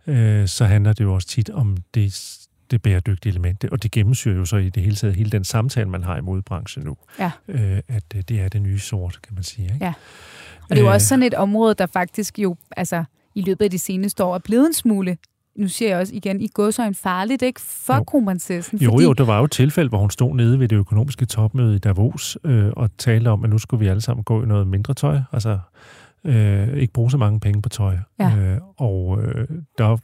øh, 0.07 0.49
så 0.49 0.65
handler 0.65 0.93
det 0.93 1.05
jo 1.05 1.15
også 1.15 1.29
tit 1.29 1.51
om 1.51 1.77
det, 1.95 2.37
det 2.71 2.83
bæredygtige 2.83 3.31
element. 3.31 3.65
Og 3.65 3.83
det 3.83 3.91
gennemsyrer 3.91 4.37
jo 4.37 4.45
så 4.45 4.57
i 4.57 4.69
det 4.69 4.83
hele 4.83 4.97
taget 4.97 5.15
hele 5.17 5.31
den 5.31 5.45
samtale, 5.45 5.89
man 5.89 6.03
har 6.03 6.17
i 6.17 6.21
modebranchen 6.21 6.85
nu. 6.85 6.97
Ja. 7.19 7.31
Øh, 7.49 7.79
at 7.89 8.05
øh, 8.17 8.23
det 8.29 8.41
er 8.41 8.49
det 8.49 8.63
nye 8.63 8.79
sort, 8.79 9.19
kan 9.23 9.35
man 9.35 9.43
sige. 9.45 9.65
Ikke? 9.75 9.85
Ja. 9.85 9.93
Og 10.63 10.71
det 10.71 10.77
er 10.79 10.81
jo 10.83 10.89
Øh, 10.89 10.95
også 10.95 11.07
sådan 11.07 11.23
et 11.23 11.35
område, 11.35 11.75
der 11.75 11.87
faktisk 11.87 12.39
jo, 12.39 12.57
altså 12.77 13.05
i 13.35 13.41
løbet 13.41 13.65
af 13.65 13.71
de 13.71 13.79
seneste 13.79 14.25
år, 14.25 14.35
er 14.35 14.39
blevet 14.39 14.67
en 14.67 14.73
smule, 14.73 15.17
nu 15.57 15.69
siger 15.69 15.89
jeg 15.89 15.99
også 15.99 16.15
igen, 16.15 16.41
i 16.41 16.49
godsøjne 16.55 16.95
farligt, 16.95 17.43
ikke? 17.43 17.61
For 17.61 17.95
Jo. 17.95 18.05
kronprinsessen. 18.05 18.79
Jo, 18.79 18.91
fordi, 18.91 19.05
jo, 19.05 19.13
der 19.13 19.25
var 19.25 19.39
jo 19.39 19.45
et 19.45 19.51
tilfælde, 19.51 19.89
hvor 19.89 19.99
hun 19.99 20.11
stod 20.11 20.35
nede 20.35 20.59
ved 20.59 20.69
det 20.69 20.77
økonomiske 20.77 21.27
topmøde 21.27 21.77
i 21.77 21.79
Davos 21.79 22.39
øh, 22.45 22.71
og 22.77 22.91
talte 22.99 23.29
om, 23.29 23.45
at 23.45 23.51
nu 23.51 23.59
skulle 23.59 23.81
vi 23.81 23.87
alle 23.89 24.01
sammen 24.01 24.25
gå 24.25 24.43
i 24.43 24.47
noget 24.47 24.67
mindre 24.67 24.95
tøj. 24.95 25.19
Altså 25.33 25.59
øh, 26.25 26.69
ikke 26.77 26.93
bruge 26.93 27.11
så 27.11 27.17
mange 27.17 27.41
penge 27.41 27.63
på 27.63 27.69
tøj. 27.69 27.97
Ja. 28.19 28.37
Øh, 28.37 28.59
og 28.77 29.23
øh, 29.23 29.49
der 29.79 29.97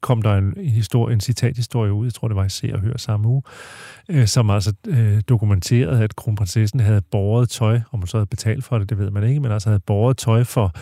kom 0.00 0.22
der 0.22 0.34
en, 0.36 0.54
historie, 0.56 1.14
en 1.14 1.20
citathistorie 1.20 1.92
ud, 1.92 2.06
jeg 2.06 2.14
tror 2.14 2.28
det 2.28 2.36
var 2.36 2.44
i 2.44 2.48
Se 2.48 2.70
og 2.74 2.80
Hør 2.80 2.96
samme 2.96 3.28
uge, 3.28 3.42
øh, 4.08 4.26
som 4.26 4.50
altså 4.50 4.72
øh, 4.88 5.20
dokumenterede, 5.28 6.02
at 6.04 6.16
kronprinsessen 6.16 6.80
havde 6.80 7.00
båret 7.10 7.48
tøj, 7.48 7.80
om 7.92 7.98
hun 7.98 8.06
så 8.06 8.16
havde 8.16 8.26
betalt 8.26 8.64
for 8.64 8.78
det, 8.78 8.90
det 8.90 8.98
ved 8.98 9.10
man 9.10 9.22
ikke, 9.24 9.40
men 9.40 9.52
altså 9.52 9.68
havde 9.68 9.80
båret 9.80 10.16
tøj 10.16 10.44
for 10.44 10.72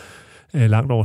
øh, 0.56 0.70
langt 0.70 0.92
over 0.92 1.04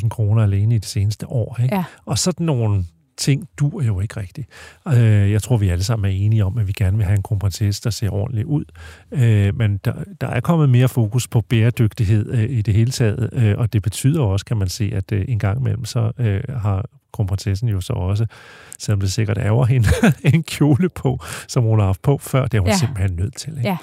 700.000 0.00 0.08
kroner 0.08 0.42
alene 0.42 0.74
i 0.74 0.78
det 0.78 0.86
seneste 0.88 1.26
år. 1.28 1.56
Ikke? 1.62 1.74
Ja. 1.74 1.84
Og 2.06 2.18
sådan 2.18 2.46
nogle 2.46 2.84
ting 3.16 3.48
dur 3.58 3.82
jo 3.82 4.00
ikke 4.00 4.20
rigtigt. 4.20 4.48
Øh, 4.88 5.30
jeg 5.32 5.42
tror, 5.42 5.56
vi 5.56 5.68
alle 5.68 5.84
sammen 5.84 6.10
er 6.10 6.14
enige 6.16 6.44
om, 6.44 6.58
at 6.58 6.66
vi 6.66 6.72
gerne 6.72 6.96
vil 6.96 7.06
have 7.06 7.16
en 7.16 7.22
kronprinsesse, 7.22 7.82
der 7.84 7.90
ser 7.90 8.10
ordentligt 8.10 8.46
ud. 8.46 8.64
Øh, 9.12 9.56
men 9.56 9.76
der, 9.84 9.92
der 10.20 10.26
er 10.26 10.40
kommet 10.40 10.68
mere 10.68 10.88
fokus 10.88 11.28
på 11.28 11.40
bæredygtighed 11.40 12.30
øh, 12.32 12.50
i 12.50 12.62
det 12.62 12.74
hele 12.74 12.90
taget, 12.90 13.30
øh, 13.32 13.54
og 13.58 13.72
det 13.72 13.82
betyder 13.82 14.22
også, 14.22 14.44
kan 14.44 14.56
man 14.56 14.68
se, 14.68 14.90
at 14.94 15.12
øh, 15.12 15.24
en 15.28 15.38
gang 15.38 15.60
imellem 15.60 15.84
så 15.84 16.12
øh, 16.18 16.40
har 16.48 16.84
kronprinsessen 17.12 17.68
jo 17.68 17.80
så 17.80 17.92
også, 17.92 18.26
selvom 18.78 19.00
det 19.00 19.12
sikkert 19.12 19.38
ærger 19.38 19.64
hende, 19.64 19.88
en 20.34 20.42
kjole 20.42 20.88
på, 20.88 21.18
som 21.48 21.64
hun 21.64 21.78
har 21.78 21.86
haft 21.86 22.02
på 22.02 22.18
før. 22.18 22.44
Det 22.46 22.54
er 22.54 22.60
hun 22.60 22.68
Ja. 22.68 22.76
simpelthen 22.76 23.16
nødt 23.16 23.36
til. 23.36 23.56
Ikke? 23.58 23.68
Ja. 23.68 23.76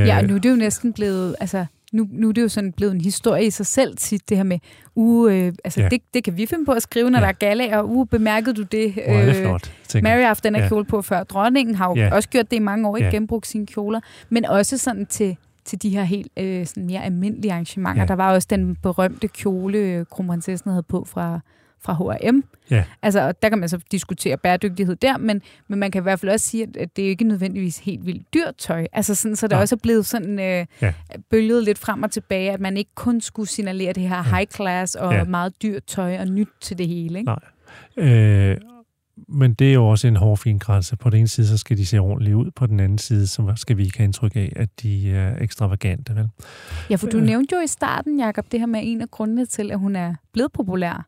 Øh, 0.00 0.06
Ja, 0.06 0.16
og 0.18 0.24
nu 0.24 0.34
er 0.34 0.38
det 0.38 0.50
jo 0.50 0.56
næsten 0.56 0.92
blevet, 0.92 1.36
altså 1.40 1.66
nu, 1.92 2.06
nu 2.12 2.28
er 2.28 2.32
det 2.32 2.42
jo 2.42 2.48
sådan 2.48 2.72
blevet 2.72 2.94
en 2.94 3.00
historie 3.00 3.46
i 3.46 3.50
sig 3.50 3.66
selv 3.66 3.96
tit, 3.96 4.28
det 4.28 4.36
her 4.36 4.44
med, 4.44 4.58
uh, 4.94 5.32
øh, 5.34 5.52
altså 5.64 5.80
Ja. 5.82 5.88
det, 5.88 6.00
det 6.14 6.24
kan 6.24 6.36
vi 6.36 6.46
finde 6.46 6.64
på 6.64 6.72
at 6.72 6.82
skrive, 6.82 7.10
når 7.10 7.18
Ja. 7.18 7.22
der 7.22 7.28
er 7.28 7.32
gala, 7.32 7.78
og 7.78 7.90
uh, 7.90 8.06
bemærkede 8.06 8.54
du 8.54 8.62
det? 8.62 8.92
Hvor 8.92 9.02
er 9.02 9.24
det 9.26 9.36
flot, 9.36 9.72
tænker 9.88 10.08
Mary 10.08 10.16
jeg. 10.16 10.22
har 10.22 10.26
haft 10.28 10.44
den 10.44 10.54
her 10.54 10.62
Ja. 10.62 10.68
kjole 10.68 10.84
på 10.84 11.02
før. 11.02 11.22
Dronningen 11.24 11.74
har 11.74 11.88
jo 11.88 11.94
Ja. 11.96 12.14
også 12.14 12.28
gjort 12.28 12.50
det 12.50 12.56
i 12.56 12.60
mange 12.60 12.88
år, 12.88 12.96
ikke 12.96 13.06
Ja. 13.06 13.12
genbrugt 13.14 13.46
sine 13.46 13.66
kjoler, 13.66 14.00
men 14.28 14.44
også 14.44 14.78
sådan 14.78 15.06
til 15.06 15.36
til 15.64 15.82
de 15.82 15.88
her 15.90 16.02
helt 16.02 16.28
øh, 16.36 16.66
sådan 16.66 16.86
mere 16.86 17.04
almindelige 17.04 17.52
arrangementer. 17.52 17.94
Ja. 17.96 18.00
Ja. 18.02 18.06
Der 18.06 18.14
var 18.14 18.32
også 18.34 18.46
den 18.50 18.76
berømte 18.82 19.28
kjole, 19.28 19.78
øh, 19.78 20.06
kronprinsessen 20.10 20.70
havde 20.70 20.82
på 20.82 21.04
fra, 21.10 21.40
fra 21.82 21.94
H&M. 21.94 22.42
Ja. 22.70 22.84
Altså, 23.02 23.20
og 23.20 23.42
der 23.42 23.48
kan 23.48 23.58
man 23.58 23.68
så 23.68 23.78
diskutere 23.92 24.36
bæredygtighed 24.36 24.96
der, 24.96 25.18
men, 25.18 25.42
men 25.68 25.78
man 25.78 25.90
kan 25.90 26.02
i 26.02 26.02
hvert 26.02 26.20
fald 26.20 26.32
også 26.32 26.48
sige, 26.48 26.66
at- 26.78 26.96
det 26.96 27.04
er 27.04 27.08
ikke 27.08 27.24
nødvendigvis 27.24 27.78
helt 27.78 28.06
vildt 28.06 28.34
dyrt 28.34 28.54
tøj. 28.58 28.86
Altså 28.92 29.14
sådan, 29.14 29.36
så 29.36 29.46
det 29.46 29.52
Nej. 29.54 29.60
også 29.62 29.74
er 29.74 29.80
blevet 29.82 30.06
sådan 30.06 30.38
øh, 30.40 30.66
Ja. 30.82 30.92
bølget 31.30 31.64
lidt 31.64 31.78
frem 31.78 32.02
og 32.02 32.10
tilbage, 32.10 32.52
at 32.52 32.60
man 32.60 32.76
ikke 32.76 32.90
kun 32.94 33.20
skulle 33.20 33.48
signalere 33.48 33.92
det 33.92 34.02
her 34.08 34.22
high 34.22 34.46
class 34.54 34.94
og 34.94 35.12
Ja. 35.12 35.18
ja. 35.18 35.24
meget 35.24 35.62
dyrt 35.62 35.84
tøj 35.84 36.18
og 36.18 36.26
nyt 36.26 36.48
til 36.60 36.78
det 36.78 36.88
hele. 36.88 37.18
Ikke? 37.18 37.30
Nej. 37.96 38.08
Øh, 38.08 38.56
men 39.28 39.54
det 39.54 39.68
er 39.70 39.72
jo 39.74 39.88
også 39.88 40.08
en 40.08 40.16
hård 40.16 40.38
fin 40.38 40.58
grænse. 40.58 40.96
På 40.96 41.10
den 41.10 41.18
ene 41.18 41.28
side, 41.28 41.46
så 41.46 41.56
skal 41.56 41.76
de 41.76 41.86
se 41.86 41.98
ordentligt 41.98 42.34
ud. 42.36 42.50
På 42.50 42.66
den 42.66 42.80
anden 42.80 42.98
side, 42.98 43.26
så 43.26 43.52
skal 43.56 43.76
vi 43.76 43.84
ikke 43.84 43.98
have 43.98 44.04
indtryk 44.04 44.36
af, 44.36 44.52
at 44.56 44.68
de 44.82 45.10
er 45.12 45.42
ekstravagante. 45.42 46.16
Vel? 46.16 46.28
Ja, 46.90 46.96
for 46.96 47.06
du 47.06 47.16
Øh. 47.18 47.22
nævnte 47.24 47.54
jo 47.56 47.60
i 47.62 47.66
starten, 47.66 48.20
Jacob, 48.20 48.44
det 48.52 48.60
her 48.60 48.66
med 48.66 48.80
en 48.84 49.00
af 49.00 49.10
grundene 49.10 49.46
til, 49.46 49.70
at 49.72 49.78
hun 49.78 49.96
er 49.96 50.14
blevet 50.32 50.52
populær, 50.52 51.06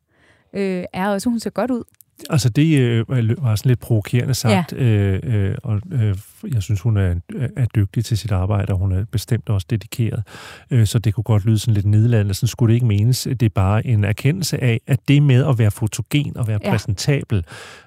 øh, 0.52 0.84
er 0.92 1.08
også, 1.08 1.28
hun 1.28 1.40
ser 1.40 1.50
godt 1.50 1.70
ud. 1.70 1.82
Altså 2.30 2.48
det 2.48 2.78
øh, 2.78 3.08
var 3.08 3.56
sådan 3.56 3.68
lidt 3.68 3.80
provokerende 3.80 4.34
sagt, 4.34 4.72
ja. 4.72 4.84
øh, 4.84 5.20
øh, 5.22 5.54
og 5.62 5.80
øh, 5.92 6.16
jeg 6.54 6.62
synes, 6.62 6.80
hun 6.80 6.96
er, 6.96 7.14
er 7.56 7.66
dygtig 7.66 8.04
til 8.04 8.18
sit 8.18 8.32
arbejde, 8.32 8.72
og 8.72 8.78
hun 8.78 8.92
er 8.92 9.04
bestemt 9.04 9.48
også 9.48 9.66
dedikeret. 9.70 10.22
Øh, 10.70 10.86
så 10.86 10.98
det 10.98 11.14
kunne 11.14 11.24
godt 11.24 11.44
lyde 11.44 11.58
sådan 11.58 11.74
lidt 11.74 11.86
nedladende. 11.86 12.34
Sådan 12.34 12.48
skulle 12.48 12.70
det 12.70 12.74
ikke 12.74 12.86
menes. 12.86 13.22
Det 13.22 13.42
er 13.42 13.48
bare 13.48 13.86
en 13.86 14.04
erkendelse 14.04 14.62
af, 14.62 14.80
at 14.86 15.00
det 15.08 15.22
med 15.22 15.46
at 15.46 15.58
være 15.58 15.70
fotogen 15.70 16.36
og 16.36 16.48
være 16.48 16.58
ja. 16.64 16.70
præsentabel, 16.70 17.44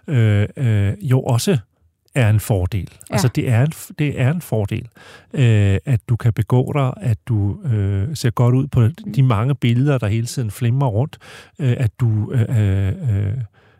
øh, 0.07 0.47
øh, 0.57 0.93
jo 1.01 1.21
også 1.21 1.57
er 2.15 2.29
en 2.29 2.39
fordel. 2.39 2.89
Ja. 3.09 3.13
Altså, 3.13 3.27
det 3.27 3.49
er 3.49 3.61
en, 3.61 3.71
det 3.99 4.21
er 4.21 4.31
en 4.31 4.41
fordel, 4.41 4.87
øh, 5.33 5.77
at 5.85 5.99
du 6.09 6.15
kan 6.15 6.33
begå 6.33 6.71
dig, 6.75 6.93
at 7.01 7.17
du 7.27 7.57
øh, 7.65 8.15
ser 8.15 8.29
godt 8.29 8.55
ud 8.55 8.67
på 8.67 8.87
de 9.15 9.23
mange 9.23 9.55
billeder, 9.55 9.97
der 9.97 10.07
hele 10.07 10.27
tiden 10.27 10.51
flimmer 10.51 10.87
rundt, 10.87 11.17
øh, 11.59 11.75
at 11.77 11.99
du... 11.99 12.31
Øh, 12.31 12.87
øh, 12.87 13.33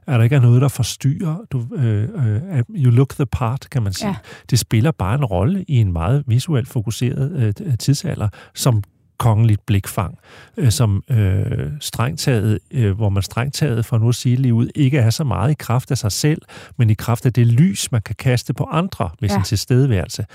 er 0.07 0.17
der 0.17 0.23
ikke 0.23 0.35
er 0.35 0.39
noget, 0.39 0.61
der 0.61 0.67
forstyrrer. 0.67 1.37
Du, 1.51 1.65
øh, 1.75 2.09
øh, 2.57 2.63
you 2.69 2.91
look 2.91 3.13
the 3.13 3.25
part, 3.25 3.67
kan 3.71 3.83
man 3.83 3.93
sige. 3.93 4.07
Ja. 4.07 4.15
Det 4.49 4.59
spiller 4.59 4.91
bare 4.91 5.15
en 5.15 5.25
rolle 5.25 5.63
i 5.67 5.75
en 5.75 5.93
meget 5.93 6.23
visuelt 6.27 6.67
fokuseret 6.67 7.55
øh, 7.61 7.77
tidsalder, 7.77 8.29
som 8.53 8.83
kongeligt 9.17 9.65
blikfang, 9.65 10.17
øh, 10.57 10.71
som 10.71 11.03
øh, 11.09 11.71
strengt 11.79 12.19
taget, 12.19 12.59
øh, 12.71 12.91
hvor 12.91 13.09
man 13.09 13.23
strengt 13.23 13.55
taget, 13.55 13.85
for 13.85 13.97
nu 13.97 14.09
at 14.09 14.15
sige 14.15 14.35
lige 14.35 14.53
ud, 14.53 14.67
ikke 14.75 14.97
er 14.97 15.09
så 15.09 15.23
meget 15.23 15.51
i 15.51 15.55
kraft 15.59 15.91
af 15.91 15.97
sig 15.97 16.11
selv, 16.11 16.41
men 16.77 16.89
i 16.89 16.93
kraft 16.93 17.25
af 17.25 17.33
det 17.33 17.47
lys, 17.47 17.91
man 17.91 18.01
kan 18.01 18.15
kaste 18.19 18.53
på 18.53 18.67
andre 18.71 19.09
med 19.21 19.29
ja. 19.29 19.35
sin 19.35 19.43
tilstedeværelse. 19.43 20.25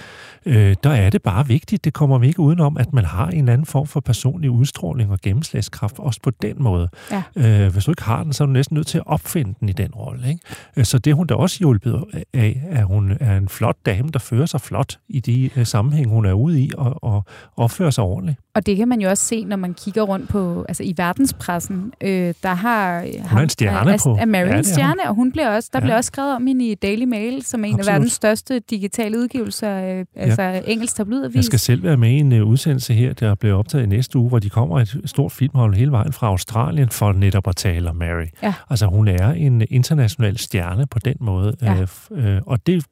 Øh, 0.46 0.76
der 0.84 0.90
er 0.90 1.10
det 1.10 1.22
bare 1.22 1.46
vigtigt, 1.46 1.84
det 1.84 1.92
kommer 1.92 2.18
vi 2.18 2.26
ikke 2.26 2.40
udenom, 2.40 2.76
at 2.76 2.92
man 2.92 3.04
har 3.04 3.28
en 3.28 3.48
anden 3.48 3.66
form 3.66 3.86
for 3.86 4.00
personlig 4.00 4.50
udstråling 4.50 5.10
og 5.10 5.18
gennemslagskraft, 5.22 5.98
også 5.98 6.20
på 6.22 6.30
den 6.30 6.62
måde. 6.62 6.88
Ja. 7.10 7.22
Øh, 7.36 7.72
hvis 7.72 7.84
du 7.84 7.90
ikke 7.90 8.02
har 8.02 8.22
den, 8.22 8.32
så 8.32 8.44
er 8.44 8.46
du 8.46 8.52
næsten 8.52 8.74
nødt 8.74 8.86
til 8.86 8.98
at 8.98 9.04
opfinde 9.06 9.54
den 9.60 9.68
i 9.68 9.72
den 9.72 9.90
rolle. 9.90 10.28
Ikke? 10.28 10.40
Øh, 10.76 10.84
så 10.84 10.98
det 10.98 11.14
hun 11.14 11.26
da 11.26 11.34
også 11.34 11.58
hjulpet 11.58 12.04
af, 12.34 12.62
at 12.70 12.84
hun 12.84 13.16
er 13.20 13.36
en 13.36 13.48
flot 13.48 13.76
dame, 13.86 14.08
der 14.12 14.18
fører 14.18 14.46
sig 14.46 14.60
flot 14.60 14.98
i 15.08 15.20
de 15.20 15.50
uh, 15.56 15.64
sammenhæng, 15.64 16.10
hun 16.10 16.24
er 16.24 16.32
ude 16.32 16.60
i, 16.60 16.72
og, 16.78 17.04
og 17.04 17.24
opfører 17.56 17.90
sig 17.90 18.04
ordentligt. 18.04 18.38
Og 18.54 18.66
det 18.66 18.76
kan 18.76 18.88
man 18.88 19.00
jo 19.00 19.08
også 19.08 19.24
se, 19.24 19.44
når 19.44 19.56
man 19.56 19.74
kigger 19.74 20.02
rundt 20.02 20.28
på, 20.28 20.64
altså 20.68 20.82
i 20.82 20.94
verdenspressen. 20.96 21.92
Øh, 22.00 22.34
der 22.42 22.54
har... 22.54 23.00
Hun 23.28 23.38
er 23.38 23.42
en 23.42 23.48
stjerne 23.48 23.92
er, 23.92 23.98
på. 24.04 24.16
Er 24.20 24.24
Mary 24.24 24.46
ja, 24.46 24.56
en 24.56 24.64
stjerne, 24.64 25.08
og 25.08 25.14
hun 25.14 25.32
bliver 25.32 25.48
også, 25.48 25.70
der 25.72 25.78
ja. 25.78 25.84
bliver 25.84 25.96
også 25.96 26.08
skrevet 26.08 26.34
om 26.34 26.46
hende 26.46 26.68
i 26.68 26.74
Daily 26.74 27.04
Mail, 27.04 27.42
som 27.42 27.64
er 27.64 27.68
en 27.68 27.74
Absolut. 27.74 27.88
af 27.88 27.94
verdens 27.94 28.12
største 28.12 28.58
digitale 28.58 29.18
udgivelser, 29.18 29.98
øh, 29.98 30.04
altså 30.16 30.42
ja. 30.42 30.60
engelsk 30.66 30.96
tabloidavis. 30.96 31.36
Jeg 31.36 31.44
skal 31.44 31.58
selv 31.58 31.82
være 31.82 31.96
med 31.96 32.10
i 32.10 32.18
en 32.18 32.32
uh, 32.32 32.48
udsendelse 32.48 32.94
her, 32.94 33.12
der 33.12 33.34
bliver 33.34 33.54
optaget 33.54 33.84
i 33.84 33.86
næste 33.86 34.18
uge, 34.18 34.28
hvor 34.28 34.38
de 34.38 34.50
kommer 34.50 34.80
et 34.80 35.00
stort 35.04 35.32
filmhold 35.32 35.74
hele 35.74 35.90
vejen 35.90 36.12
fra 36.12 36.26
Australien 36.26 36.88
for 36.88 37.12
netop 37.12 37.48
at 37.48 37.56
tale 37.56 37.90
om 37.90 37.96
Mary. 37.96 38.26
Ja. 38.42 38.54
Altså 38.70 38.86
hun 38.86 39.08
er 39.08 39.30
en 39.32 39.62
international 39.70 40.38
stjerne 40.38 40.86
på 40.86 40.98
den 40.98 41.16
måde. 41.20 41.56
Ja. 41.62 41.86
Øh, 42.10 42.34
øh, 42.34 42.40
og 42.46 42.66
det 42.66 42.84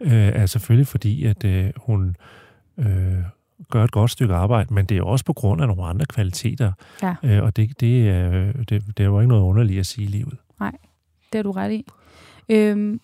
øh, 0.00 0.12
er 0.12 0.46
selvfølgelig 0.46 0.86
fordi, 0.86 1.24
at 1.24 1.44
øh, 1.44 1.70
hun... 1.76 2.16
Øh, 2.78 2.86
gør 3.70 3.84
et 3.84 3.90
godt 3.90 4.10
stykke 4.10 4.34
arbejde, 4.34 4.74
men 4.74 4.86
det 4.86 4.96
er 4.96 5.02
også 5.02 5.24
på 5.24 5.32
grund 5.32 5.60
af 5.60 5.68
nogle 5.68 5.84
andre 5.84 6.06
kvaliteter. 6.06 6.72
Ja. 7.02 7.14
Øh, 7.22 7.42
og 7.42 7.56
det, 7.56 7.80
det, 7.80 8.08
er, 8.08 8.52
det, 8.52 8.68
det 8.68 9.00
er 9.00 9.04
jo 9.04 9.20
ikke 9.20 9.28
noget 9.28 9.42
underligt 9.42 9.80
at 9.80 9.86
sige 9.86 10.04
i 10.04 10.08
livet. 10.08 10.36
Nej, 10.60 10.72
det 11.32 11.38
er 11.38 11.42
du 11.42 11.52
ret 11.52 11.72
i. 11.72 11.84
Øhm, 12.48 13.00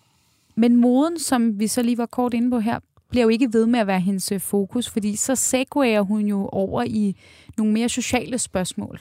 men 0.55 0.75
moden, 0.75 1.19
som 1.19 1.59
vi 1.59 1.67
så 1.67 1.81
lige 1.81 1.97
var 1.97 2.05
kort 2.05 2.33
inde 2.33 2.49
på 2.49 2.59
her, 2.59 2.79
bliver 3.09 3.23
jo 3.23 3.29
ikke 3.29 3.53
ved 3.53 3.65
med 3.65 3.79
at 3.79 3.87
være 3.87 3.99
hendes 3.99 4.31
øh, 4.31 4.39
fokus, 4.39 4.89
fordi 4.89 5.15
så 5.15 5.35
segwayer 5.35 6.01
hun 6.01 6.25
jo 6.25 6.49
over 6.51 6.83
i 6.83 7.15
nogle 7.57 7.73
mere 7.73 7.89
sociale 7.89 8.37
spørgsmål. 8.37 8.99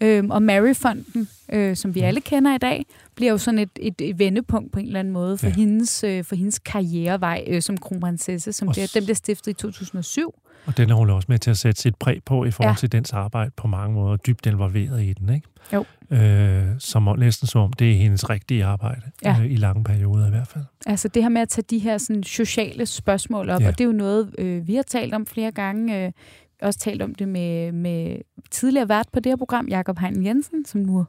Øhm, 0.00 0.30
og 0.30 0.42
Maryfonden, 0.42 1.28
øh, 1.52 1.76
som 1.76 1.94
vi 1.94 2.00
alle 2.00 2.20
kender 2.20 2.54
i 2.54 2.58
dag, 2.58 2.86
bliver 3.16 3.32
jo 3.32 3.38
sådan 3.38 3.58
et, 3.58 4.00
et, 4.00 4.18
vendepunkt 4.18 4.72
på 4.72 4.78
en 4.78 4.86
eller 4.86 5.00
anden 5.00 5.12
måde 5.12 5.38
for, 5.38 5.46
ja. 5.46 5.52
hendes, 5.52 6.04
øh, 6.04 6.24
for 6.24 6.36
hendes 6.36 6.58
karrierevej 6.58 7.44
øh, 7.46 7.62
som 7.62 7.76
kronprinsesse, 7.76 8.52
som 8.52 8.68
bliver, 8.68 8.90
den 8.94 9.04
bliver 9.04 9.14
stiftet 9.14 9.50
i 9.50 9.54
2007. 9.54 10.34
Og 10.66 10.76
den 10.76 10.90
er 10.90 10.94
hun 10.94 11.10
også 11.10 11.26
med 11.28 11.38
til 11.38 11.50
at 11.50 11.56
sætte 11.56 11.80
sit 11.80 11.96
præg 11.96 12.22
på 12.24 12.44
i 12.44 12.50
forhold 12.50 12.74
ja. 12.74 12.76
til 12.76 12.92
dens 12.92 13.12
arbejde 13.12 13.50
på 13.56 13.66
mange 13.66 13.94
måder, 13.94 14.16
dybt 14.16 14.46
involveret 14.46 15.02
i 15.02 15.12
den, 15.12 15.34
ikke? 15.34 15.48
Jo. 15.72 15.84
Øh, 16.10 16.66
som 16.78 17.08
næsten 17.18 17.48
som 17.48 17.60
om 17.60 17.72
det 17.72 17.92
er 17.92 17.96
hendes 17.96 18.30
rigtige 18.30 18.64
arbejde, 18.64 19.02
ja. 19.24 19.36
øh, 19.40 19.52
i 19.52 19.56
lange 19.56 19.84
perioder 19.84 20.26
i 20.26 20.30
hvert 20.30 20.48
fald. 20.48 20.64
Altså 20.86 21.08
det 21.08 21.22
her 21.22 21.28
med 21.28 21.42
at 21.42 21.48
tage 21.48 21.64
de 21.70 21.78
her 21.78 21.98
sådan, 21.98 22.22
sociale 22.22 22.86
spørgsmål 22.86 23.50
op, 23.50 23.60
ja. 23.60 23.68
og 23.68 23.78
det 23.78 23.84
er 23.84 23.88
jo 23.88 23.92
noget, 23.92 24.34
øh, 24.38 24.66
vi 24.66 24.74
har 24.74 24.82
talt 24.82 25.14
om 25.14 25.26
flere 25.26 25.52
gange, 25.52 26.06
øh, 26.06 26.12
også 26.62 26.78
talt 26.78 27.02
om 27.02 27.14
det 27.14 27.28
med, 27.28 27.72
med 27.72 28.16
tidligere 28.50 28.88
vært 28.88 29.06
på 29.12 29.20
det 29.20 29.30
her 29.30 29.36
program, 29.36 29.68
Jakob 29.68 29.98
Hein 29.98 30.26
Jensen, 30.26 30.64
som 30.64 30.80
nu 30.80 31.06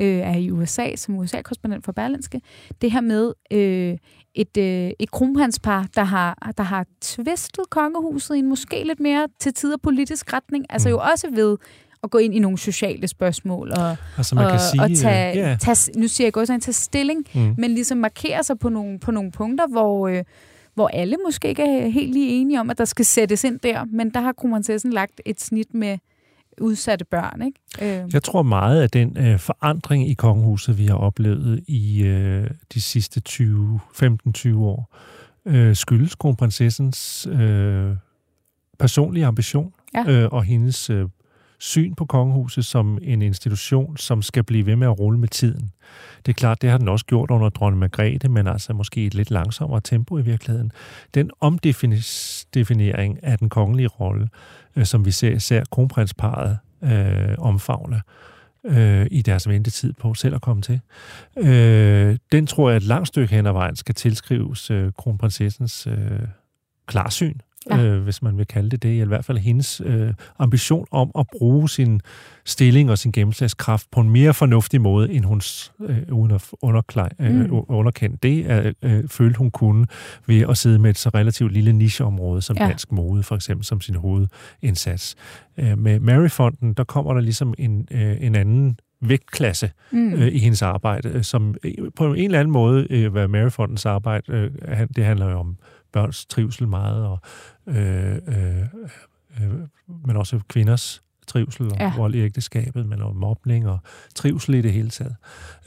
øh, 0.00 0.18
er 0.18 0.36
i 0.36 0.50
USA 0.50 0.96
som 0.96 1.18
USA-korrespondent 1.18 1.84
for 1.84 1.92
Berlinske. 1.92 2.40
Det 2.82 2.92
her 2.92 3.00
med 3.00 3.32
øh, 3.50 3.96
et, 4.34 4.56
øh, 4.56 4.90
et 4.98 5.10
kronprinspar, 5.10 5.86
der 5.94 6.04
har, 6.04 6.52
der 6.56 6.62
har 6.62 6.86
tvistet 7.00 7.70
kongehuset 7.70 8.36
i 8.36 8.38
en 8.38 8.48
måske 8.48 8.84
lidt 8.84 9.00
mere 9.00 9.28
til 9.38 9.54
tider 9.54 9.76
politisk 9.82 10.32
retning. 10.32 10.66
Altså 10.70 10.88
mm. 10.88 10.90
jo 10.90 11.00
også 11.12 11.30
ved 11.34 11.56
at 12.02 12.10
gå 12.10 12.18
ind 12.18 12.34
i 12.34 12.38
nogle 12.38 12.58
sociale 12.58 13.08
spørgsmål 13.08 13.70
og, 13.70 13.96
altså, 14.16 14.34
man 14.34 14.44
og, 14.44 14.50
kan 14.50 14.60
sige, 14.60 14.82
og 14.82 14.90
tage, 14.96 15.36
yeah. 15.36 15.58
tage, 15.58 16.00
nu 16.00 16.08
siger 16.08 16.26
jeg 16.26 16.32
godt 16.32 16.46
sådan, 16.46 16.60
tage 16.60 16.72
stilling, 16.72 17.26
mm. 17.34 17.54
men 17.58 17.70
ligesom 17.70 17.98
markere 17.98 18.42
sig 18.42 18.58
på 18.58 18.68
nogle, 18.68 18.98
på 18.98 19.10
nogle 19.10 19.32
punkter, 19.32 19.66
hvor, 19.66 20.08
øh, 20.08 20.24
hvor 20.74 20.88
alle 20.88 21.16
måske 21.26 21.48
ikke 21.48 21.62
er 21.62 21.88
helt 21.88 22.12
lige 22.12 22.28
enige 22.28 22.60
om, 22.60 22.70
at 22.70 22.78
der 22.78 22.84
skal 22.84 23.04
sættes 23.04 23.44
ind 23.44 23.60
der, 23.60 23.84
men 23.84 24.10
der 24.10 24.20
har 24.20 24.32
kronprinsessen 24.32 24.92
lagt 24.92 25.20
et 25.26 25.40
snit 25.40 25.74
med 25.74 25.98
udsatte 26.60 27.04
børn. 27.04 27.42
Ikke? 27.42 28.02
Øh. 28.02 28.14
Jeg 28.14 28.22
tror 28.22 28.42
meget 28.42 28.82
af 28.82 28.90
den 28.90 29.16
øh, 29.18 29.38
forandring 29.38 30.08
i 30.08 30.14
kongehuset, 30.14 30.78
vi 30.78 30.86
har 30.86 30.94
oplevet 30.94 31.64
i 31.66 32.02
øh, 32.02 32.50
de 32.74 32.80
sidste 32.80 33.22
15-20 34.50 34.56
år, 34.56 34.96
øh, 35.46 35.76
skyldes 35.76 36.14
kronprinsessens 36.14 37.26
øh, 37.26 37.96
personlige 38.78 39.26
ambition 39.26 39.72
ja. 39.94 40.10
øh, 40.10 40.28
og 40.32 40.44
hendes 40.44 40.90
øh, 40.90 41.06
syn 41.60 41.94
på 41.94 42.04
kongehuset 42.04 42.64
som 42.64 42.98
en 43.02 43.22
institution, 43.22 43.96
som 43.96 44.22
skal 44.22 44.44
blive 44.44 44.66
ved 44.66 44.76
med 44.76 44.86
at 44.86 45.00
rulle 45.00 45.18
med 45.18 45.28
tiden. 45.28 45.70
Det 46.26 46.32
er 46.32 46.34
klart, 46.34 46.62
det 46.62 46.70
har 46.70 46.78
den 46.78 46.88
også 46.88 47.04
gjort 47.04 47.30
under 47.30 47.48
dronning 47.48 47.80
Margrethe, 47.80 48.28
men 48.28 48.46
altså 48.46 48.72
måske 48.72 49.06
et 49.06 49.14
lidt 49.14 49.30
langsommere 49.30 49.80
tempo 49.80 50.18
i 50.18 50.22
virkeligheden. 50.22 50.72
Den 51.14 51.30
omdefinering 51.40 53.24
af 53.24 53.38
den 53.38 53.48
kongelige 53.48 53.88
rolle, 53.88 54.28
øh, 54.76 54.84
som 54.84 55.04
vi 55.04 55.10
ser 55.10 55.30
især 55.30 55.64
kronprinsparet 55.70 56.58
øh, 56.84 57.34
omfavne, 57.38 58.02
øh, 58.64 59.06
i 59.10 59.22
deres 59.22 59.48
ventetid 59.48 59.92
på 59.92 60.14
selv 60.14 60.34
at 60.34 60.42
komme 60.42 60.62
til. 60.62 60.80
Øh, 61.38 62.18
den 62.32 62.46
tror 62.46 62.70
jeg 62.70 62.76
et 62.76 62.82
langt 62.82 63.08
stykke 63.08 63.34
hen 63.34 63.46
ad 63.46 63.52
vejen 63.52 63.76
skal 63.76 63.94
tilskrives 63.94 64.70
øh, 64.70 64.92
kronprinsessens 64.98 65.86
øh, 65.86 66.20
klarsyn 66.86 67.38
ja. 67.70 67.82
øh, 67.82 68.02
hvis 68.02 68.22
man 68.22 68.38
vil 68.38 68.46
kalde 68.46 68.70
det 68.70 68.82
det. 68.82 69.02
I 69.02 69.06
hvert 69.06 69.24
fald 69.24 69.38
hendes 69.38 69.82
øh, 69.84 70.14
ambition 70.38 70.86
om 70.90 71.10
at 71.18 71.26
bruge 71.38 71.68
sin 71.68 72.00
stilling 72.44 72.90
og 72.90 72.98
sin 72.98 73.12
gennemslagskraft 73.12 73.90
på 73.90 74.00
en 74.00 74.10
mere 74.10 74.34
fornuftig 74.34 74.80
måde, 74.80 75.12
end 75.12 75.24
hun, 75.24 75.40
øh, 75.80 75.98
uden 76.12 76.32
at 76.32 76.50
underklej, 76.62 77.08
øh, 77.20 77.34
mm. 77.34 77.64
underkende 77.68 78.16
det, 78.22 78.74
øh, 78.82 79.08
følte 79.08 79.38
hun 79.38 79.50
kunne 79.50 79.86
ved 80.26 80.44
at 80.48 80.58
sidde 80.58 80.78
med 80.78 80.90
et 80.90 80.98
så 80.98 81.08
relativt 81.08 81.52
lille 81.52 81.72
nicheområde 81.72 82.42
som 82.42 82.56
ja. 82.56 82.66
dansk 82.66 82.92
mode, 82.92 83.22
for 83.22 83.34
eksempel 83.34 83.66
som 83.66 83.80
sin 83.80 83.94
hovedindsats. 83.94 85.16
Øh, 85.58 85.78
med 85.78 86.00
Maryfonden, 86.00 86.74
der 86.74 86.84
kommer 86.84 87.14
der 87.14 87.20
ligesom 87.20 87.54
en, 87.58 87.88
øh, 87.90 88.16
en 88.20 88.34
anden 88.34 88.78
vægtklasse 89.00 89.70
mm. 89.92 90.12
øh, 90.14 90.28
i 90.28 90.38
hendes 90.38 90.62
arbejde, 90.62 91.08
øh, 91.08 91.22
som 91.22 91.54
øh, 91.64 91.72
på 91.96 92.14
en 92.14 92.24
eller 92.24 92.40
anden 92.40 92.52
måde, 92.52 92.86
øh, 92.90 93.12
hvad 93.12 93.28
Maryfondens 93.28 93.86
arbejde, 93.86 94.50
øh, 94.68 94.86
det 94.96 95.04
handler 95.04 95.30
jo 95.30 95.38
om 95.38 95.56
børns 95.92 96.26
trivsel 96.26 96.68
meget, 96.68 97.06
og, 97.06 97.18
øh, 97.66 98.14
øh, 98.14 98.62
øh, 99.40 99.52
men 100.06 100.16
også 100.16 100.40
kvinders 100.48 101.02
trivsel 101.30 101.66
og 101.66 101.76
ja. 101.80 101.92
vold 101.96 102.14
i 102.14 102.18
ægteskabet, 102.18 102.86
men 102.86 103.02
også 103.02 103.18
mobning 103.18 103.68
og 103.68 103.78
trivsel 104.14 104.54
i 104.54 104.62
det 104.62 104.72
hele 104.72 104.90
taget 104.90 105.16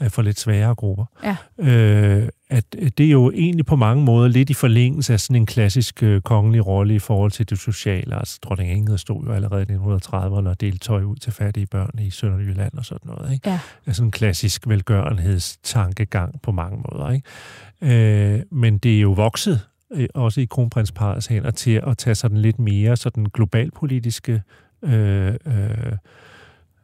øh, 0.00 0.10
for 0.10 0.22
lidt 0.22 0.40
sværere 0.40 0.74
grupper. 0.74 1.04
Ja. 1.24 1.36
Øh, 1.58 2.28
at 2.50 2.64
det 2.72 3.06
er 3.06 3.10
jo 3.10 3.30
egentlig 3.30 3.66
på 3.66 3.76
mange 3.76 4.04
måder 4.04 4.28
lidt 4.28 4.50
i 4.50 4.54
forlængelse 4.54 5.12
af 5.12 5.20
sådan 5.20 5.36
en 5.36 5.46
klassisk 5.46 6.02
øh, 6.02 6.20
kongelig 6.20 6.66
rolle 6.66 6.94
i 6.94 6.98
forhold 6.98 7.30
til 7.30 7.50
det 7.50 7.58
sociale. 7.58 8.18
Altså, 8.18 8.38
dronning 8.42 8.70
Ingrid 8.70 8.98
stod 8.98 9.24
jo 9.24 9.32
allerede 9.32 9.62
i 9.62 9.76
1930'erne 9.76 10.48
og 10.48 10.60
delte 10.60 10.78
tøj 10.78 11.02
ud 11.02 11.16
til 11.16 11.32
fattige 11.32 11.66
børn 11.66 11.98
i 11.98 12.10
Sønderjylland 12.10 12.72
og 12.78 12.84
sådan 12.84 13.10
noget. 13.10 13.32
Ikke? 13.32 13.50
Ja. 13.50 13.60
Altså 13.86 14.04
en 14.04 14.10
klassisk 14.10 14.68
velgørenhedstankegang 14.68 16.42
på 16.42 16.52
mange 16.52 16.84
måder. 16.90 17.10
Ikke? 17.10 18.34
Øh, 18.34 18.42
men 18.50 18.78
det 18.78 18.96
er 18.96 19.00
jo 19.00 19.12
vokset 19.12 19.60
øh, 19.94 20.08
også 20.14 20.40
i 20.40 20.44
kronprinsparets 20.44 21.26
hænder 21.26 21.50
til 21.50 21.80
at 21.86 21.98
tage 21.98 22.14
sådan 22.14 22.38
lidt 22.38 22.58
mere 22.58 22.96
sådan 22.96 23.24
globalpolitiske 23.24 24.42
øh, 24.82 25.34
øh, 25.46 25.92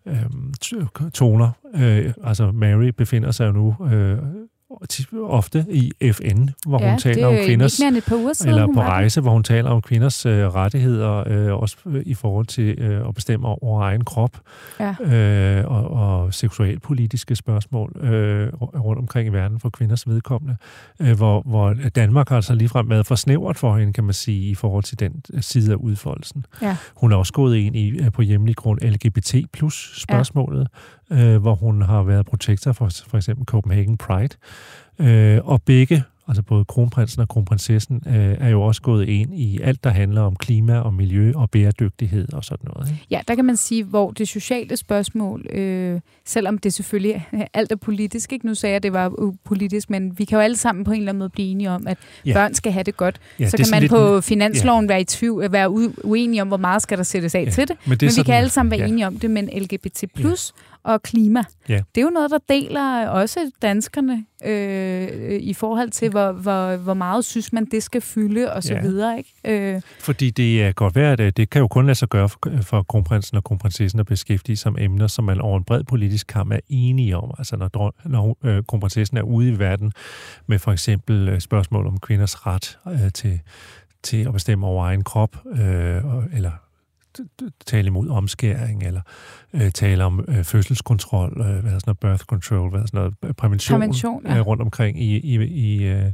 øh, 0.06 1.10
toner. 1.14 1.50
Øh, 1.74 2.14
altså 2.24 2.52
Mary 2.52 2.88
befinder 2.88 3.30
sig 3.30 3.46
jo 3.46 3.52
nu 3.52 3.76
øh, 3.92 4.18
ofte 5.22 5.66
i 5.70 5.92
FN, 6.12 6.48
hvor 6.66 6.82
ja, 6.82 6.90
hun 6.90 6.98
taler 6.98 7.26
om 7.26 7.34
kvinders... 7.46 7.80
Er 7.80 8.14
uger 8.14 8.32
siden, 8.32 8.50
eller 8.50 8.66
på 8.74 8.80
rejse, 8.80 9.20
hvor 9.20 9.30
hun 9.30 9.42
taler 9.42 9.70
om 9.70 9.82
kvinders 9.82 10.26
øh, 10.26 10.46
rettigheder, 10.54 11.24
øh, 11.26 11.60
også 11.60 11.76
øh, 11.86 12.02
i 12.06 12.14
forhold 12.14 12.46
til 12.46 12.78
øh, 12.78 13.08
at 13.08 13.14
bestemme 13.14 13.46
over 13.46 13.82
egen 13.82 14.04
krop, 14.04 14.40
Ja. 14.80 14.94
øh, 15.00 15.64
og, 15.70 15.90
og 15.90 16.34
seksualpolitiske 16.34 17.36
spørgsmål 17.36 17.96
øh, 18.04 18.48
rundt 18.60 18.98
omkring 18.98 19.28
i 19.28 19.32
verden 19.32 19.60
for 19.60 19.70
kvinders 19.70 20.08
vedkommende, 20.08 20.56
øh, 21.00 21.16
hvor, 21.16 21.42
hvor 21.46 21.74
Danmark 21.94 22.28
har 22.28 22.36
altså 22.36 22.54
ligefrem 22.54 22.90
været 22.90 23.06
for 23.06 23.14
snævert 23.14 23.58
for 23.58 23.76
hende, 23.76 23.92
kan 23.92 24.04
man 24.04 24.14
sige, 24.14 24.50
i 24.50 24.54
forhold 24.54 24.84
til 24.84 25.00
den 25.00 25.12
side 25.40 25.72
af 25.72 25.76
udfoldelsen. 25.76 26.44
Ja. 26.62 26.76
Hun 26.96 27.12
er 27.12 27.16
også 27.16 27.32
gået 27.32 27.56
ind 27.56 27.76
i 27.76 27.88
øh, 27.90 28.12
på 28.12 28.22
hjemlig 28.22 28.56
grund 28.56 28.80
LGBT 28.80 29.34
plus 29.52 30.02
spørgsmålet. 30.02 30.68
Øh, 31.12 31.36
hvor 31.36 31.54
hun 31.54 31.82
har 31.82 32.02
været 32.02 32.26
protektor 32.26 32.72
for 32.72 32.88
for 33.08 33.16
eksempel 33.16 33.44
Copenhagen 33.46 33.96
Pride. 33.96 34.34
Øh, 34.98 35.38
og 35.44 35.62
begge, 35.62 36.02
altså 36.28 36.42
både 36.42 36.64
kronprinsen 36.64 37.20
og 37.22 37.28
kronprinsessen, 37.28 38.02
øh, 38.06 38.14
er 38.40 38.48
jo 38.48 38.62
også 38.62 38.82
gået 38.82 39.08
ind 39.08 39.34
i 39.34 39.60
alt, 39.62 39.84
der 39.84 39.90
handler 39.90 40.20
om 40.22 40.36
klima 40.36 40.78
og 40.78 40.94
miljø 40.94 41.32
og 41.36 41.50
bæredygtighed 41.50 42.32
og 42.32 42.44
sådan 42.44 42.70
noget. 42.74 42.88
Ikke? 42.90 43.06
Ja, 43.10 43.20
der 43.28 43.34
kan 43.34 43.44
man 43.44 43.56
sige, 43.56 43.84
hvor 43.84 44.10
det 44.10 44.28
sociale 44.28 44.76
spørgsmål, 44.76 45.46
øh, 45.52 46.00
selvom 46.26 46.58
det 46.58 46.74
selvfølgelig 46.74 47.26
alt 47.54 47.72
er 47.72 47.76
politisk, 47.76 48.32
ikke? 48.32 48.46
nu 48.46 48.54
sagde 48.54 48.70
jeg, 48.72 48.76
at 48.76 48.82
det 48.82 48.92
var 48.92 49.32
politisk, 49.44 49.90
men 49.90 50.18
vi 50.18 50.24
kan 50.24 50.36
jo 50.36 50.42
alle 50.42 50.56
sammen 50.56 50.84
på 50.84 50.90
en 50.92 50.98
eller 50.98 51.12
anden 51.12 51.18
måde 51.18 51.30
blive 51.30 51.48
enige 51.48 51.70
om, 51.70 51.86
at 51.86 51.98
Ja. 52.26 52.30
ja. 52.30 52.34
børn 52.34 52.54
skal 52.54 52.72
have 52.72 52.82
det 52.84 52.96
godt. 52.96 53.20
Ja, 53.40 53.48
så 53.48 53.56
det 53.56 53.66
kan 53.72 53.80
man 53.80 53.88
på 53.88 54.14
lidt- 54.14 54.24
finansloven 54.24 54.88
være, 54.88 55.00
i 55.00 55.04
tvivl, 55.04 55.52
være 55.52 55.70
uenige 56.04 56.42
om, 56.42 56.48
hvor 56.48 56.56
meget 56.56 56.82
skal 56.82 56.98
der 56.98 57.04
sættes 57.04 57.34
af 57.34 57.44
Ja, 57.44 57.50
til 57.50 57.68
det, 57.68 57.76
men 57.84 57.90
det 57.90 58.02
men 58.02 58.06
vi 58.06 58.10
sådan- 58.10 58.24
kan 58.24 58.34
alle 58.34 58.50
sammen 58.50 58.70
være 58.70 58.80
ja. 58.80 58.86
enige 58.86 59.06
om 59.06 59.18
det, 59.18 59.30
men 59.30 59.48
LGBT 59.62 60.04
plus 60.14 60.52
og 60.82 61.02
klima, 61.02 61.42
Ja. 61.68 61.80
det 61.94 62.00
er 62.00 62.04
jo 62.04 62.10
noget, 62.10 62.30
der 62.30 62.38
deler 62.48 63.08
også 63.08 63.50
danskerne 63.62 64.24
øh, 64.44 65.08
i 65.40 65.54
forhold 65.54 65.90
til, 65.90 66.10
hvor, 66.10 66.32
hvor, 66.32 66.76
hvor 66.76 66.94
meget 66.94 67.24
synes 67.24 67.52
man, 67.52 67.64
det 67.64 67.82
skal 67.82 68.00
fylde 68.00 68.52
og 68.52 68.62
så 68.62 68.74
Ja. 68.74 68.80
videre. 68.80 69.18
Ikke? 69.18 69.74
Øh, 69.74 69.82
Fordi 70.00 70.30
det 70.30 70.62
er 70.62 70.72
godt 70.72 70.94
værd, 70.96 71.20
at 71.20 71.36
det 71.36 71.50
kan 71.50 71.60
jo 71.60 71.68
kun 71.68 71.86
lade 71.86 71.94
sig 71.94 72.08
gøre 72.08 72.28
for, 72.28 72.38
for 72.62 72.82
kronprinsen 72.82 73.36
og 73.36 73.44
kronprinsessen 73.44 74.00
at 74.00 74.06
beskæftige 74.06 74.56
sig 74.56 74.72
med 74.72 74.82
emner, 74.82 75.06
som 75.06 75.24
man 75.24 75.40
over 75.40 75.58
en 75.58 75.64
bred 75.64 75.84
politisk 75.84 76.26
kamp 76.26 76.52
er 76.52 76.60
enige 76.68 77.16
om. 77.16 77.30
Altså 77.38 77.56
når, 77.56 77.94
når 78.04 78.36
øh, 78.44 78.62
kronprinsessen 78.68 79.16
er 79.16 79.22
ude 79.22 79.48
i 79.48 79.58
verden 79.58 79.92
med 80.46 80.58
for 80.58 80.72
eksempel 80.72 81.28
øh, 81.28 81.40
spørgsmål 81.40 81.86
om 81.86 81.98
kvinders 82.00 82.46
ret 82.46 82.78
øh, 82.92 83.12
til, 83.14 83.40
til 84.02 84.26
at 84.26 84.32
bestemme 84.32 84.66
over 84.66 84.84
egen 84.84 85.04
krop, 85.04 85.36
øh, 85.52 86.02
eller 86.36 86.50
tale 87.66 87.86
imod 87.86 88.08
omskæring, 88.08 88.82
eller 88.82 89.00
øh, 89.54 89.70
tale 89.70 90.04
om 90.04 90.24
øh, 90.28 90.44
fødselskontrol, 90.44 91.40
øh, 91.40 91.46
hvad 91.46 91.72
er 91.72 91.78
sådan 91.78 91.80
noget, 91.86 91.98
birth 91.98 92.24
control, 92.24 92.70
hvad 92.70 92.80
er 92.80 92.86
sådan 92.86 93.12
noget, 93.22 93.36
prævention, 93.36 93.80
Prævention, 93.80 94.22
ja. 94.26 94.36
øh, 94.36 94.46
rundt 94.46 94.62
omkring 94.62 95.02
i, 95.02 95.16
i, 95.16 95.34
i 95.44 95.84
øh, 95.84 96.04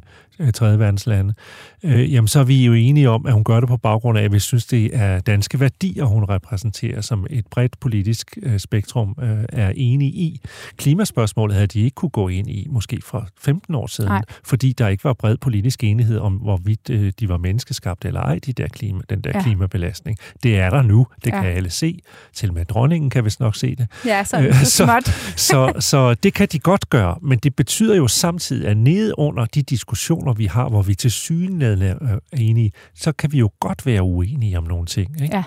tredje 0.54 0.78
verdens 0.78 1.06
lande, 1.06 1.34
øh, 1.82 2.12
jamen 2.12 2.28
så 2.28 2.40
er 2.40 2.44
vi 2.44 2.64
jo 2.66 2.72
enige 2.72 3.10
om, 3.10 3.26
at 3.26 3.32
hun 3.32 3.44
gør 3.44 3.60
det 3.60 3.68
på 3.68 3.76
baggrund 3.76 4.18
af, 4.18 4.22
at 4.22 4.32
vi 4.32 4.38
synes, 4.38 4.66
det 4.66 4.90
er 4.96 5.20
danske 5.20 5.60
værdier, 5.60 6.04
hun 6.04 6.24
repræsenterer, 6.24 7.00
som 7.00 7.26
et 7.30 7.46
bredt 7.46 7.80
politisk 7.80 8.38
øh, 8.42 8.58
spektrum 8.58 9.14
øh, 9.22 9.44
er 9.48 9.72
enige 9.76 10.10
i. 10.10 10.40
Klimaspørgsmålet 10.76 11.54
havde 11.54 11.66
de 11.66 11.80
ikke 11.80 11.94
kunne 11.94 12.08
gå 12.10 12.28
ind 12.28 12.50
i, 12.50 12.66
måske 12.70 13.00
for 13.04 13.28
15 13.40 13.74
år 13.74 13.86
siden, 13.86 14.10
Nej. 14.10 14.22
fordi 14.44 14.72
der 14.72 14.88
ikke 14.88 15.04
var 15.04 15.12
bred 15.12 15.36
politisk 15.36 15.84
enighed 15.84 16.18
om, 16.18 16.32
hvorvidt 16.32 16.90
øh, 16.90 17.12
de 17.20 17.28
var 17.28 17.36
menneskeskabte 17.36 18.08
eller 18.08 18.20
ej, 18.20 18.38
de 18.46 18.52
der 18.52 18.68
klima, 18.68 19.00
den 19.10 19.20
der 19.20 19.30
Ja. 19.34 19.42
klimabelastning. 19.42 20.18
Det 20.42 20.58
er 20.58 20.70
der 20.70 20.82
nu, 20.82 21.06
det 21.24 21.30
Ja. 21.32 21.40
kan 21.42 21.50
alle 21.50 21.70
se. 21.70 21.98
Til 22.34 22.52
med 22.52 22.64
dronningen 22.64 23.10
kan 23.10 23.24
vist 23.24 23.40
nok 23.40 23.56
se 23.56 23.74
det. 23.76 23.86
ja, 24.06 24.24
så, 24.24 24.36
Øh, 24.40 24.54
så 24.54 24.64
så- 24.70 24.84
småt. 24.84 25.04
Så, 25.36 25.72
så 25.80 26.14
det 26.14 26.34
kan 26.34 26.48
de 26.52 26.58
godt 26.58 26.90
gøre, 26.90 27.16
men 27.22 27.38
det 27.38 27.56
betyder 27.56 27.96
jo 27.96 28.08
samtidig, 28.08 28.68
at 28.68 28.76
nede 28.76 29.18
under 29.18 29.44
de 29.44 29.62
diskussioner, 29.62 30.25
vi 30.32 30.46
har, 30.46 30.68
hvor 30.68 30.82
vi 30.82 30.94
til 30.94 31.10
synligheden 31.10 31.82
er 31.82 32.18
enige, 32.32 32.72
så 32.94 33.12
kan 33.12 33.32
vi 33.32 33.38
jo 33.38 33.50
godt 33.60 33.86
være 33.86 34.02
uenige 34.02 34.58
om 34.58 34.64
nogle 34.64 34.86
ting, 34.86 35.22
ikke? 35.22 35.36
Ja. 35.36 35.44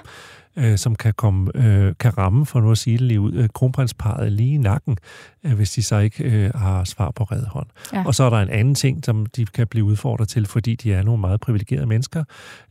Øh, 0.60 0.78
som 0.78 0.95
kan, 0.95 1.14
komme, 1.14 1.51
øh, 1.55 1.93
kan 1.99 2.18
ramme, 2.18 2.45
for 2.45 2.60
nu 2.62 2.72
at 2.72 2.78
sige 2.78 2.97
det 2.97 3.01
lige 3.01 3.20
ud, 3.20 3.34
øh, 3.34 3.49
kronprinsparet 3.53 4.32
lige 4.32 4.53
i 4.53 4.57
nakken, 4.57 4.97
øh, 5.43 5.53
hvis 5.53 5.72
de 5.72 5.84
så 5.84 5.97
ikke 5.97 6.24
øh, 6.24 6.51
har 6.55 6.84
svar 6.84 7.12
på 7.12 7.24
red 7.24 7.43
hånd. 7.45 7.68
Ja. 7.93 8.03
Og 8.05 8.16
så 8.16 8.24
er 8.24 8.30
der 8.30 8.38
en 8.38 8.49
anden 8.49 8.76
ting, 8.76 9.05
som 9.05 9.26
de 9.26 9.45
kan 9.45 9.68
blive 9.68 9.86
udfordret 9.86 10.28
til, 10.28 10.45
fordi 10.45 10.76
de 10.76 10.93
er 10.93 11.03
nogle 11.03 11.22
meget 11.22 11.39
privilegerede 11.39 11.86
mennesker, 11.86 12.24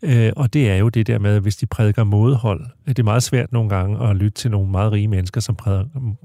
øh, 0.03 0.32
og 0.36 0.53
det 0.53 0.70
er 0.70 0.76
jo 0.76 0.89
det 0.89 1.07
der 1.07 1.18
med, 1.18 1.36
at 1.36 1.43
hvis 1.43 1.57
de 1.57 1.66
prædiker 1.66 2.05
modhold, 2.05 2.66
det 2.86 2.99
er 2.99 3.03
meget 3.03 3.22
svært 3.22 3.53
nogle 3.53 3.68
gange 3.68 4.09
at 4.09 4.16
lytte 4.16 4.39
til 4.39 4.51
nogle 4.51 4.70
meget 4.70 4.93
rige 4.93 5.09
mennesker, 5.09 5.41
som 5.41 5.57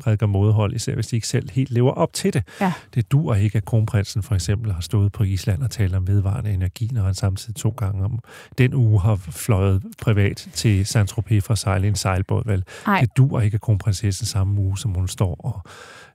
prædiker, 0.01 0.25
modhold, 0.25 0.73
især 0.73 0.95
hvis 0.95 1.07
de 1.07 1.15
ikke 1.15 1.27
selv 1.27 1.49
helt 1.51 1.71
lever 1.71 1.91
op 1.91 2.13
til 2.13 2.33
det. 2.33 2.43
Ja. 2.61 2.73
Det 2.93 3.11
dur 3.11 3.35
ikke, 3.35 3.57
at 3.57 3.65
kronprinsen 3.65 4.23
for 4.23 4.35
eksempel 4.35 4.71
har 4.71 4.81
stået 4.81 5.11
på 5.11 5.23
Island 5.23 5.63
og 5.63 5.71
talt 5.71 5.95
om 5.95 6.07
vedvarende 6.07 6.51
energi, 6.51 6.89
når 6.91 7.03
han 7.03 7.13
samtidig 7.13 7.55
to 7.55 7.69
gange 7.69 8.05
om 8.05 8.19
den 8.57 8.73
uge 8.73 9.01
har 9.01 9.15
fløjet 9.15 9.83
privat 10.01 10.47
til 10.53 10.83
Saint-Tropez 10.83 11.52
for 11.53 11.55
at 11.55 11.59
sejle 11.59 11.85
i 11.85 11.89
en 11.89 11.95
sejlbåd. 11.95 12.43
Vel? 12.45 12.63
Ej. 12.87 12.99
Det 13.01 13.17
dur 13.17 13.39
ikke, 13.39 13.55
at 13.55 13.61
kronprinsessen 13.61 14.25
samme 14.25 14.61
uge, 14.61 14.77
som 14.77 14.91
hun 14.91 15.07
står 15.07 15.35
og 15.43 15.61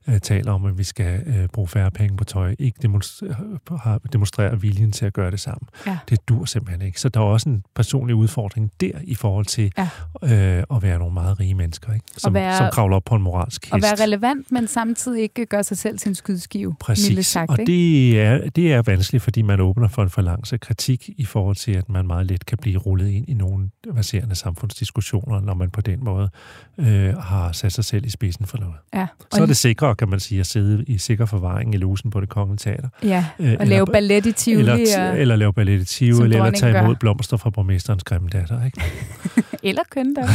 øh, 0.09 0.19
taler 0.19 0.51
om, 0.51 0.65
at 0.65 0.77
vi 0.77 0.83
skal 0.83 1.21
øh, 1.25 1.47
bruge 1.53 1.67
færre 1.67 1.91
penge 1.91 2.17
på 2.17 2.23
tøj, 2.23 2.55
ikke 2.59 2.79
demonstrerer, 2.81 3.97
demonstrerer 4.13 4.55
viljen 4.55 4.91
til 4.91 5.05
at 5.05 5.13
gøre 5.13 5.31
det 5.31 5.39
samme. 5.39 5.67
Ja. 5.87 5.97
Det 6.09 6.19
dur 6.29 6.45
simpelthen 6.45 6.81
ikke. 6.87 6.99
Så 7.01 7.09
der 7.09 7.19
er 7.19 7.23
også 7.23 7.49
en 7.49 7.63
personlig 7.75 8.15
udfordring 8.15 8.71
der 8.81 8.91
i 9.03 9.15
forhold 9.15 9.45
til 9.45 9.71
Ja. 9.77 9.89
øh, 10.23 10.63
at 10.75 10.81
være 10.83 10.99
nogle 10.99 11.13
meget 11.13 11.39
rige 11.39 11.55
mennesker, 11.55 11.93
ikke? 11.93 12.05
Som, 12.17 12.33
være- 12.33 12.57
som 12.57 12.67
kravler 12.71 12.95
op 12.95 13.03
på 13.05 13.15
en 13.15 13.21
moralsk 13.21 13.65
hest. 13.65 13.73
At 13.75 13.81
være 13.81 14.05
relevant, 14.05 14.51
men 14.51 14.67
samtidig 14.67 15.21
ikke 15.21 15.45
gøre 15.45 15.63
sig 15.63 15.77
selv 15.77 15.97
til 15.99 16.09
en 16.09 16.15
skydeskive. 16.15 16.75
Præcis, 16.79 17.27
sagt, 17.27 17.49
og 17.51 17.59
ikke? 17.59 17.71
det 17.71 18.21
er, 18.21 18.49
det 18.49 18.73
er 18.73 18.81
vanskeligt, 18.81 19.23
fordi 19.23 19.41
man 19.41 19.59
åbner 19.59 19.87
for 19.87 20.03
en 20.03 20.09
forlangse 20.09 20.57
kritik 20.57 21.09
i 21.17 21.25
forhold 21.25 21.55
til, 21.55 21.71
at 21.71 21.89
man 21.89 22.07
meget 22.07 22.25
let 22.27 22.45
kan 22.45 22.57
blive 22.61 22.77
rullet 22.79 23.09
ind 23.09 23.29
i 23.29 23.33
nogle 23.33 23.69
verserende 23.93 24.35
samfundsdiskussioner, 24.35 25.39
når 25.41 25.53
man 25.53 25.69
på 25.69 25.81
den 25.81 26.03
måde 26.03 26.29
øh, 26.77 27.17
har 27.17 27.51
sat 27.51 27.73
sig 27.73 27.85
selv 27.85 28.05
i 28.05 28.09
spidsen 28.09 28.45
for 28.45 28.57
noget. 28.57 28.75
Ja. 28.93 29.07
Så 29.33 29.41
er 29.41 29.45
det 29.45 29.57
sikrere, 29.57 29.95
kan 29.99 30.09
man 30.09 30.19
sige, 30.19 30.39
at 30.39 30.47
sidde 30.47 30.83
i 30.87 30.97
sikker 30.97 31.25
forvaring 31.25 31.73
i 31.73 31.77
lusen 31.77 32.11
på 32.11 32.21
det 32.21 32.29
kongelige 32.29 32.57
teater. 32.57 32.89
Ja, 33.03 33.25
Øh, 33.39 33.55
og 33.59 33.67
lave 33.67 33.85
ballet 33.85 34.25
i 34.25 34.31
Tivoli. 34.31 34.69
Eller, 34.81 35.11
eller 35.11 35.35
lave 35.35 35.53
ballet 35.53 35.81
i 35.81 35.85
Tivoli, 35.85 36.23
eller 36.23 36.37
dronningen 36.37 36.59
tage 36.61 36.83
imod 36.83 36.95
gør. 36.95 36.99
blomster 36.99 37.37
fra 37.37 37.49
borgmesterens 37.49 38.03
grimme 38.03 38.29
datter. 38.29 38.65
Ikke? 38.65 38.81
eller 39.69 39.81
kønne 39.89 40.15
der. 40.15 40.27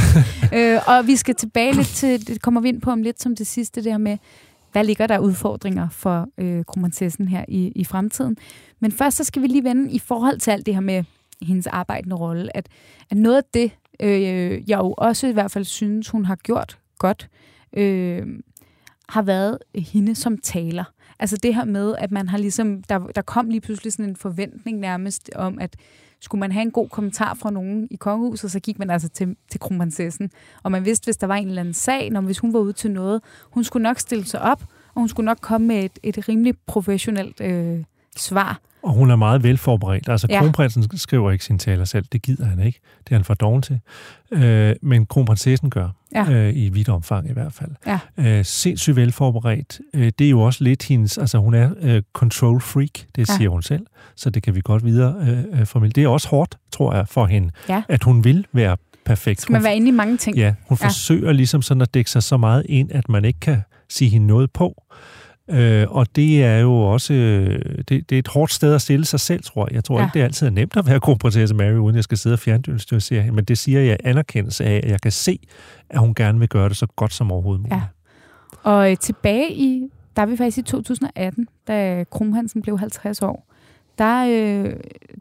øh, 0.76 0.80
og 0.86 1.06
vi 1.06 1.16
skal 1.16 1.34
tilbage 1.34 1.72
lidt 1.72 1.88
til, 1.88 2.28
det 2.28 2.42
kommer 2.42 2.60
vi 2.60 2.68
ind 2.68 2.80
på 2.80 2.90
om 2.90 3.02
lidt 3.02 3.22
som 3.22 3.36
det 3.36 3.46
sidste, 3.46 3.84
det 3.84 3.92
her 3.92 3.98
med, 3.98 4.18
hvad 4.72 4.84
ligger 4.84 5.06
der 5.06 5.18
udfordringer 5.18 5.88
for 5.88 6.28
øh, 6.38 6.64
kronprinsessen 6.64 7.28
her 7.28 7.44
i, 7.48 7.72
i 7.76 7.84
fremtiden. 7.84 8.36
Men 8.80 8.92
først 8.92 9.16
så 9.16 9.24
skal 9.24 9.42
vi 9.42 9.46
lige 9.46 9.64
vende 9.64 9.90
i 9.92 9.98
forhold 9.98 10.38
til 10.38 10.50
alt 10.50 10.66
det 10.66 10.74
her 10.74 10.80
med 10.80 11.04
hendes 11.42 11.66
arbejdende 11.66 12.16
rolle, 12.16 12.56
at, 12.56 12.68
at 13.10 13.16
noget 13.16 13.36
af 13.36 13.42
det, 13.54 13.70
øh, 14.00 14.70
jeg 14.70 14.78
jo 14.78 14.94
også 14.98 15.26
i 15.26 15.32
hvert 15.32 15.50
fald 15.50 15.64
synes, 15.64 16.08
hun 16.08 16.24
har 16.24 16.36
gjort 16.36 16.78
godt, 16.98 17.28
øh, 17.76 18.26
har 19.08 19.22
været 19.22 19.58
hende 19.74 20.14
som 20.14 20.38
taler. 20.38 20.84
Altså 21.18 21.36
det 21.36 21.54
her 21.54 21.64
med, 21.64 21.94
at 21.98 22.10
man 22.10 22.28
har 22.28 22.38
ligesom, 22.38 22.82
der, 22.82 22.98
der 22.98 23.22
kom 23.22 23.48
lige 23.48 23.60
pludselig 23.60 23.92
sådan 23.92 24.04
en 24.04 24.16
forventning 24.16 24.78
nærmest 24.78 25.30
om, 25.34 25.58
at 25.58 25.76
skulle 26.20 26.40
man 26.40 26.52
have 26.52 26.62
en 26.62 26.70
god 26.70 26.88
kommentar 26.88 27.34
fra 27.34 27.50
nogen 27.50 27.88
i 27.90 27.96
kongehuset, 27.96 28.50
så 28.50 28.60
gik 28.60 28.78
man 28.78 28.90
altså 28.90 29.08
til, 29.08 29.36
til 29.50 29.60
kronprinsessen. 29.60 30.30
Og 30.62 30.72
man 30.72 30.84
vidste, 30.84 31.04
hvis 31.04 31.16
der 31.16 31.26
var 31.26 31.34
en 31.34 31.48
eller 31.48 31.60
anden 31.60 31.74
sag, 31.74 32.10
når 32.10 32.20
hvis 32.20 32.38
hun 32.38 32.52
var 32.52 32.58
ude 32.58 32.72
til 32.72 32.90
noget, 32.90 33.22
hun 33.42 33.64
skulle 33.64 33.82
nok 33.82 33.98
stille 33.98 34.24
sig 34.24 34.40
op, 34.40 34.62
og 34.94 35.00
hun 35.00 35.08
skulle 35.08 35.24
nok 35.24 35.38
komme 35.40 35.66
med 35.66 35.84
et, 35.84 35.98
et 36.02 36.28
rimelig 36.28 36.54
professionelt 36.66 37.40
øh, 37.40 37.84
svar. 38.16 38.60
Og 38.84 38.92
hun 38.92 39.10
er 39.10 39.16
meget 39.16 39.42
velforberedt. 39.42 40.08
Altså, 40.08 40.26
Ja. 40.30 40.40
kronprinsen 40.40 40.98
skriver 40.98 41.30
ikke 41.30 41.44
sin 41.44 41.58
taler 41.58 41.84
selv. 41.84 42.04
Det 42.12 42.22
gider 42.22 42.44
han 42.46 42.60
ikke. 42.60 42.80
Det 43.04 43.10
er 43.12 43.16
han 43.16 43.24
for 43.24 43.34
doven 43.34 43.62
til. 43.62 43.80
Øh, 44.32 44.74
men 44.82 45.06
kronprinsessen 45.06 45.70
gør. 45.70 45.88
Ja. 46.14 46.30
Øh, 46.30 46.56
I 46.56 46.68
vidt 46.68 46.88
omfang 46.88 47.30
i 47.30 47.32
hvert 47.32 47.52
fald. 47.52 47.70
Ja. 47.86 47.98
Øh, 48.18 48.44
sindssygt 48.44 48.96
velforberedt. 48.96 49.80
Øh, 49.94 50.12
det 50.18 50.24
er 50.26 50.30
jo 50.30 50.40
også 50.40 50.64
lidt 50.64 50.82
hendes... 50.82 51.18
Altså, 51.18 51.38
hun 51.38 51.54
er 51.54 51.70
øh, 51.80 52.02
control 52.12 52.60
freak. 52.60 52.90
Det 53.16 53.28
Ja. 53.28 53.36
siger 53.36 53.48
hun 53.50 53.62
selv. 53.62 53.86
Så 54.16 54.30
det 54.30 54.42
kan 54.42 54.54
vi 54.54 54.60
godt 54.64 54.84
videre 54.84 55.14
øh, 55.28 55.60
øh, 55.60 55.66
formidle. 55.66 55.92
Det 55.92 56.04
er 56.04 56.08
også 56.08 56.28
hårdt, 56.28 56.56
tror 56.72 56.94
jeg, 56.94 57.08
for 57.08 57.26
hende. 57.26 57.50
Ja. 57.68 57.82
At 57.88 58.02
hun 58.02 58.24
vil 58.24 58.46
være 58.52 58.76
perfekt. 59.04 59.40
Skal 59.40 59.52
man 59.52 59.60
Hun 59.60 59.64
være 59.64 59.76
inde 59.76 59.88
i 59.88 59.90
mange 59.90 60.16
ting? 60.16 60.36
Ja, 60.36 60.54
hun 60.68 60.78
ja. 60.80 60.86
forsøger 60.86 61.32
ligesom 61.32 61.62
sådan 61.62 61.80
at 61.80 61.94
dække 61.94 62.10
sig 62.10 62.22
så 62.22 62.36
meget 62.36 62.66
ind, 62.68 62.92
at 62.92 63.08
man 63.08 63.24
ikke 63.24 63.40
kan 63.40 63.62
sige 63.88 64.10
hende 64.10 64.26
noget 64.26 64.50
på. 64.52 64.82
Øh, 65.50 65.86
og 65.90 66.06
det 66.16 66.44
er 66.44 66.58
jo 66.58 66.72
også 66.74 67.14
øh, 67.14 67.58
det, 67.88 68.10
det 68.10 68.12
er 68.12 68.18
et 68.18 68.28
hårdt 68.28 68.52
sted 68.52 68.74
at 68.74 68.82
stille 68.82 69.04
sig 69.04 69.20
selv, 69.20 69.42
tror 69.42 69.66
jeg. 69.66 69.74
Jeg 69.74 69.84
tror 69.84 69.98
Ja. 69.98 70.04
ikke, 70.04 70.14
det 70.14 70.20
er 70.20 70.24
altid 70.24 70.46
er 70.46 70.50
nemt 70.50 70.76
at 70.76 70.86
være 70.86 71.00
kronprinsesse 71.00 71.54
Mary, 71.54 71.72
uden 71.76 71.96
jeg 71.96 72.04
skal 72.04 72.18
sidde 72.18 72.34
og 72.34 72.38
fjernsynsstyre 72.38 73.22
hende, 73.22 73.34
men 73.36 73.44
det 73.44 73.58
siger 73.58 73.80
jeg 73.80 73.96
anerkendelse 74.04 74.64
af, 74.64 74.80
at 74.84 74.90
jeg 74.90 75.00
kan 75.00 75.12
se, 75.12 75.38
at 75.90 75.98
hun 76.00 76.14
gerne 76.14 76.38
vil 76.38 76.48
gøre 76.48 76.68
det 76.68 76.76
så 76.76 76.86
godt 76.96 77.12
som 77.12 77.32
overhovedet 77.32 77.60
muligt. 77.62 77.74
Ja. 77.76 77.82
Og 78.62 78.90
øh, 78.90 78.96
tilbage 78.96 79.52
i, 79.54 79.88
der 80.16 80.22
er 80.22 80.26
vi 80.26 80.36
faktisk 80.36 80.58
i 80.58 80.62
2018, 80.62 81.48
da 81.68 82.04
kronprinsen 82.10 82.62
blev 82.62 82.78
50 82.78 83.22
år, 83.22 83.50
der, 83.98 84.24
øh, 84.24 84.72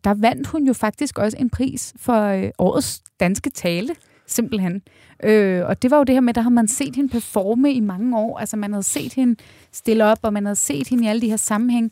der 0.03 0.13
vandt 0.13 0.47
hun 0.47 0.67
jo 0.67 0.73
faktisk 0.73 1.17
også 1.17 1.37
en 1.39 1.49
pris 1.49 1.93
for 1.99 2.23
øh, 2.25 2.49
årets 2.57 3.01
danske 3.19 3.49
tale, 3.49 3.89
simpelthen. 4.27 4.81
Øh, 5.23 5.65
og 5.65 5.81
det 5.81 5.91
var 5.91 5.97
jo 5.97 6.03
det 6.03 6.15
her 6.15 6.21
med, 6.21 6.33
der 6.33 6.41
har 6.41 6.49
man 6.49 6.67
set 6.67 6.95
hende 6.95 7.09
performe 7.09 7.73
i 7.73 7.79
mange 7.79 8.17
år. 8.17 8.39
Altså 8.39 8.57
man 8.57 8.73
havde 8.73 8.83
set 8.83 9.13
hende 9.13 9.35
stille 9.71 10.05
op, 10.05 10.19
og 10.21 10.33
man 10.33 10.45
havde 10.45 10.55
set 10.55 10.87
hende 10.87 11.03
i 11.03 11.07
alle 11.07 11.21
de 11.21 11.29
her 11.29 11.37
sammenhæng, 11.37 11.91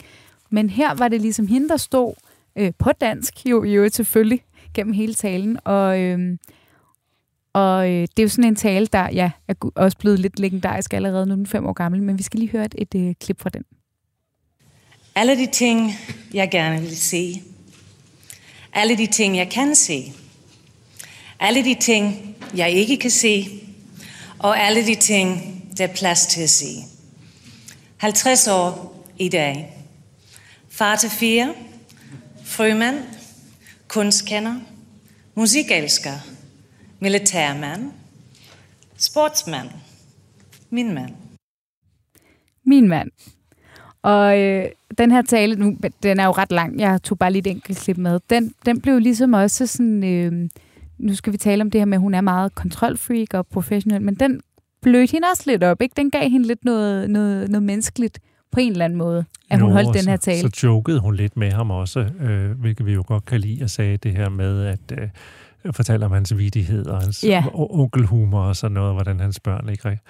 Men 0.49 0.69
her 0.69 0.93
var 0.93 1.07
det 1.07 1.21
ligesom 1.21 1.47
hende, 1.47 1.69
der 1.69 1.77
stod 1.77 2.13
øh, 2.55 2.71
på 2.79 2.91
dansk, 2.91 3.45
jo 3.45 3.63
i 3.63 3.73
øvrigt 3.73 3.95
selvfølgelig, 3.95 4.43
gennem 4.73 4.93
hele 4.93 5.13
talen. 5.13 5.57
Og, 5.63 5.99
øh, 5.99 6.37
og 7.53 7.89
øh, 7.89 8.01
det 8.01 8.19
er 8.19 8.23
jo 8.23 8.29
sådan 8.29 8.43
en 8.43 8.55
tale, 8.55 8.87
der 8.87 9.09
ja, 9.09 9.31
er 9.47 9.53
også 9.75 9.97
blevet 9.97 10.19
lidt 10.19 10.39
legendarisk 10.39 10.93
allerede, 10.93 11.25
nu 11.25 11.31
er 11.31 11.35
den 11.35 11.47
fem 11.47 11.65
år 11.65 11.73
gammel, 11.73 12.03
men 12.03 12.17
vi 12.17 12.23
skal 12.23 12.39
lige 12.39 12.51
høre 12.51 12.65
et, 12.65 12.75
et 12.77 12.95
øh, 12.95 13.15
klip 13.21 13.41
fra 13.41 13.49
den. 13.49 13.63
Alle 15.15 15.37
de 15.37 15.47
ting, 15.51 15.91
jeg 16.33 16.49
gerne 16.51 16.81
vil 16.81 16.97
se. 16.97 17.41
Alle 18.73 18.97
de 18.97 19.07
ting, 19.07 19.37
jeg 19.37 19.49
kan 19.49 19.75
se. 19.75 20.13
Alle 21.43 21.63
de 21.63 21.75
ting, 21.79 22.35
jeg 22.55 22.71
ikke 22.71 22.97
kan 22.97 23.11
se. 23.11 23.47
Og 24.39 24.59
alle 24.59 24.85
de 24.85 24.95
ting, 24.95 25.39
der 25.77 25.87
er 25.87 25.93
plads 25.93 26.25
til 26.25 26.41
at 26.41 26.49
se. 26.49 26.65
50 27.97 28.47
år 28.47 28.95
i 29.17 29.29
dag. 29.29 29.77
Far 30.69 30.95
til 30.95 31.09
fire. 31.09 31.53
Frømand. 32.43 32.97
Kunstkender. 33.87 34.55
Musikelsker. 35.35 36.13
Militærmand. 36.99 37.91
Sportsmand. 38.97 39.69
Min 40.69 40.93
mand. 40.93 41.13
Min 42.65 42.87
mand. 42.87 43.11
Og 44.01 44.39
øh, 44.39 44.65
den 44.97 45.11
her 45.11 45.21
tale, 45.21 45.55
nu, 45.55 45.77
den 46.03 46.19
er 46.19 46.25
jo 46.25 46.31
ret 46.31 46.51
lang, 46.51 46.79
jeg 46.79 47.03
tog 47.03 47.19
bare 47.19 47.31
lige 47.31 47.39
et 47.39 47.47
enkelt 47.47 47.77
klip 47.77 47.97
med, 47.97 48.19
den, 48.29 48.53
den 48.65 48.81
blev 48.81 48.99
ligesom 48.99 49.33
også 49.33 49.67
sådan, 49.67 50.03
øh, 50.03 50.49
nu 51.01 51.15
skal 51.15 51.33
vi 51.33 51.37
tale 51.37 51.61
om 51.61 51.71
det 51.71 51.81
her 51.81 51.85
med, 51.85 51.97
at 51.97 52.01
hun 52.01 52.13
er 52.13 52.21
meget 52.21 52.55
kontrolfreak 52.55 53.33
og 53.33 53.47
professionel, 53.47 54.01
men 54.01 54.15
den 54.15 54.41
blødte 54.81 55.11
hende 55.11 55.27
også 55.31 55.43
lidt 55.47 55.63
op, 55.63 55.81
ikke? 55.81 55.93
Den 55.97 56.11
gav 56.11 56.29
hende 56.29 56.47
lidt 56.47 56.65
noget, 56.65 57.09
noget, 57.09 57.49
noget 57.49 57.63
menneskeligt 57.63 58.19
på 58.51 58.59
en 58.59 58.71
eller 58.71 58.85
anden 58.85 58.97
måde, 58.97 59.25
at 59.49 59.59
jo, 59.59 59.65
hun 59.65 59.73
holdt 59.73 59.93
den 59.93 60.09
her 60.09 60.17
tale. 60.17 60.41
Så, 60.41 60.49
så 60.53 60.67
jokede 60.67 60.99
hun 60.99 61.15
lidt 61.15 61.37
med 61.37 61.51
ham 61.51 61.71
også, 61.71 61.99
øh, 61.99 62.51
hvilket 62.51 62.85
vi 62.85 62.93
jo 62.93 63.03
godt 63.07 63.25
kan 63.25 63.39
lide, 63.39 63.63
og 63.63 63.69
sagde 63.69 63.97
det 63.97 64.11
her 64.11 64.29
med, 64.29 64.65
at 64.65 64.91
øh, 64.91 65.09
fortæller 65.71 66.05
om 66.05 66.11
hans 66.11 66.37
vidighed 66.37 66.85
og 66.85 67.01
hans 67.01 67.23
ja. 67.23 67.43
onkelhumor 67.53 68.41
og 68.41 68.55
sådan 68.55 68.73
noget, 68.73 68.93
hvordan 68.93 69.19
hans 69.19 69.39
børn 69.39 69.69
ikke 69.69 69.89
rigtig... 69.89 70.05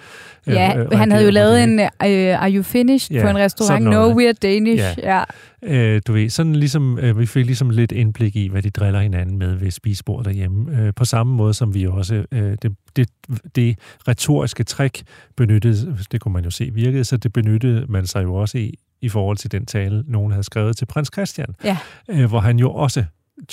Ja, 0.46 0.78
øh, 0.78 0.90
han 0.90 1.10
havde 1.10 1.24
jo 1.24 1.30
lavet 1.30 1.64
en 1.64 1.80
uh, 1.80 1.86
Are 2.00 2.52
You 2.52 2.62
Finished 2.62 3.16
ja, 3.16 3.22
på 3.22 3.28
en 3.28 3.38
restaurant, 3.38 3.84
No 3.84 4.12
We're 4.12 4.32
Danish. 4.42 4.98
Ja. 4.98 5.24
ja. 5.62 5.94
Øh, 5.94 6.02
du 6.06 6.12
ved, 6.12 6.30
sådan 6.30 6.56
ligesom, 6.56 6.98
øh, 6.98 7.18
vi 7.18 7.26
fik 7.26 7.46
ligesom 7.46 7.70
lidt 7.70 7.92
indblik 7.92 8.36
i, 8.36 8.48
hvad 8.48 8.62
de 8.62 8.70
driller 8.70 9.00
hinanden 9.00 9.38
med 9.38 9.54
ved 9.54 9.70
spisbord 9.70 10.24
derhjemme. 10.24 10.78
Øh, 10.78 10.94
på 10.94 11.04
samme 11.04 11.34
måde 11.36 11.54
som 11.54 11.74
vi 11.74 11.86
også, 11.86 12.24
øh, 12.32 12.56
det, 12.62 12.72
det, 12.96 13.08
det 13.56 13.78
retoriske 14.08 14.64
trick 14.64 15.02
benyttede, 15.36 15.96
det 16.12 16.20
kunne 16.20 16.32
man 16.32 16.44
jo 16.44 16.50
se 16.50 16.70
virkede, 16.74 17.04
så 17.04 17.16
det 17.16 17.32
benyttede 17.32 17.86
man 17.88 18.06
sig 18.06 18.22
jo 18.22 18.34
også 18.34 18.58
i, 18.58 18.74
i 19.00 19.08
forhold 19.08 19.36
til 19.36 19.52
den 19.52 19.66
tale, 19.66 20.04
nogen 20.06 20.32
havde 20.32 20.44
skrevet 20.44 20.76
til 20.76 20.86
prins 20.86 21.10
Christian, 21.12 21.48
ja. 21.64 21.76
øh, 22.10 22.24
hvor 22.24 22.40
han 22.40 22.58
jo 22.58 22.72
også 22.72 23.04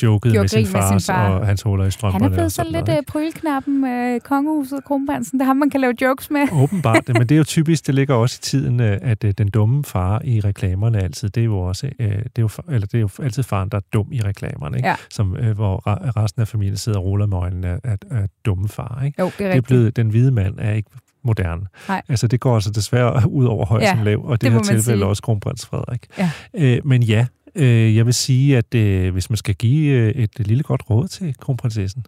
jokede 0.04 0.40
med 0.40 0.48
sin, 0.48 0.66
far, 0.66 0.92
med 0.92 1.00
sin 1.00 1.14
far 1.14 1.30
og 1.30 1.48
hans 1.48 1.62
huller 1.62 1.86
i 1.86 1.92
strømperne. 1.92 2.24
Han 2.24 2.32
er 2.32 2.36
blevet 2.36 2.52
så 2.52 2.64
lidt 2.64 2.88
noget, 2.88 3.06
prylknappen 3.06 3.82
med 3.82 4.20
kongehuset 4.20 4.84
kronprinsen. 4.86 5.40
Det 5.40 5.46
har 5.46 5.54
man 5.54 5.70
kan 5.70 5.82
lave 5.82 5.94
jokes 6.02 6.32
med. 6.32 6.42
Åbenbart, 6.64 7.08
men 7.08 7.22
det 7.22 7.32
er 7.32 7.38
jo 7.38 7.44
typisk, 7.44 7.88
det 7.88 7.96
ligger 7.96 8.16
også 8.16 8.40
i 8.42 8.44
tiden, 8.44 8.80
øh, 8.80 8.98
at 9.02 9.24
øh, 9.24 9.34
den 9.38 9.50
dumme 9.50 9.84
far 9.84 10.22
i 10.24 10.40
reklamerne 10.40 11.04
altid, 11.04 11.30
det 11.30 11.42
er 11.42 11.46
jo 11.46 11.60
også, 11.60 11.90
øh, 12.00 12.08
det 12.08 12.16
er 12.16 12.24
jo, 12.40 12.50
eller 12.70 12.88
det 12.88 12.96
er 12.98 13.02
jo 13.02 13.10
altid 13.24 13.44
faren, 13.44 13.70
der 13.70 13.78
er 13.78 13.82
dum 13.94 14.08
i 14.12 14.22
reklamerne, 14.22 14.78
ikke? 14.78 14.90
Ja. 14.90 14.96
Som, 15.10 15.28
hvor 15.56 15.84
resten 16.24 16.42
af 16.42 16.48
familien 16.48 16.78
sidder 16.78 17.00
og 17.00 17.06
ruller 17.06 17.26
med 17.26 17.38
øjnene 17.38 17.68
af, 17.68 17.80
af, 17.84 17.98
af 18.12 18.28
dumme 18.46 18.70
far. 18.70 19.02
Ikke? 19.06 19.22
Jo, 19.22 19.32
det 19.38 19.46
er, 19.46 19.50
det 19.50 19.58
er 19.58 19.62
blevet, 19.62 19.96
den 19.96 20.10
hvide 20.10 20.32
mand 20.32 20.56
er 20.58 20.72
ikke 20.72 20.90
moderne. 21.24 21.66
Nej. 21.88 22.02
Altså 22.10 22.28
det 22.28 22.40
går 22.40 22.56
altså 22.56 22.72
desværre 22.72 23.30
ud 23.30 23.46
over 23.46 23.66
højst 23.66 23.84
ja, 23.84 24.04
lav, 24.04 24.26
og 24.26 24.32
det, 24.32 24.42
det 24.42 24.52
her 24.52 24.60
tilfælde 24.60 25.00
sige. 25.00 25.06
også 25.06 25.22
kronprins 25.22 25.66
Frederik. 25.66 26.06
Ja. 26.18 26.32
Øh, 26.54 26.82
men 26.86 27.04
ja, 27.04 27.26
Øh, 27.56 27.96
jeg 27.96 28.06
vil 28.06 28.14
sige, 28.14 28.58
at 28.58 28.76
øh, 28.76 29.14
hvis 29.14 29.30
man 29.30 29.38
skal 29.38 29.56
give 29.56 29.92
øh, 29.92 30.10
et 30.10 30.48
lille 30.48 30.64
godt 30.64 30.90
råd 30.90 31.08
til 31.08 31.36
kronprinsessen, 31.40 32.06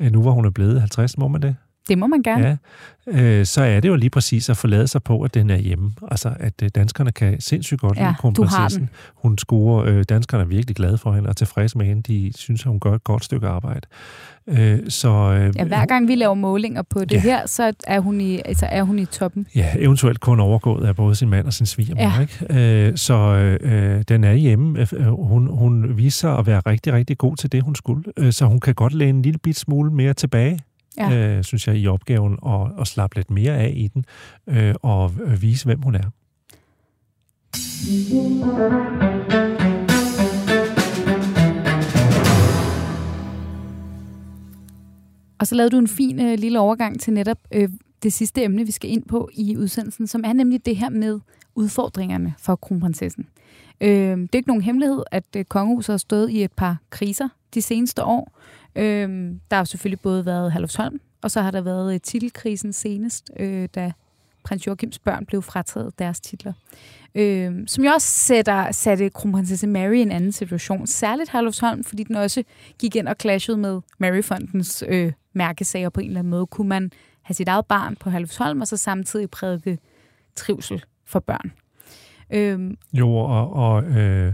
øh, 0.00 0.12
nu 0.12 0.22
hvor 0.22 0.30
hun 0.30 0.44
er 0.44 0.50
blevet 0.50 0.80
50, 0.80 1.18
må 1.18 1.28
man 1.28 1.42
det? 1.42 1.56
Det 1.88 1.98
må 1.98 2.06
man 2.06 2.22
gerne. 2.22 2.58
Ja, 3.06 3.22
øh, 3.22 3.46
så 3.46 3.62
er 3.62 3.80
det 3.80 3.88
jo 3.88 3.96
lige 3.96 4.10
præcis 4.10 4.48
at 4.48 4.56
forlade 4.56 4.88
sig 4.88 5.02
på, 5.02 5.20
at 5.20 5.34
den 5.34 5.50
er 5.50 5.56
hjemme. 5.56 5.92
Altså, 6.10 6.34
at 6.40 6.62
øh, 6.62 6.70
danskerne 6.74 7.12
kan 7.12 7.40
sindssygt 7.40 7.80
godt 7.80 7.98
ja, 7.98 8.02
lide 8.02 8.14
kronprinsessen. 8.18 8.90
Hun 9.14 9.38
scorer, 9.38 9.84
øh, 9.84 10.04
danskerne 10.08 10.42
er 10.42 10.46
virkelig 10.46 10.76
glade 10.76 10.98
for 10.98 11.12
hende 11.12 11.28
og 11.28 11.36
tilfredse 11.36 11.78
med 11.78 11.86
hende. 11.86 12.02
De 12.02 12.32
synes, 12.36 12.60
at 12.60 12.66
hun 12.66 12.80
gør 12.80 12.94
et 12.94 13.04
godt 13.04 13.24
stykke 13.24 13.48
arbejde. 13.48 13.86
Øh, 14.46 14.78
så, 14.88 15.08
øh, 15.08 15.52
ja, 15.56 15.64
hver 15.64 15.86
gang 15.86 16.08
vi 16.08 16.14
laver 16.14 16.34
målinger 16.34 16.82
på 16.82 17.00
det 17.00 17.12
ja. 17.12 17.20
her, 17.20 17.46
så 17.46 17.72
er 17.86 18.00
hun, 18.00 18.20
i, 18.20 18.40
altså 18.44 18.66
er 18.66 18.82
hun 18.82 18.98
i 18.98 19.04
toppen. 19.04 19.46
Ja, 19.54 19.72
eventuelt 19.78 20.20
kun 20.20 20.40
overgået 20.40 20.86
af 20.86 20.96
både 20.96 21.14
sin 21.14 21.30
mand 21.30 21.46
og 21.46 21.52
sin 21.52 21.66
svigermor. 21.66 22.02
Ja. 22.02 22.20
Ikke? 22.20 22.86
Øh, 22.88 22.96
så 22.96 23.14
øh, 23.60 24.04
den 24.08 24.24
er 24.24 24.32
hjemme. 24.32 24.80
Øh, 24.80 25.06
hun, 25.06 25.46
hun 25.46 25.96
viser 25.96 26.30
at 26.30 26.46
være 26.46 26.60
rigtig, 26.66 26.92
rigtig 26.92 27.18
god 27.18 27.36
til 27.36 27.52
det, 27.52 27.62
hun 27.62 27.74
skulle. 27.74 28.04
Øh, 28.16 28.32
så 28.32 28.46
hun 28.46 28.60
kan 28.60 28.74
godt 28.74 28.92
læne 28.92 29.10
en 29.10 29.22
lille 29.22 29.38
bit 29.38 29.58
smule 29.58 29.90
mere 29.90 30.12
tilbage 30.12 30.58
ja. 30.98 31.36
øh, 31.36 31.44
synes 31.44 31.68
jeg, 31.68 31.76
i 31.76 31.86
opgaven, 31.86 32.38
og, 32.42 32.60
og 32.60 32.86
slappe 32.86 33.16
lidt 33.16 33.30
mere 33.30 33.52
af 33.52 33.72
i 33.76 33.88
den, 33.88 34.04
øh, 34.46 34.74
og 34.82 35.12
vise, 35.40 35.64
hvem 35.64 35.82
hun 35.82 35.94
er. 35.94 36.10
Og 45.38 45.46
så 45.46 45.54
lavede 45.54 45.70
du 45.70 45.78
en 45.78 45.88
fin 45.88 46.20
øh, 46.20 46.38
lille 46.38 46.60
overgang 46.60 47.00
til 47.00 47.12
netop 47.12 47.38
øh, 47.52 47.68
det 48.02 48.12
sidste 48.12 48.42
emne, 48.42 48.66
vi 48.66 48.72
skal 48.72 48.90
ind 48.90 49.02
på 49.02 49.30
i 49.32 49.56
udsendelsen, 49.56 50.06
som 50.06 50.22
er 50.24 50.32
nemlig 50.32 50.66
det 50.66 50.76
her 50.76 50.88
med 50.88 51.20
udfordringerne 51.54 52.34
for 52.38 52.56
kronprinsessen. 52.56 53.26
Øh, 53.80 53.88
det 53.88 54.34
er 54.34 54.36
ikke 54.36 54.48
nogen 54.48 54.62
hemmelighed, 54.62 55.02
at 55.10 55.24
øh, 55.36 55.44
kongehuset 55.44 55.92
har 55.92 55.98
stået 55.98 56.30
i 56.30 56.44
et 56.44 56.52
par 56.52 56.76
kriser 56.90 57.28
de 57.54 57.62
seneste 57.62 58.04
år. 58.04 58.38
Øh, 58.76 59.32
der 59.50 59.56
har 59.56 59.64
selvfølgelig 59.64 60.00
både 60.00 60.26
været 60.26 60.52
Halvsholm, 60.52 61.00
og 61.22 61.30
så 61.30 61.40
har 61.40 61.50
der 61.50 61.60
været 61.60 61.94
øh, 61.94 62.00
titelkrisen 62.00 62.72
senest, 62.72 63.30
øh, 63.38 63.68
da 63.74 63.92
prins 64.44 64.66
Joachims 64.66 64.98
børn 64.98 65.26
blev 65.26 65.42
frataget 65.42 65.98
deres 65.98 66.20
titler. 66.20 66.52
Øh, 67.14 67.52
som 67.66 67.84
jo 67.84 67.90
også 67.90 68.08
sætter, 68.08 68.72
satte 68.72 69.10
kronprinsesse 69.10 69.66
Mary 69.66 69.94
i 69.94 70.02
en 70.02 70.12
anden 70.12 70.32
situation. 70.32 70.86
Særligt 70.86 71.30
Halvsholm, 71.30 71.84
fordi 71.84 72.02
den 72.02 72.16
også 72.16 72.42
gik 72.78 72.96
ind 72.96 73.08
og 73.08 73.16
clashede 73.20 73.56
med 73.56 73.80
Maryfondens 73.98 74.84
øh, 74.88 75.12
mærkesager 75.32 75.88
på 75.88 76.00
en 76.00 76.06
eller 76.06 76.18
anden 76.18 76.30
måde. 76.30 76.46
Kunne 76.46 76.68
man 76.68 76.90
have 77.22 77.34
sit 77.34 77.48
eget 77.48 77.66
barn 77.66 77.96
på 77.96 78.10
Halvsholm, 78.10 78.60
og 78.60 78.68
så 78.68 78.76
samtidig 78.76 79.30
prædike 79.30 79.78
trivsel 80.36 80.84
for 81.06 81.20
børn? 81.20 81.52
Øh, 82.30 82.76
jo, 82.92 83.14
og, 83.14 83.52
og 83.52 83.84
øh, 83.84 84.32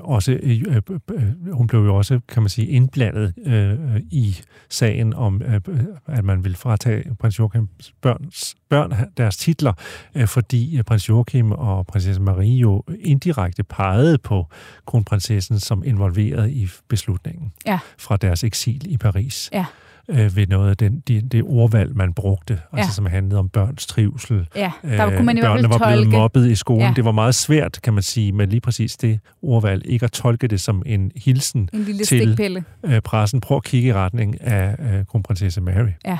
også, 0.00 0.32
øh, 0.42 0.64
øh, 0.68 0.82
øh, 1.10 1.52
hun 1.52 1.66
blev 1.66 1.80
jo 1.80 1.96
også, 1.96 2.20
kan 2.28 2.42
man 2.42 2.50
sige, 2.50 2.68
indblandet 2.68 3.34
øh, 3.46 4.00
i 4.10 4.36
sagen 4.68 5.14
om, 5.14 5.42
øh, 5.42 5.60
at 6.06 6.24
man 6.24 6.44
ville 6.44 6.56
fratage 6.56 7.16
prins 7.20 7.38
Joachims 7.38 7.94
børns, 8.00 8.56
børn 8.68 8.94
deres 9.16 9.36
titler, 9.36 9.72
øh, 10.14 10.28
fordi 10.28 10.82
prins 10.86 11.08
Joachim 11.08 11.52
og 11.52 11.86
prinsesse 11.86 12.22
Marie 12.22 12.58
jo 12.58 12.82
indirekte 13.00 13.62
pegede 13.62 14.18
på 14.18 14.46
kronprinsessen 14.86 15.60
som 15.60 15.82
involveret 15.84 16.50
i 16.50 16.68
beslutningen 16.88 17.52
ja. 17.66 17.78
fra 17.98 18.16
deres 18.16 18.44
eksil 18.44 18.92
i 18.92 18.96
Paris. 18.96 19.50
Ja 19.52 19.64
øh, 20.08 20.36
ved 20.36 20.46
noget 20.46 20.70
af 20.70 20.76
den, 20.76 21.02
de, 21.08 21.20
det 21.20 21.42
ordvalg, 21.42 21.96
man 21.96 22.12
brugte, 22.12 22.52
altså, 22.52 22.66
ja. 22.72 22.78
altså 22.78 22.94
som 22.94 23.06
handlede 23.06 23.38
om 23.38 23.48
børns 23.48 23.86
trivsel. 23.86 24.48
Ja, 24.56 24.72
der 24.84 25.16
kunne 25.16 25.26
man 25.26 25.36
i 25.36 25.40
hvert 25.40 25.58
fald 25.60 25.66
var 25.68 25.90
blevet 25.90 26.08
mobbet 26.08 26.50
i 26.50 26.54
skolen. 26.54 26.82
Ja. 26.82 26.92
Det 26.96 27.04
var 27.04 27.12
meget 27.12 27.34
svært, 27.34 27.78
kan 27.82 27.94
man 27.94 28.02
sige, 28.02 28.32
med 28.32 28.46
lige 28.46 28.60
præcis 28.60 28.96
det 28.96 29.20
ordvalg, 29.42 29.86
ikke 29.86 30.04
at 30.04 30.12
tolke 30.12 30.48
det 30.48 30.60
som 30.60 30.82
en 30.86 31.12
hilsen 31.16 31.68
en 31.72 31.82
lille 31.82 32.04
til 32.04 32.20
stikpille. 32.20 32.64
Øh, 32.84 33.00
pressen. 33.00 33.40
Prøv 33.40 33.56
at 33.56 33.64
kigge 33.64 33.88
i 33.88 33.92
retning 33.92 34.40
af 34.40 34.76
øh, 34.78 35.06
kronprinsesse 35.06 35.60
Mary. 35.60 35.90
Ja. 36.04 36.18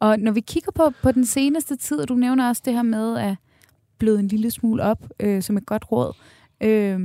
Og 0.00 0.18
når 0.18 0.32
vi 0.32 0.40
kigger 0.40 0.72
på, 0.74 0.92
på 1.02 1.12
den 1.12 1.26
seneste 1.26 1.76
tid, 1.76 2.00
og 2.00 2.08
du 2.08 2.14
nævner 2.14 2.48
også 2.48 2.62
det 2.64 2.72
her 2.72 2.82
med 2.82 3.18
at 3.18 3.36
bløde 3.98 4.20
en 4.20 4.28
lille 4.28 4.50
smule 4.50 4.82
op 4.82 4.98
øh, 5.20 5.42
som 5.42 5.56
et 5.56 5.66
godt 5.66 5.84
råd, 5.92 6.12
øh, 6.60 6.98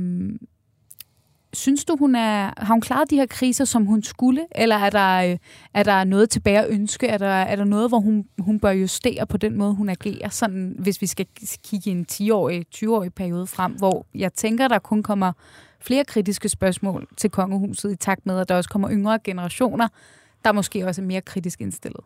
Synes 1.52 1.84
du, 1.84 1.96
hun 1.96 2.14
er, 2.14 2.52
har 2.56 2.72
hun 2.74 2.80
klaret 2.80 3.10
de 3.10 3.16
her 3.16 3.26
kriser, 3.26 3.64
som 3.64 3.86
hun 3.86 4.02
skulle? 4.02 4.46
Eller 4.54 4.76
er 4.76 4.90
der, 4.90 5.36
er 5.74 5.82
der 5.82 6.04
noget 6.04 6.30
tilbage 6.30 6.58
at 6.58 6.66
ønske? 6.70 7.06
Er 7.06 7.18
der, 7.18 7.26
er 7.26 7.56
der 7.56 7.64
noget, 7.64 7.90
hvor 7.90 7.98
hun, 7.98 8.24
hun 8.38 8.60
bør 8.60 8.70
justere 8.70 9.26
på 9.26 9.36
den 9.36 9.58
måde, 9.58 9.74
hun 9.74 9.88
agerer? 9.88 10.28
Sådan, 10.28 10.76
hvis 10.78 11.00
vi 11.00 11.06
skal 11.06 11.26
kigge 11.64 11.90
i 11.90 11.92
en 11.92 12.06
10-årig, 12.12 12.66
20-årig 12.74 13.14
periode 13.14 13.46
frem, 13.46 13.72
hvor 13.72 14.06
jeg 14.14 14.32
tænker, 14.32 14.68
der 14.68 14.78
kun 14.78 15.02
kommer 15.02 15.32
flere 15.80 16.04
kritiske 16.04 16.48
spørgsmål 16.48 17.06
til 17.16 17.30
kongehuset 17.30 17.92
i 17.92 17.96
takt 17.96 18.26
med, 18.26 18.38
at 18.38 18.48
der 18.48 18.54
også 18.54 18.70
kommer 18.70 18.90
yngre 18.90 19.18
generationer, 19.24 19.88
der 20.44 20.52
måske 20.52 20.86
også 20.86 21.02
er 21.02 21.06
mere 21.06 21.20
kritisk 21.20 21.60
indstillet. 21.60 22.00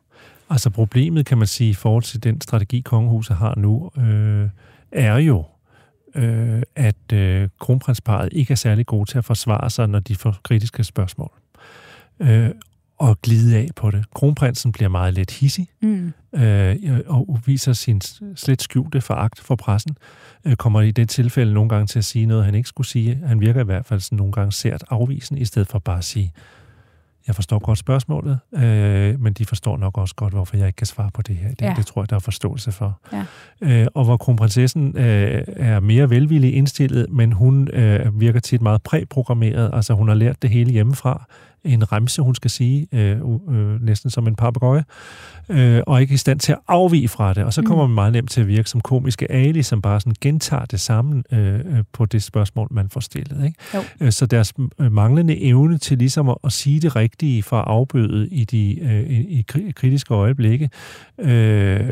Altså 0.50 0.70
problemet, 0.70 1.26
kan 1.26 1.38
man 1.38 1.46
sige, 1.46 1.70
i 1.70 1.74
forhold 1.74 2.02
til 2.02 2.22
den 2.22 2.40
strategi, 2.40 2.80
kongehuset 2.80 3.36
har 3.36 3.54
nu, 3.56 3.90
øh, 3.98 4.48
er 4.92 5.16
jo, 5.16 5.44
øh, 6.14 6.62
at 6.76 7.12
øh, 7.12 7.48
kronprinsparet 7.60 8.28
ikke 8.32 8.52
er 8.52 8.56
særlig 8.56 8.86
gode 8.86 9.10
til 9.10 9.18
at 9.18 9.24
forsvare 9.24 9.70
sig, 9.70 9.88
når 9.88 10.00
de 10.00 10.16
får 10.16 10.36
kritiske 10.42 10.84
spørgsmål. 10.84 11.30
Øh, 12.20 12.50
og 12.98 13.20
glide 13.22 13.56
af 13.56 13.68
på 13.76 13.90
det. 13.90 14.04
Kronprinsen 14.14 14.72
bliver 14.72 14.88
meget 14.88 15.14
let 15.14 15.30
hissig, 15.30 15.68
mm. 15.82 16.12
øh, 16.34 16.76
og 17.06 17.38
viser 17.46 17.72
sin 17.72 18.00
slet 18.36 18.62
skjulte 18.62 19.00
foragt 19.00 19.40
for 19.40 19.56
pressen, 19.56 19.96
øh, 20.44 20.56
kommer 20.56 20.80
i 20.80 20.90
det 20.90 21.08
tilfælde 21.08 21.54
nogle 21.54 21.68
gange 21.68 21.86
til 21.86 21.98
at 21.98 22.04
sige 22.04 22.26
noget, 22.26 22.44
han 22.44 22.54
ikke 22.54 22.68
skulle 22.68 22.86
sige. 22.86 23.20
Han 23.26 23.40
virker 23.40 23.60
i 23.60 23.64
hvert 23.64 23.86
fald 23.86 24.00
sådan 24.00 24.16
nogle 24.16 24.32
gange 24.32 24.52
sært 24.52 24.84
afvisende, 24.90 25.40
i 25.40 25.44
stedet 25.44 25.68
for 25.68 25.78
bare 25.78 25.98
at 25.98 26.04
sige, 26.04 26.32
jeg 27.26 27.34
forstår 27.34 27.58
godt 27.58 27.78
spørgsmålet, 27.78 28.38
øh, 28.54 29.20
men 29.20 29.32
de 29.32 29.44
forstår 29.44 29.76
nok 29.76 29.98
også 29.98 30.14
godt, 30.14 30.32
hvorfor 30.32 30.56
jeg 30.56 30.66
ikke 30.66 30.76
kan 30.76 30.86
svare 30.86 31.10
på 31.14 31.22
det 31.22 31.36
her. 31.36 31.48
Det, 31.48 31.62
ja. 31.62 31.74
det 31.76 31.86
tror 31.86 32.02
jeg, 32.02 32.10
der 32.10 32.16
er 32.16 32.20
forståelse 32.20 32.72
for. 32.72 33.00
Ja. 33.12 33.24
Øh, 33.60 33.86
og 33.94 34.04
hvor 34.04 34.16
kronprinsessen 34.16 34.96
øh, 34.96 35.44
er 35.46 35.80
mere 35.80 36.10
velvillig 36.10 36.54
indstillet, 36.54 37.06
men 37.10 37.32
hun 37.32 37.68
øh, 37.68 38.20
virker 38.20 38.40
tit 38.40 38.62
meget 38.62 38.82
præprogrammeret. 38.82 39.70
Altså 39.72 39.94
hun 39.94 40.08
har 40.08 40.14
lært 40.14 40.42
det 40.42 40.50
hele 40.50 40.72
hjemmefra 40.72 41.26
en 41.64 41.92
remse, 41.92 42.22
hun 42.22 42.34
skal 42.34 42.50
sige, 42.50 42.86
øh, 42.92 43.18
øh, 43.50 43.82
næsten 43.82 44.10
som 44.10 44.26
en 44.26 44.34
papegøje, 44.34 44.84
øh, 45.48 45.82
og 45.86 46.00
ikke 46.00 46.14
i 46.14 46.16
stand 46.16 46.40
til 46.40 46.52
at 46.52 46.58
afvige 46.68 47.08
fra 47.08 47.34
det. 47.34 47.44
Og 47.44 47.52
så 47.52 47.62
kommer 47.62 47.86
mm. 47.86 47.90
man 47.90 47.94
meget 47.94 48.12
nemt 48.12 48.30
til 48.30 48.40
at 48.40 48.48
virke 48.48 48.70
som 48.70 48.80
komiske 48.80 49.32
Ali, 49.32 49.62
som 49.62 49.82
bare 49.82 50.00
sådan 50.00 50.14
gentager 50.20 50.64
det 50.64 50.80
samme 50.80 51.22
øh, 51.32 51.54
øh 51.54 51.84
på 51.92 52.06
det 52.06 52.22
spørgsmål, 52.22 52.68
man 52.70 52.88
får 52.88 53.00
stillet. 53.00 53.44
Ikke? 53.44 53.58
Jo. 53.74 53.80
Øh, 54.00 54.12
så 54.12 54.26
deres 54.26 54.52
øh, 54.80 54.92
manglende 54.92 55.42
evne 55.42 55.78
til 55.78 55.98
ligesom 55.98 56.28
at, 56.28 56.36
at 56.44 56.52
sige 56.52 56.80
det 56.80 56.96
rigtige 56.96 57.42
for 57.42 57.58
at 57.58 57.64
afbøde 57.68 58.28
i 58.28 58.44
de 58.44 58.80
øh, 58.80 59.10
i, 59.10 59.38
i 59.38 59.72
kritiske 59.76 60.14
øjeblikke, 60.14 60.70
øh, 61.18 61.90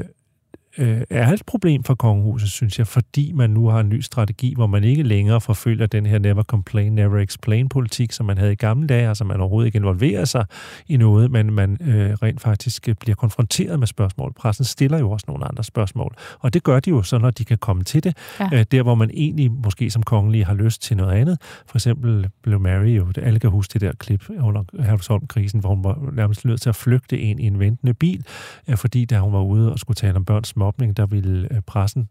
øh, 0.78 1.02
er 1.10 1.32
et 1.32 1.42
problem 1.46 1.84
for 1.84 1.94
kongehuset, 1.94 2.50
synes 2.50 2.78
jeg, 2.78 2.86
fordi 2.86 3.32
man 3.34 3.50
nu 3.50 3.68
har 3.68 3.80
en 3.80 3.88
ny 3.88 4.00
strategi, 4.00 4.54
hvor 4.54 4.66
man 4.66 4.84
ikke 4.84 5.02
længere 5.02 5.40
forfølger 5.40 5.86
den 5.86 6.06
her 6.06 6.18
never 6.18 6.42
complain, 6.42 6.92
never 6.92 7.18
explain 7.18 7.68
politik, 7.68 8.12
som 8.12 8.26
man 8.26 8.38
havde 8.38 8.52
i 8.52 8.56
gamle 8.56 8.86
dage, 8.86 9.08
altså 9.08 9.24
man 9.24 9.40
overhovedet 9.40 9.66
ikke 9.66 9.76
involverer 9.76 10.24
sig 10.24 10.44
i 10.88 10.96
noget, 10.96 11.30
men 11.30 11.52
man 11.52 11.78
øh, 11.80 12.12
rent 12.12 12.40
faktisk 12.40 12.88
bliver 13.00 13.16
konfronteret 13.16 13.78
med 13.78 13.86
spørgsmål. 13.86 14.32
Pressen 14.32 14.64
stiller 14.64 14.98
jo 14.98 15.10
også 15.10 15.24
nogle 15.28 15.44
andre 15.44 15.64
spørgsmål, 15.64 16.14
og 16.40 16.54
det 16.54 16.62
gør 16.62 16.80
de 16.80 16.90
jo 16.90 17.02
så, 17.02 17.18
når 17.18 17.30
de 17.30 17.44
kan 17.44 17.58
komme 17.58 17.84
til 17.84 18.04
det, 18.04 18.16
ja. 18.40 18.48
øh, 18.52 18.64
der 18.70 18.82
hvor 18.82 18.94
man 18.94 19.10
egentlig 19.14 19.52
måske 19.52 19.90
som 19.90 20.02
kongelige 20.02 20.44
har 20.44 20.54
lyst 20.54 20.82
til 20.82 20.96
noget 20.96 21.12
andet. 21.12 21.38
For 21.66 21.76
eksempel 21.76 22.28
blev 22.42 22.60
Mary 22.60 22.96
jo, 22.96 23.06
alle 23.16 23.40
kan 23.40 23.50
huske 23.50 23.72
det 23.72 23.80
der 23.80 23.92
klip 23.98 24.24
under 24.40 24.64
Herlufsholm-krisen, 24.82 25.60
hvor 25.60 25.74
hun 25.74 25.84
var 25.84 26.10
nærmest 26.12 26.44
nødt 26.44 26.60
til 26.60 26.68
at 26.68 26.76
flygte 26.76 27.18
ind 27.18 27.40
i 27.40 27.46
en 27.46 27.58
ventende 27.58 27.94
bil, 27.94 28.24
øh, 28.68 28.76
fordi 28.76 29.04
da 29.04 29.18
hun 29.18 29.32
var 29.32 29.42
ude 29.42 29.72
og 29.72 29.78
skulle 29.78 29.94
tale 29.94 30.16
om 30.16 30.24
børns 30.24 30.56
mobning, 30.60 30.96
der 30.96 31.06
ville 31.06 31.48
øh, 31.50 31.60
pressen 31.66 32.08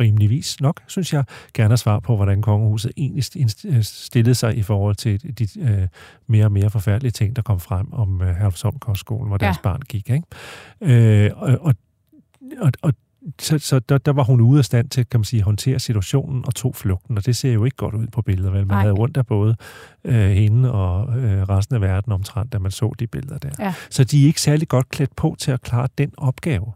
rimeligvis 0.00 0.60
nok, 0.60 0.80
synes 0.86 1.12
jeg, 1.12 1.24
gerne 1.54 1.76
svar 1.76 2.00
på, 2.00 2.16
hvordan 2.16 2.42
kongehuset 2.42 2.92
egentlig 2.96 3.24
øh, 3.66 3.82
stillede 3.82 4.34
sig 4.34 4.56
i 4.56 4.62
forhold 4.62 4.94
til 4.94 5.38
de 5.38 5.60
øh, 5.60 5.88
mere 6.26 6.44
og 6.44 6.52
mere 6.52 6.70
forfærdelige 6.70 7.10
ting, 7.12 7.36
der 7.36 7.42
kom 7.42 7.60
frem 7.60 7.92
om 7.92 8.22
øh, 8.22 8.36
Herlufsholm 8.36 8.78
Kostskolen, 8.78 9.28
hvor 9.28 9.38
ja. 9.40 9.46
deres 9.46 9.58
barn 9.58 9.80
gik. 9.80 10.10
Ikke? 10.10 10.24
Øh, 10.80 11.30
og, 11.36 11.58
og, 11.60 11.74
og, 12.58 12.72
og 12.82 12.92
så, 13.40 13.58
så 13.58 13.78
der, 13.78 13.98
der 13.98 14.12
var 14.12 14.22
hun 14.22 14.40
ude 14.40 14.58
af 14.58 14.64
stand 14.64 14.88
til, 14.88 15.06
kan 15.06 15.20
man 15.20 15.24
sige, 15.24 15.40
at 15.40 15.44
håndtere 15.44 15.78
situationen 15.78 16.44
og 16.46 16.54
tog 16.54 16.76
flugten, 16.76 17.16
og 17.18 17.26
det 17.26 17.36
ser 17.36 17.52
jo 17.52 17.64
ikke 17.64 17.76
godt 17.76 17.94
ud 17.94 18.06
på 18.06 18.22
billeder, 18.22 18.50
vel? 18.50 18.66
Man 18.66 18.76
Ej. 18.76 18.80
havde 18.80 18.94
rundt 18.94 19.16
af 19.16 19.26
både 19.26 19.56
øh, 20.04 20.30
hende 20.30 20.72
og 20.72 21.18
øh, 21.18 21.42
resten 21.42 21.74
af 21.74 21.80
verden 21.80 22.12
omtrent, 22.12 22.52
da 22.52 22.58
man 22.58 22.70
så 22.70 22.92
de 22.98 23.06
billeder 23.06 23.38
der. 23.38 23.50
Ja. 23.58 23.74
Så 23.90 24.04
de 24.04 24.22
er 24.22 24.26
ikke 24.26 24.40
særlig 24.40 24.68
godt 24.68 24.88
klædt 24.88 25.16
på 25.16 25.36
til 25.38 25.50
at 25.50 25.60
klare 25.60 25.88
den 25.98 26.12
opgave. 26.16 26.72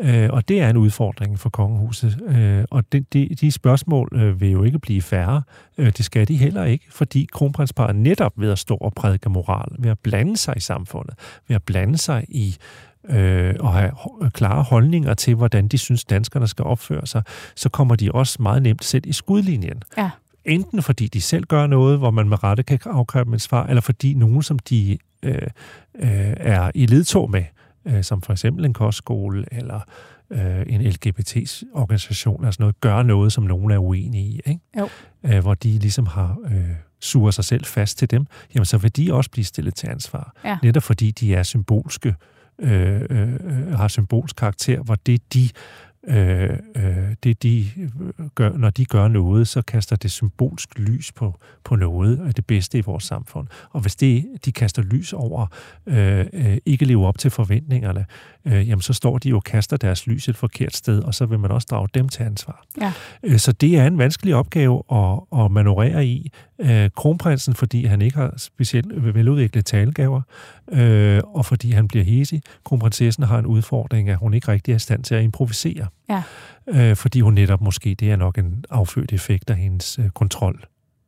Øh, 0.00 0.30
og 0.32 0.48
det 0.48 0.60
er 0.60 0.70
en 0.70 0.76
udfordring 0.76 1.38
for 1.38 1.50
kongehuset. 1.50 2.22
Øh, 2.28 2.64
og 2.70 2.92
de, 2.92 3.00
de, 3.12 3.28
de 3.40 3.52
spørgsmål 3.52 4.08
øh, 4.12 4.40
vil 4.40 4.50
jo 4.50 4.62
ikke 4.62 4.78
blive 4.78 5.02
færre. 5.02 5.42
Øh, 5.78 5.92
det 5.96 6.04
skal 6.04 6.28
de 6.28 6.36
heller 6.36 6.64
ikke, 6.64 6.84
fordi 6.90 7.28
kronprinsparet 7.32 7.96
netop 7.96 8.32
ved 8.36 8.50
at 8.50 8.58
stå 8.58 8.74
og 8.74 8.92
prædike 8.94 9.28
moral, 9.28 9.68
ved 9.78 9.90
at 9.90 9.98
blande 9.98 10.36
sig 10.36 10.54
i 10.56 10.60
samfundet, 10.60 11.14
ved 11.48 11.56
at 11.56 11.62
blande 11.62 11.98
sig 11.98 12.24
i 12.28 12.56
øh, 13.08 13.54
og 13.60 13.72
have 13.72 13.90
klare 14.30 14.62
holdninger 14.62 15.14
til, 15.14 15.34
hvordan 15.34 15.68
de 15.68 15.78
synes, 15.78 16.04
danskerne 16.04 16.48
skal 16.48 16.64
opføre 16.64 17.06
sig, 17.06 17.22
så 17.54 17.68
kommer 17.68 17.96
de 17.96 18.12
også 18.12 18.42
meget 18.42 18.62
nemt 18.62 18.84
selv 18.84 19.06
i 19.06 19.12
skudlinjen. 19.12 19.82
Ja. 19.98 20.10
Enten 20.44 20.82
fordi 20.82 21.06
de 21.06 21.20
selv 21.20 21.44
gør 21.44 21.66
noget, 21.66 21.98
hvor 21.98 22.10
man 22.10 22.28
med 22.28 22.44
rette 22.44 22.62
kan 22.62 22.78
afkræve 22.84 23.34
et 23.34 23.42
svar, 23.42 23.66
eller 23.66 23.80
fordi 23.80 24.14
nogen, 24.14 24.42
som 24.42 24.58
de 24.58 24.98
øh, 25.22 25.34
øh, 25.94 26.34
er 26.36 26.70
i 26.74 26.86
ledtog 26.86 27.30
med, 27.30 27.44
øh, 27.84 28.04
som 28.04 28.22
for 28.22 28.32
eksempel 28.32 28.64
en 28.64 28.72
kostskole 28.72 29.44
eller 29.52 29.80
øh, 30.30 30.62
en 30.66 30.82
LGBT-organisation, 30.82 32.44
altså 32.44 32.62
noget, 32.62 32.80
gør 32.80 33.02
noget, 33.02 33.32
som 33.32 33.44
nogen 33.44 33.70
er 33.70 33.78
uenige 33.78 34.24
i, 34.24 34.40
ikke? 34.46 34.60
Jo. 34.78 34.88
Øh, 35.24 35.38
hvor 35.38 35.54
de 35.54 35.68
ligesom 35.68 36.06
har 36.06 36.36
øh, 36.44 36.70
suger 37.00 37.30
sig 37.30 37.44
selv 37.44 37.64
fast 37.64 37.98
til 37.98 38.10
dem, 38.10 38.26
jamen 38.54 38.64
så 38.64 38.78
vil 38.78 38.96
de 38.96 39.14
også 39.14 39.30
blive 39.30 39.44
stillet 39.44 39.74
til 39.74 39.86
ansvar. 39.86 40.32
Ja. 40.44 40.58
Netop 40.62 40.82
fordi 40.82 41.10
de 41.10 41.34
er 41.34 41.42
symbolske 41.42 42.08
øh, 42.08 42.14
øh, 42.62 43.72
har 43.74 43.88
symbolsk 43.88 44.36
karakter, 44.36 44.82
hvor 44.82 44.94
det 44.94 45.34
de 45.34 45.48
øh, 46.08 46.50
øh, 46.76 47.14
det 47.22 47.42
de 47.42 47.66
gør, 48.34 48.52
når 48.52 48.70
de 48.70 48.84
gør 48.84 49.08
noget, 49.08 49.48
så 49.48 49.62
kaster 49.62 49.96
det 49.96 50.10
symbolsk 50.10 50.78
lys 50.78 51.12
på, 51.12 51.38
på 51.64 51.76
noget 51.76 52.20
af 52.26 52.34
det 52.34 52.46
bedste 52.46 52.78
i 52.78 52.80
vores 52.80 53.04
samfund. 53.04 53.48
Og 53.70 53.80
hvis 53.80 53.96
det, 53.96 54.26
de 54.44 54.52
kaster 54.52 54.82
lys 54.82 55.12
over, 55.12 55.46
øh, 55.86 56.26
øh, 56.32 56.58
ikke 56.66 56.84
lever 56.84 57.06
op 57.06 57.18
til 57.18 57.30
forventningerne, 57.30 58.06
øh, 58.44 58.68
jamen 58.68 58.82
så 58.82 58.92
står 58.92 59.18
de 59.18 59.28
jo 59.28 59.36
og 59.36 59.44
kaster 59.44 59.76
deres 59.76 60.06
lys 60.06 60.28
et 60.28 60.36
forkert 60.36 60.76
sted, 60.76 61.02
og 61.02 61.14
så 61.14 61.26
vil 61.26 61.38
man 61.38 61.50
også 61.50 61.66
drage 61.70 61.88
dem 61.94 62.08
til 62.08 62.22
ansvar. 62.22 62.64
Ja. 62.80 62.92
Øh, 63.22 63.38
så 63.38 63.52
det 63.52 63.78
er 63.78 63.86
en 63.86 63.98
vanskelig 63.98 64.34
opgave 64.34 64.82
at, 64.92 65.20
at 65.40 65.50
manøvrere 65.50 66.06
i. 66.06 66.30
Øh, 66.62 66.90
kronprinsen, 66.96 67.54
fordi 67.54 67.84
han 67.84 68.02
ikke 68.02 68.16
har 68.16 68.34
specielt 68.36 69.14
veludviklet 69.14 69.66
talegaver, 69.66 70.22
øh, 70.72 71.20
og 71.24 71.46
fordi 71.46 71.70
han 71.70 71.88
bliver 71.88 72.04
hesig. 72.04 72.42
Kronprinsessen 72.64 73.24
har 73.24 73.38
en 73.38 73.46
udfordring, 73.46 74.08
at 74.08 74.16
hun 74.16 74.34
ikke 74.34 74.48
rigtig 74.48 74.72
er 74.72 74.76
i 74.76 74.78
stand 74.78 75.04
til 75.04 75.14
at 75.14 75.22
improvisere. 75.22 75.86
Ja. 76.08 76.22
Øh, 76.68 76.96
fordi 76.96 77.20
hun 77.20 77.34
netop 77.34 77.60
måske, 77.60 77.94
det 77.94 78.10
er 78.10 78.16
nok 78.16 78.38
en 78.38 78.64
affødt 78.70 79.12
effekt 79.12 79.50
af 79.50 79.56
hendes 79.56 79.98
øh, 79.98 80.08
kontrol 80.08 80.64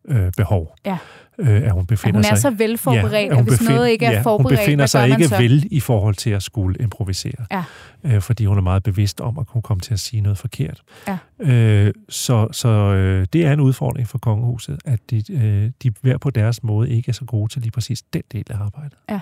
øh, 0.09 0.32
behov. 0.36 0.74
Ja. 0.86 0.98
Øh, 1.38 1.62
at 1.62 1.72
hun 1.72 1.86
befinder 1.86 2.18
at 2.18 2.26
hun 2.26 2.32
er 2.32 2.36
sig, 2.36 2.42
så 2.42 2.50
velforberedt, 2.50 3.32
ja, 3.32 3.38
at, 3.38 3.44
hvis 3.44 3.59
befind, 3.59 3.74
noget 3.74 3.90
ikke 3.90 4.07
er 4.07 4.12
ja, 4.12 4.20
forberedt, 4.20 4.59
hun 4.59 4.64
befinder 4.66 4.86
sig 4.86 5.11
ikke 5.11 5.28
så? 5.28 5.36
vel 5.36 5.68
i 5.70 5.80
forhold 5.80 6.14
til 6.14 6.30
at 6.30 6.42
skulle 6.42 6.76
improvisere. 6.80 7.46
Ja. 7.50 7.64
Øh, 8.05 8.20
fordi 8.20 8.44
hun 8.44 8.59
er 8.59 8.62
meget 8.62 8.82
bevidst 8.82 9.20
om, 9.20 9.38
at 9.38 9.44
hun 9.48 9.62
kommer 9.62 9.82
til 9.82 9.92
at 9.92 10.00
sige 10.00 10.20
noget 10.20 10.38
forkert. 10.38 10.82
Ja. 11.09 11.18
Øh, 11.40 11.92
så 12.09 12.48
så 12.52 12.68
øh, 12.68 13.26
det 13.32 13.46
er 13.46 13.52
en 13.52 13.61
udfordring 13.61 14.09
for 14.09 14.18
kongehuset, 14.18 14.78
at 14.84 15.00
de, 15.11 15.22
øh, 15.32 15.70
de 15.82 15.92
hver 16.00 16.18
på 16.18 16.30
deres 16.30 16.62
måde 16.62 16.90
ikke 16.90 17.09
er 17.09 17.12
så 17.12 17.24
gode 17.24 17.52
til 17.52 17.62
lige 17.62 17.72
præcis 17.72 18.02
den 18.02 18.22
del 18.32 18.44
af 18.50 18.57
arbejdet. 18.57 18.98
Ja. 19.11 19.20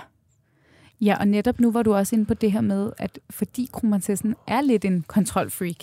Ja, 1.01 1.15
og 1.19 1.27
netop 1.27 1.59
nu 1.59 1.71
var 1.71 1.83
du 1.83 1.93
også 1.93 2.15
inde 2.15 2.25
på 2.25 2.33
det 2.33 2.51
her 2.51 2.61
med, 2.61 2.91
at 2.97 3.19
fordi 3.29 3.69
kronprinsessen 3.73 4.35
er 4.47 4.61
lidt 4.61 4.85
en 4.85 5.03
kontrolfreak, 5.07 5.75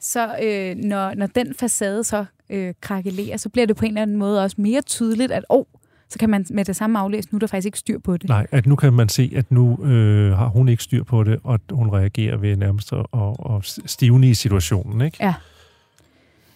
så 0.00 0.36
øh, 0.42 0.76
når, 0.76 1.14
når 1.14 1.26
den 1.26 1.54
facade 1.54 2.04
så 2.04 2.24
øh, 2.52 2.74
krakelerer, 2.80 3.36
så 3.36 3.48
bliver 3.48 3.66
det 3.66 3.76
på 3.76 3.84
en 3.84 3.90
eller 3.90 4.02
anden 4.02 4.16
måde 4.16 4.42
også 4.42 4.56
mere 4.58 4.82
tydeligt, 4.82 5.32
at 5.32 5.44
oh, 5.48 5.64
så 6.08 6.18
kan 6.18 6.30
man 6.30 6.46
med 6.50 6.64
det 6.64 6.76
samme 6.76 6.98
aflæse, 6.98 7.28
nu 7.32 7.36
er 7.36 7.40
der 7.40 7.46
faktisk 7.46 7.66
ikke 7.66 7.78
styr 7.78 7.98
på 7.98 8.16
det. 8.16 8.28
Nej, 8.28 8.46
at 8.50 8.66
nu 8.66 8.76
kan 8.76 8.92
man 8.92 9.08
se, 9.08 9.32
at 9.36 9.50
nu 9.50 9.84
øh, 9.84 10.32
har 10.32 10.48
hun 10.48 10.68
ikke 10.68 10.82
styr 10.82 11.04
på 11.04 11.24
det, 11.24 11.40
og 11.44 11.60
hun 11.70 11.88
reagerer 11.88 12.36
ved 12.36 12.56
nærmest 12.56 12.92
at, 12.92 13.06
at 13.50 13.80
stivne 13.90 14.30
i 14.30 14.34
situationen. 14.34 15.00
Ikke? 15.00 15.16
Ja. 15.20 15.34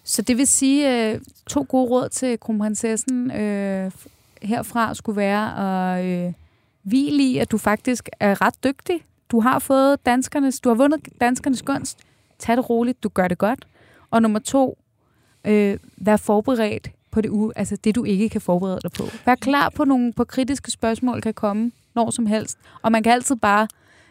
Så 0.05 0.23
det 0.23 0.37
vil 0.37 0.47
sige, 0.47 1.13
øh, 1.13 1.21
to 1.47 1.67
gode 1.69 1.91
råd 1.91 2.09
til 2.09 2.41
kronprinsessen 2.41 3.31
øh, 3.31 3.91
herfra 4.43 4.95
skulle 4.95 5.17
være 5.17 5.59
at 5.97 6.05
øh, 6.05 6.33
hvile 6.83 7.23
i, 7.23 7.39
at 7.39 7.51
du 7.51 7.59
faktisk 7.59 8.09
er 8.21 8.43
ret 8.43 8.65
dygtig. 8.65 9.01
Du 9.31 9.41
har 9.41 9.59
fået 9.59 10.07
danskernes, 10.07 10.61
du 10.61 10.69
har 10.69 10.77
vundet 10.77 11.01
danskernes 11.21 11.63
gunst. 11.63 11.99
Tag 12.39 12.57
det 12.57 12.71
roligt, 12.71 13.03
du 13.03 13.09
gør 13.09 13.29
det 13.29 13.39
godt. 13.39 13.67
Og 14.11 14.23
nummer 14.23 14.39
to, 14.39 14.79
øh, 15.45 15.79
vær 15.97 16.17
forberedt 16.17 16.91
på 17.11 17.21
det, 17.21 17.29
u- 17.31 17.53
altså 17.57 17.77
det, 17.85 17.95
du 17.95 18.05
ikke 18.05 18.29
kan 18.29 18.41
forberede 18.41 18.79
dig 18.83 18.91
på. 18.93 19.05
Vær 19.27 19.35
klar 19.35 19.69
på 19.69 19.85
nogle 19.85 20.13
på 20.13 20.25
kritiske 20.25 20.71
spørgsmål, 20.71 21.21
kan 21.21 21.35
komme 21.35 21.73
når 21.95 22.11
som 22.11 22.27
helst. 22.27 22.59
Og 22.83 22.93
man 22.93 23.03
kan 23.03 23.13
altid 23.13 23.37
bare 23.37 23.69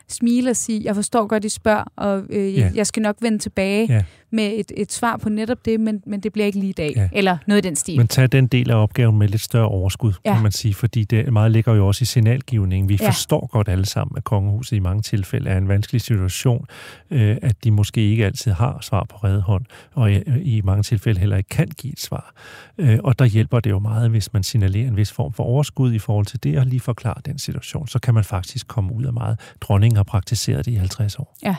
smile 0.08 0.50
og 0.50 0.56
sige, 0.56 0.82
jeg 0.84 0.96
forstår 0.96 1.28
godt, 1.28 1.46
I 1.46 1.50
spørger, 1.50 1.84
og 1.96 2.24
øh, 2.30 2.54
yeah. 2.58 2.78
jeg 2.78 2.88
skal 2.88 3.02
nok 3.04 3.16
vende 3.22 3.38
tilbage 3.40 3.92
yeah. 3.92 4.04
Med 4.36 4.52
et, 4.56 4.72
et 4.78 4.92
svar 4.92 5.18
på 5.18 5.30
netop 5.30 5.66
det, 5.66 5.80
men, 5.80 6.02
men 6.06 6.20
det 6.20 6.34
bliver 6.34 6.46
ikke 6.46 6.60
lige 6.60 6.70
i 6.70 6.74
dag. 6.74 6.94
Yeah. 6.98 7.10
Eller 7.12 7.38
noget 7.48 7.66
i 7.66 7.68
den 7.68 7.76
stil. 7.76 7.98
Men 7.98 8.08
tag 8.08 8.32
den 8.32 8.48
del 8.48 8.72
af 8.72 8.76
opgaven 8.76 9.18
med 9.18 9.28
lidt 9.28 9.42
større 9.42 9.68
overskud, 9.68 10.14
ja. 10.26 10.34
kan 10.34 10.44
man 10.44 10.52
sige, 10.52 10.74
fordi 10.74 11.04
det 11.04 11.34
meget 11.34 11.52
ligger 11.52 11.74
jo 11.74 11.88
også 11.88 12.02
i 12.02 12.06
signalgivningen. 12.06 12.90
Vi 12.90 12.98
ja. 13.02 13.08
forstår 13.08 13.48
godt 13.52 13.70
alle 13.70 13.86
sammen, 13.86 14.18
at 14.18 14.24
kongehuset 14.24 14.76
i 14.76 14.80
mange 14.80 15.02
tilfælde 15.02 15.50
er 15.50 15.58
en 15.58 15.68
vanskelig 15.68 16.02
situation, 16.02 16.66
øh, 17.12 17.38
at 17.42 17.56
de 17.64 17.72
måske 17.72 18.02
ikke 18.02 18.26
altid 18.26 18.52
har 18.52 18.78
svar 18.82 19.06
på 19.10 19.16
redde 19.16 19.42
hånd, 19.42 19.66
og 19.94 20.12
i, 20.12 20.22
i 20.42 20.62
mange 20.62 20.84
tilfælde 20.84 21.20
heller 21.20 21.38
ikke 21.38 21.50
kan 21.50 21.68
give 21.68 21.94
et 21.94 22.00
svar. 22.00 22.34
Øh, 22.78 23.00
og 23.04 23.20
der 23.20 23.26
hjælper 23.26 23.60
det 23.60 23.70
jo 23.70 23.80
meget, 23.80 24.10
hvis 24.10 24.34
man 24.34 24.44
signalerer 24.44 24.88
en 24.88 24.98
vis 24.98 25.12
form 25.12 25.34
for 25.34 25.44
overskud 25.44 25.94
i 25.94 26.00
forhold 26.00 26.26
til 26.26 26.44
det, 26.44 26.60
og 26.60 26.66
lige 26.66 26.80
forklare 26.80 27.22
den 27.26 27.40
situation. 27.40 27.88
Så 27.88 28.00
kan 28.00 28.14
man 28.14 28.24
faktisk 28.24 28.68
komme 28.68 28.94
ud 28.94 29.06
af 29.06 29.14
meget. 29.14 29.40
Dronningen 29.62 29.96
har 29.96 30.04
praktiseret 30.04 30.66
det 30.66 30.72
i 30.72 30.76
50 30.76 31.20
år. 31.20 31.38
Ja. 31.44 31.56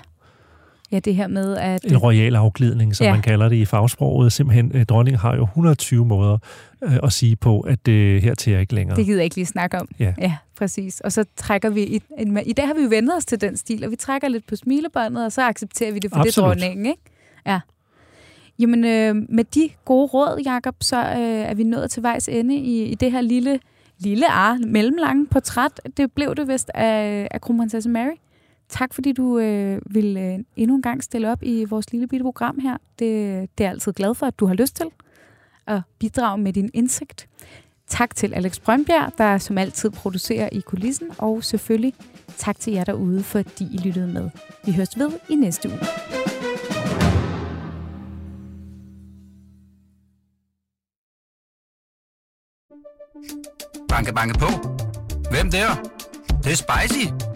Ja, 0.93 0.99
det 0.99 1.15
her 1.15 1.27
med, 1.27 1.57
at... 1.57 1.85
En 1.85 1.97
royal 1.97 2.37
afglidning, 2.37 2.97
som 2.97 3.05
Ja. 3.05 3.13
man 3.13 3.23
kalder 3.23 3.49
det 3.49 3.57
i 3.57 3.65
fagsproget. 3.65 4.33
Simpelthen, 4.33 4.71
øh, 4.75 4.85
dronningen 4.85 5.21
har 5.21 5.37
jo 5.37 5.43
120 5.45 6.07
måder 6.07 6.39
øh, 6.85 6.99
at 7.03 7.13
sige 7.13 7.37
på, 7.37 7.61
at 7.61 7.89
øh, 7.89 8.23
her 8.23 8.35
til 8.35 8.51
jeg 8.51 8.61
ikke 8.61 8.75
længere. 8.75 8.97
Det 8.97 9.07
gider 9.07 9.19
jeg 9.19 9.25
ikke 9.25 9.37
lige 9.37 9.47
snakke 9.47 9.81
om. 9.81 9.89
Ja. 9.99 10.15
ja 10.19 10.35
præcis. 10.59 11.01
Og 11.01 11.13
så 11.13 11.25
trækker 11.37 11.71
vi... 11.71 11.83
I, 11.83 12.01
I 12.47 12.53
dag 12.53 12.67
har 12.67 12.75
vi 12.75 12.83
jo 12.83 12.89
vendt 12.89 13.11
os 13.17 13.25
til 13.25 13.41
den 13.41 13.57
stil, 13.57 13.85
og 13.85 13.91
vi 13.91 13.97
trækker 13.97 14.29
lidt 14.29 14.47
på 14.47 14.57
smilebåndet, 14.57 15.25
og 15.25 15.33
så 15.33 15.43
accepterer 15.43 15.93
vi 15.93 15.99
det, 15.99 16.11
for 16.11 16.21
Absolut. 16.21 16.55
det 16.55 16.63
dronningen, 16.63 16.87
ikke? 16.87 17.03
Ja. 17.47 17.61
Jamen, 18.59 18.85
øh, 18.85 19.15
med 19.29 19.45
de 19.45 19.69
gode 19.85 20.07
råd, 20.07 20.43
Jakob, 20.45 20.75
så 20.81 20.97
øh, 20.97 21.21
er 21.21 21.55
vi 21.55 21.63
nået 21.65 21.91
til 21.91 22.03
vejs 22.03 22.29
ende 22.29 22.57
i, 22.57 22.83
i 22.85 22.95
det 22.95 23.13
her 23.13 23.21
lille, 23.21 23.61
lille 23.99 24.29
ar, 24.31 24.59
mellemlange 24.67 25.27
portræt. 25.27 25.81
Det 25.97 26.13
blev 26.13 26.35
det 26.35 26.49
vist 26.49 26.71
af, 26.75 27.29
af 27.31 27.41
kronprinsesse 27.41 27.89
Mary. 27.91 28.17
Tak, 28.69 28.95
fordi 28.95 29.13
du 29.13 29.39
øh, 29.39 29.81
vil 29.87 30.17
øh, 30.17 30.39
endnu 30.57 30.77
en 30.77 30.83
gang 30.83 31.05
stille 31.05 31.31
op 31.31 31.43
i 31.43 31.65
vores 31.65 31.93
lille 31.93 32.07
bitte 32.07 32.25
program 32.25 32.59
her. 32.59 32.77
Det, 32.99 32.99
det 33.59 33.65
er 33.65 33.65
jeg 33.65 33.71
altid 33.71 33.93
glad 33.93 34.15
for, 34.15 34.27
at 34.27 34.39
du 34.39 34.47
har 34.47 34.55
lyst 34.55 34.77
til 34.77 34.87
at 35.67 35.81
bidrage 35.99 36.39
med 36.39 36.53
din 36.53 36.71
indsigt. 36.75 37.29
Tak 37.89 38.17
til 38.17 38.35
Alex 38.35 38.61
Brønbjerg, 38.61 39.13
der 39.19 39.39
som 39.39 39.59
altid 39.59 39.91
producerer 39.91 40.49
i 40.53 40.61
kulissen, 40.61 41.11
og 41.19 41.45
selvfølgelig 41.45 41.95
tak 42.37 42.61
til 42.61 42.73
jer 42.73 42.85
derude, 42.85 43.23
fordi 43.23 43.69
I 43.75 43.79
lyttede 43.79 44.13
med. 44.13 44.31
Vi 44.65 44.73
høres 44.73 44.99
ved 44.99 45.11
i 45.29 45.35
næste 45.35 45.69
uge. 45.69 45.79
Banke, 53.89 54.15
banke 54.15 54.39
på. 54.39 54.47
Hvem 55.31 55.51
der? 55.51 55.69
Det, 56.29 56.45
det 56.45 56.53
er 56.53 56.57
spicy. 56.57 57.36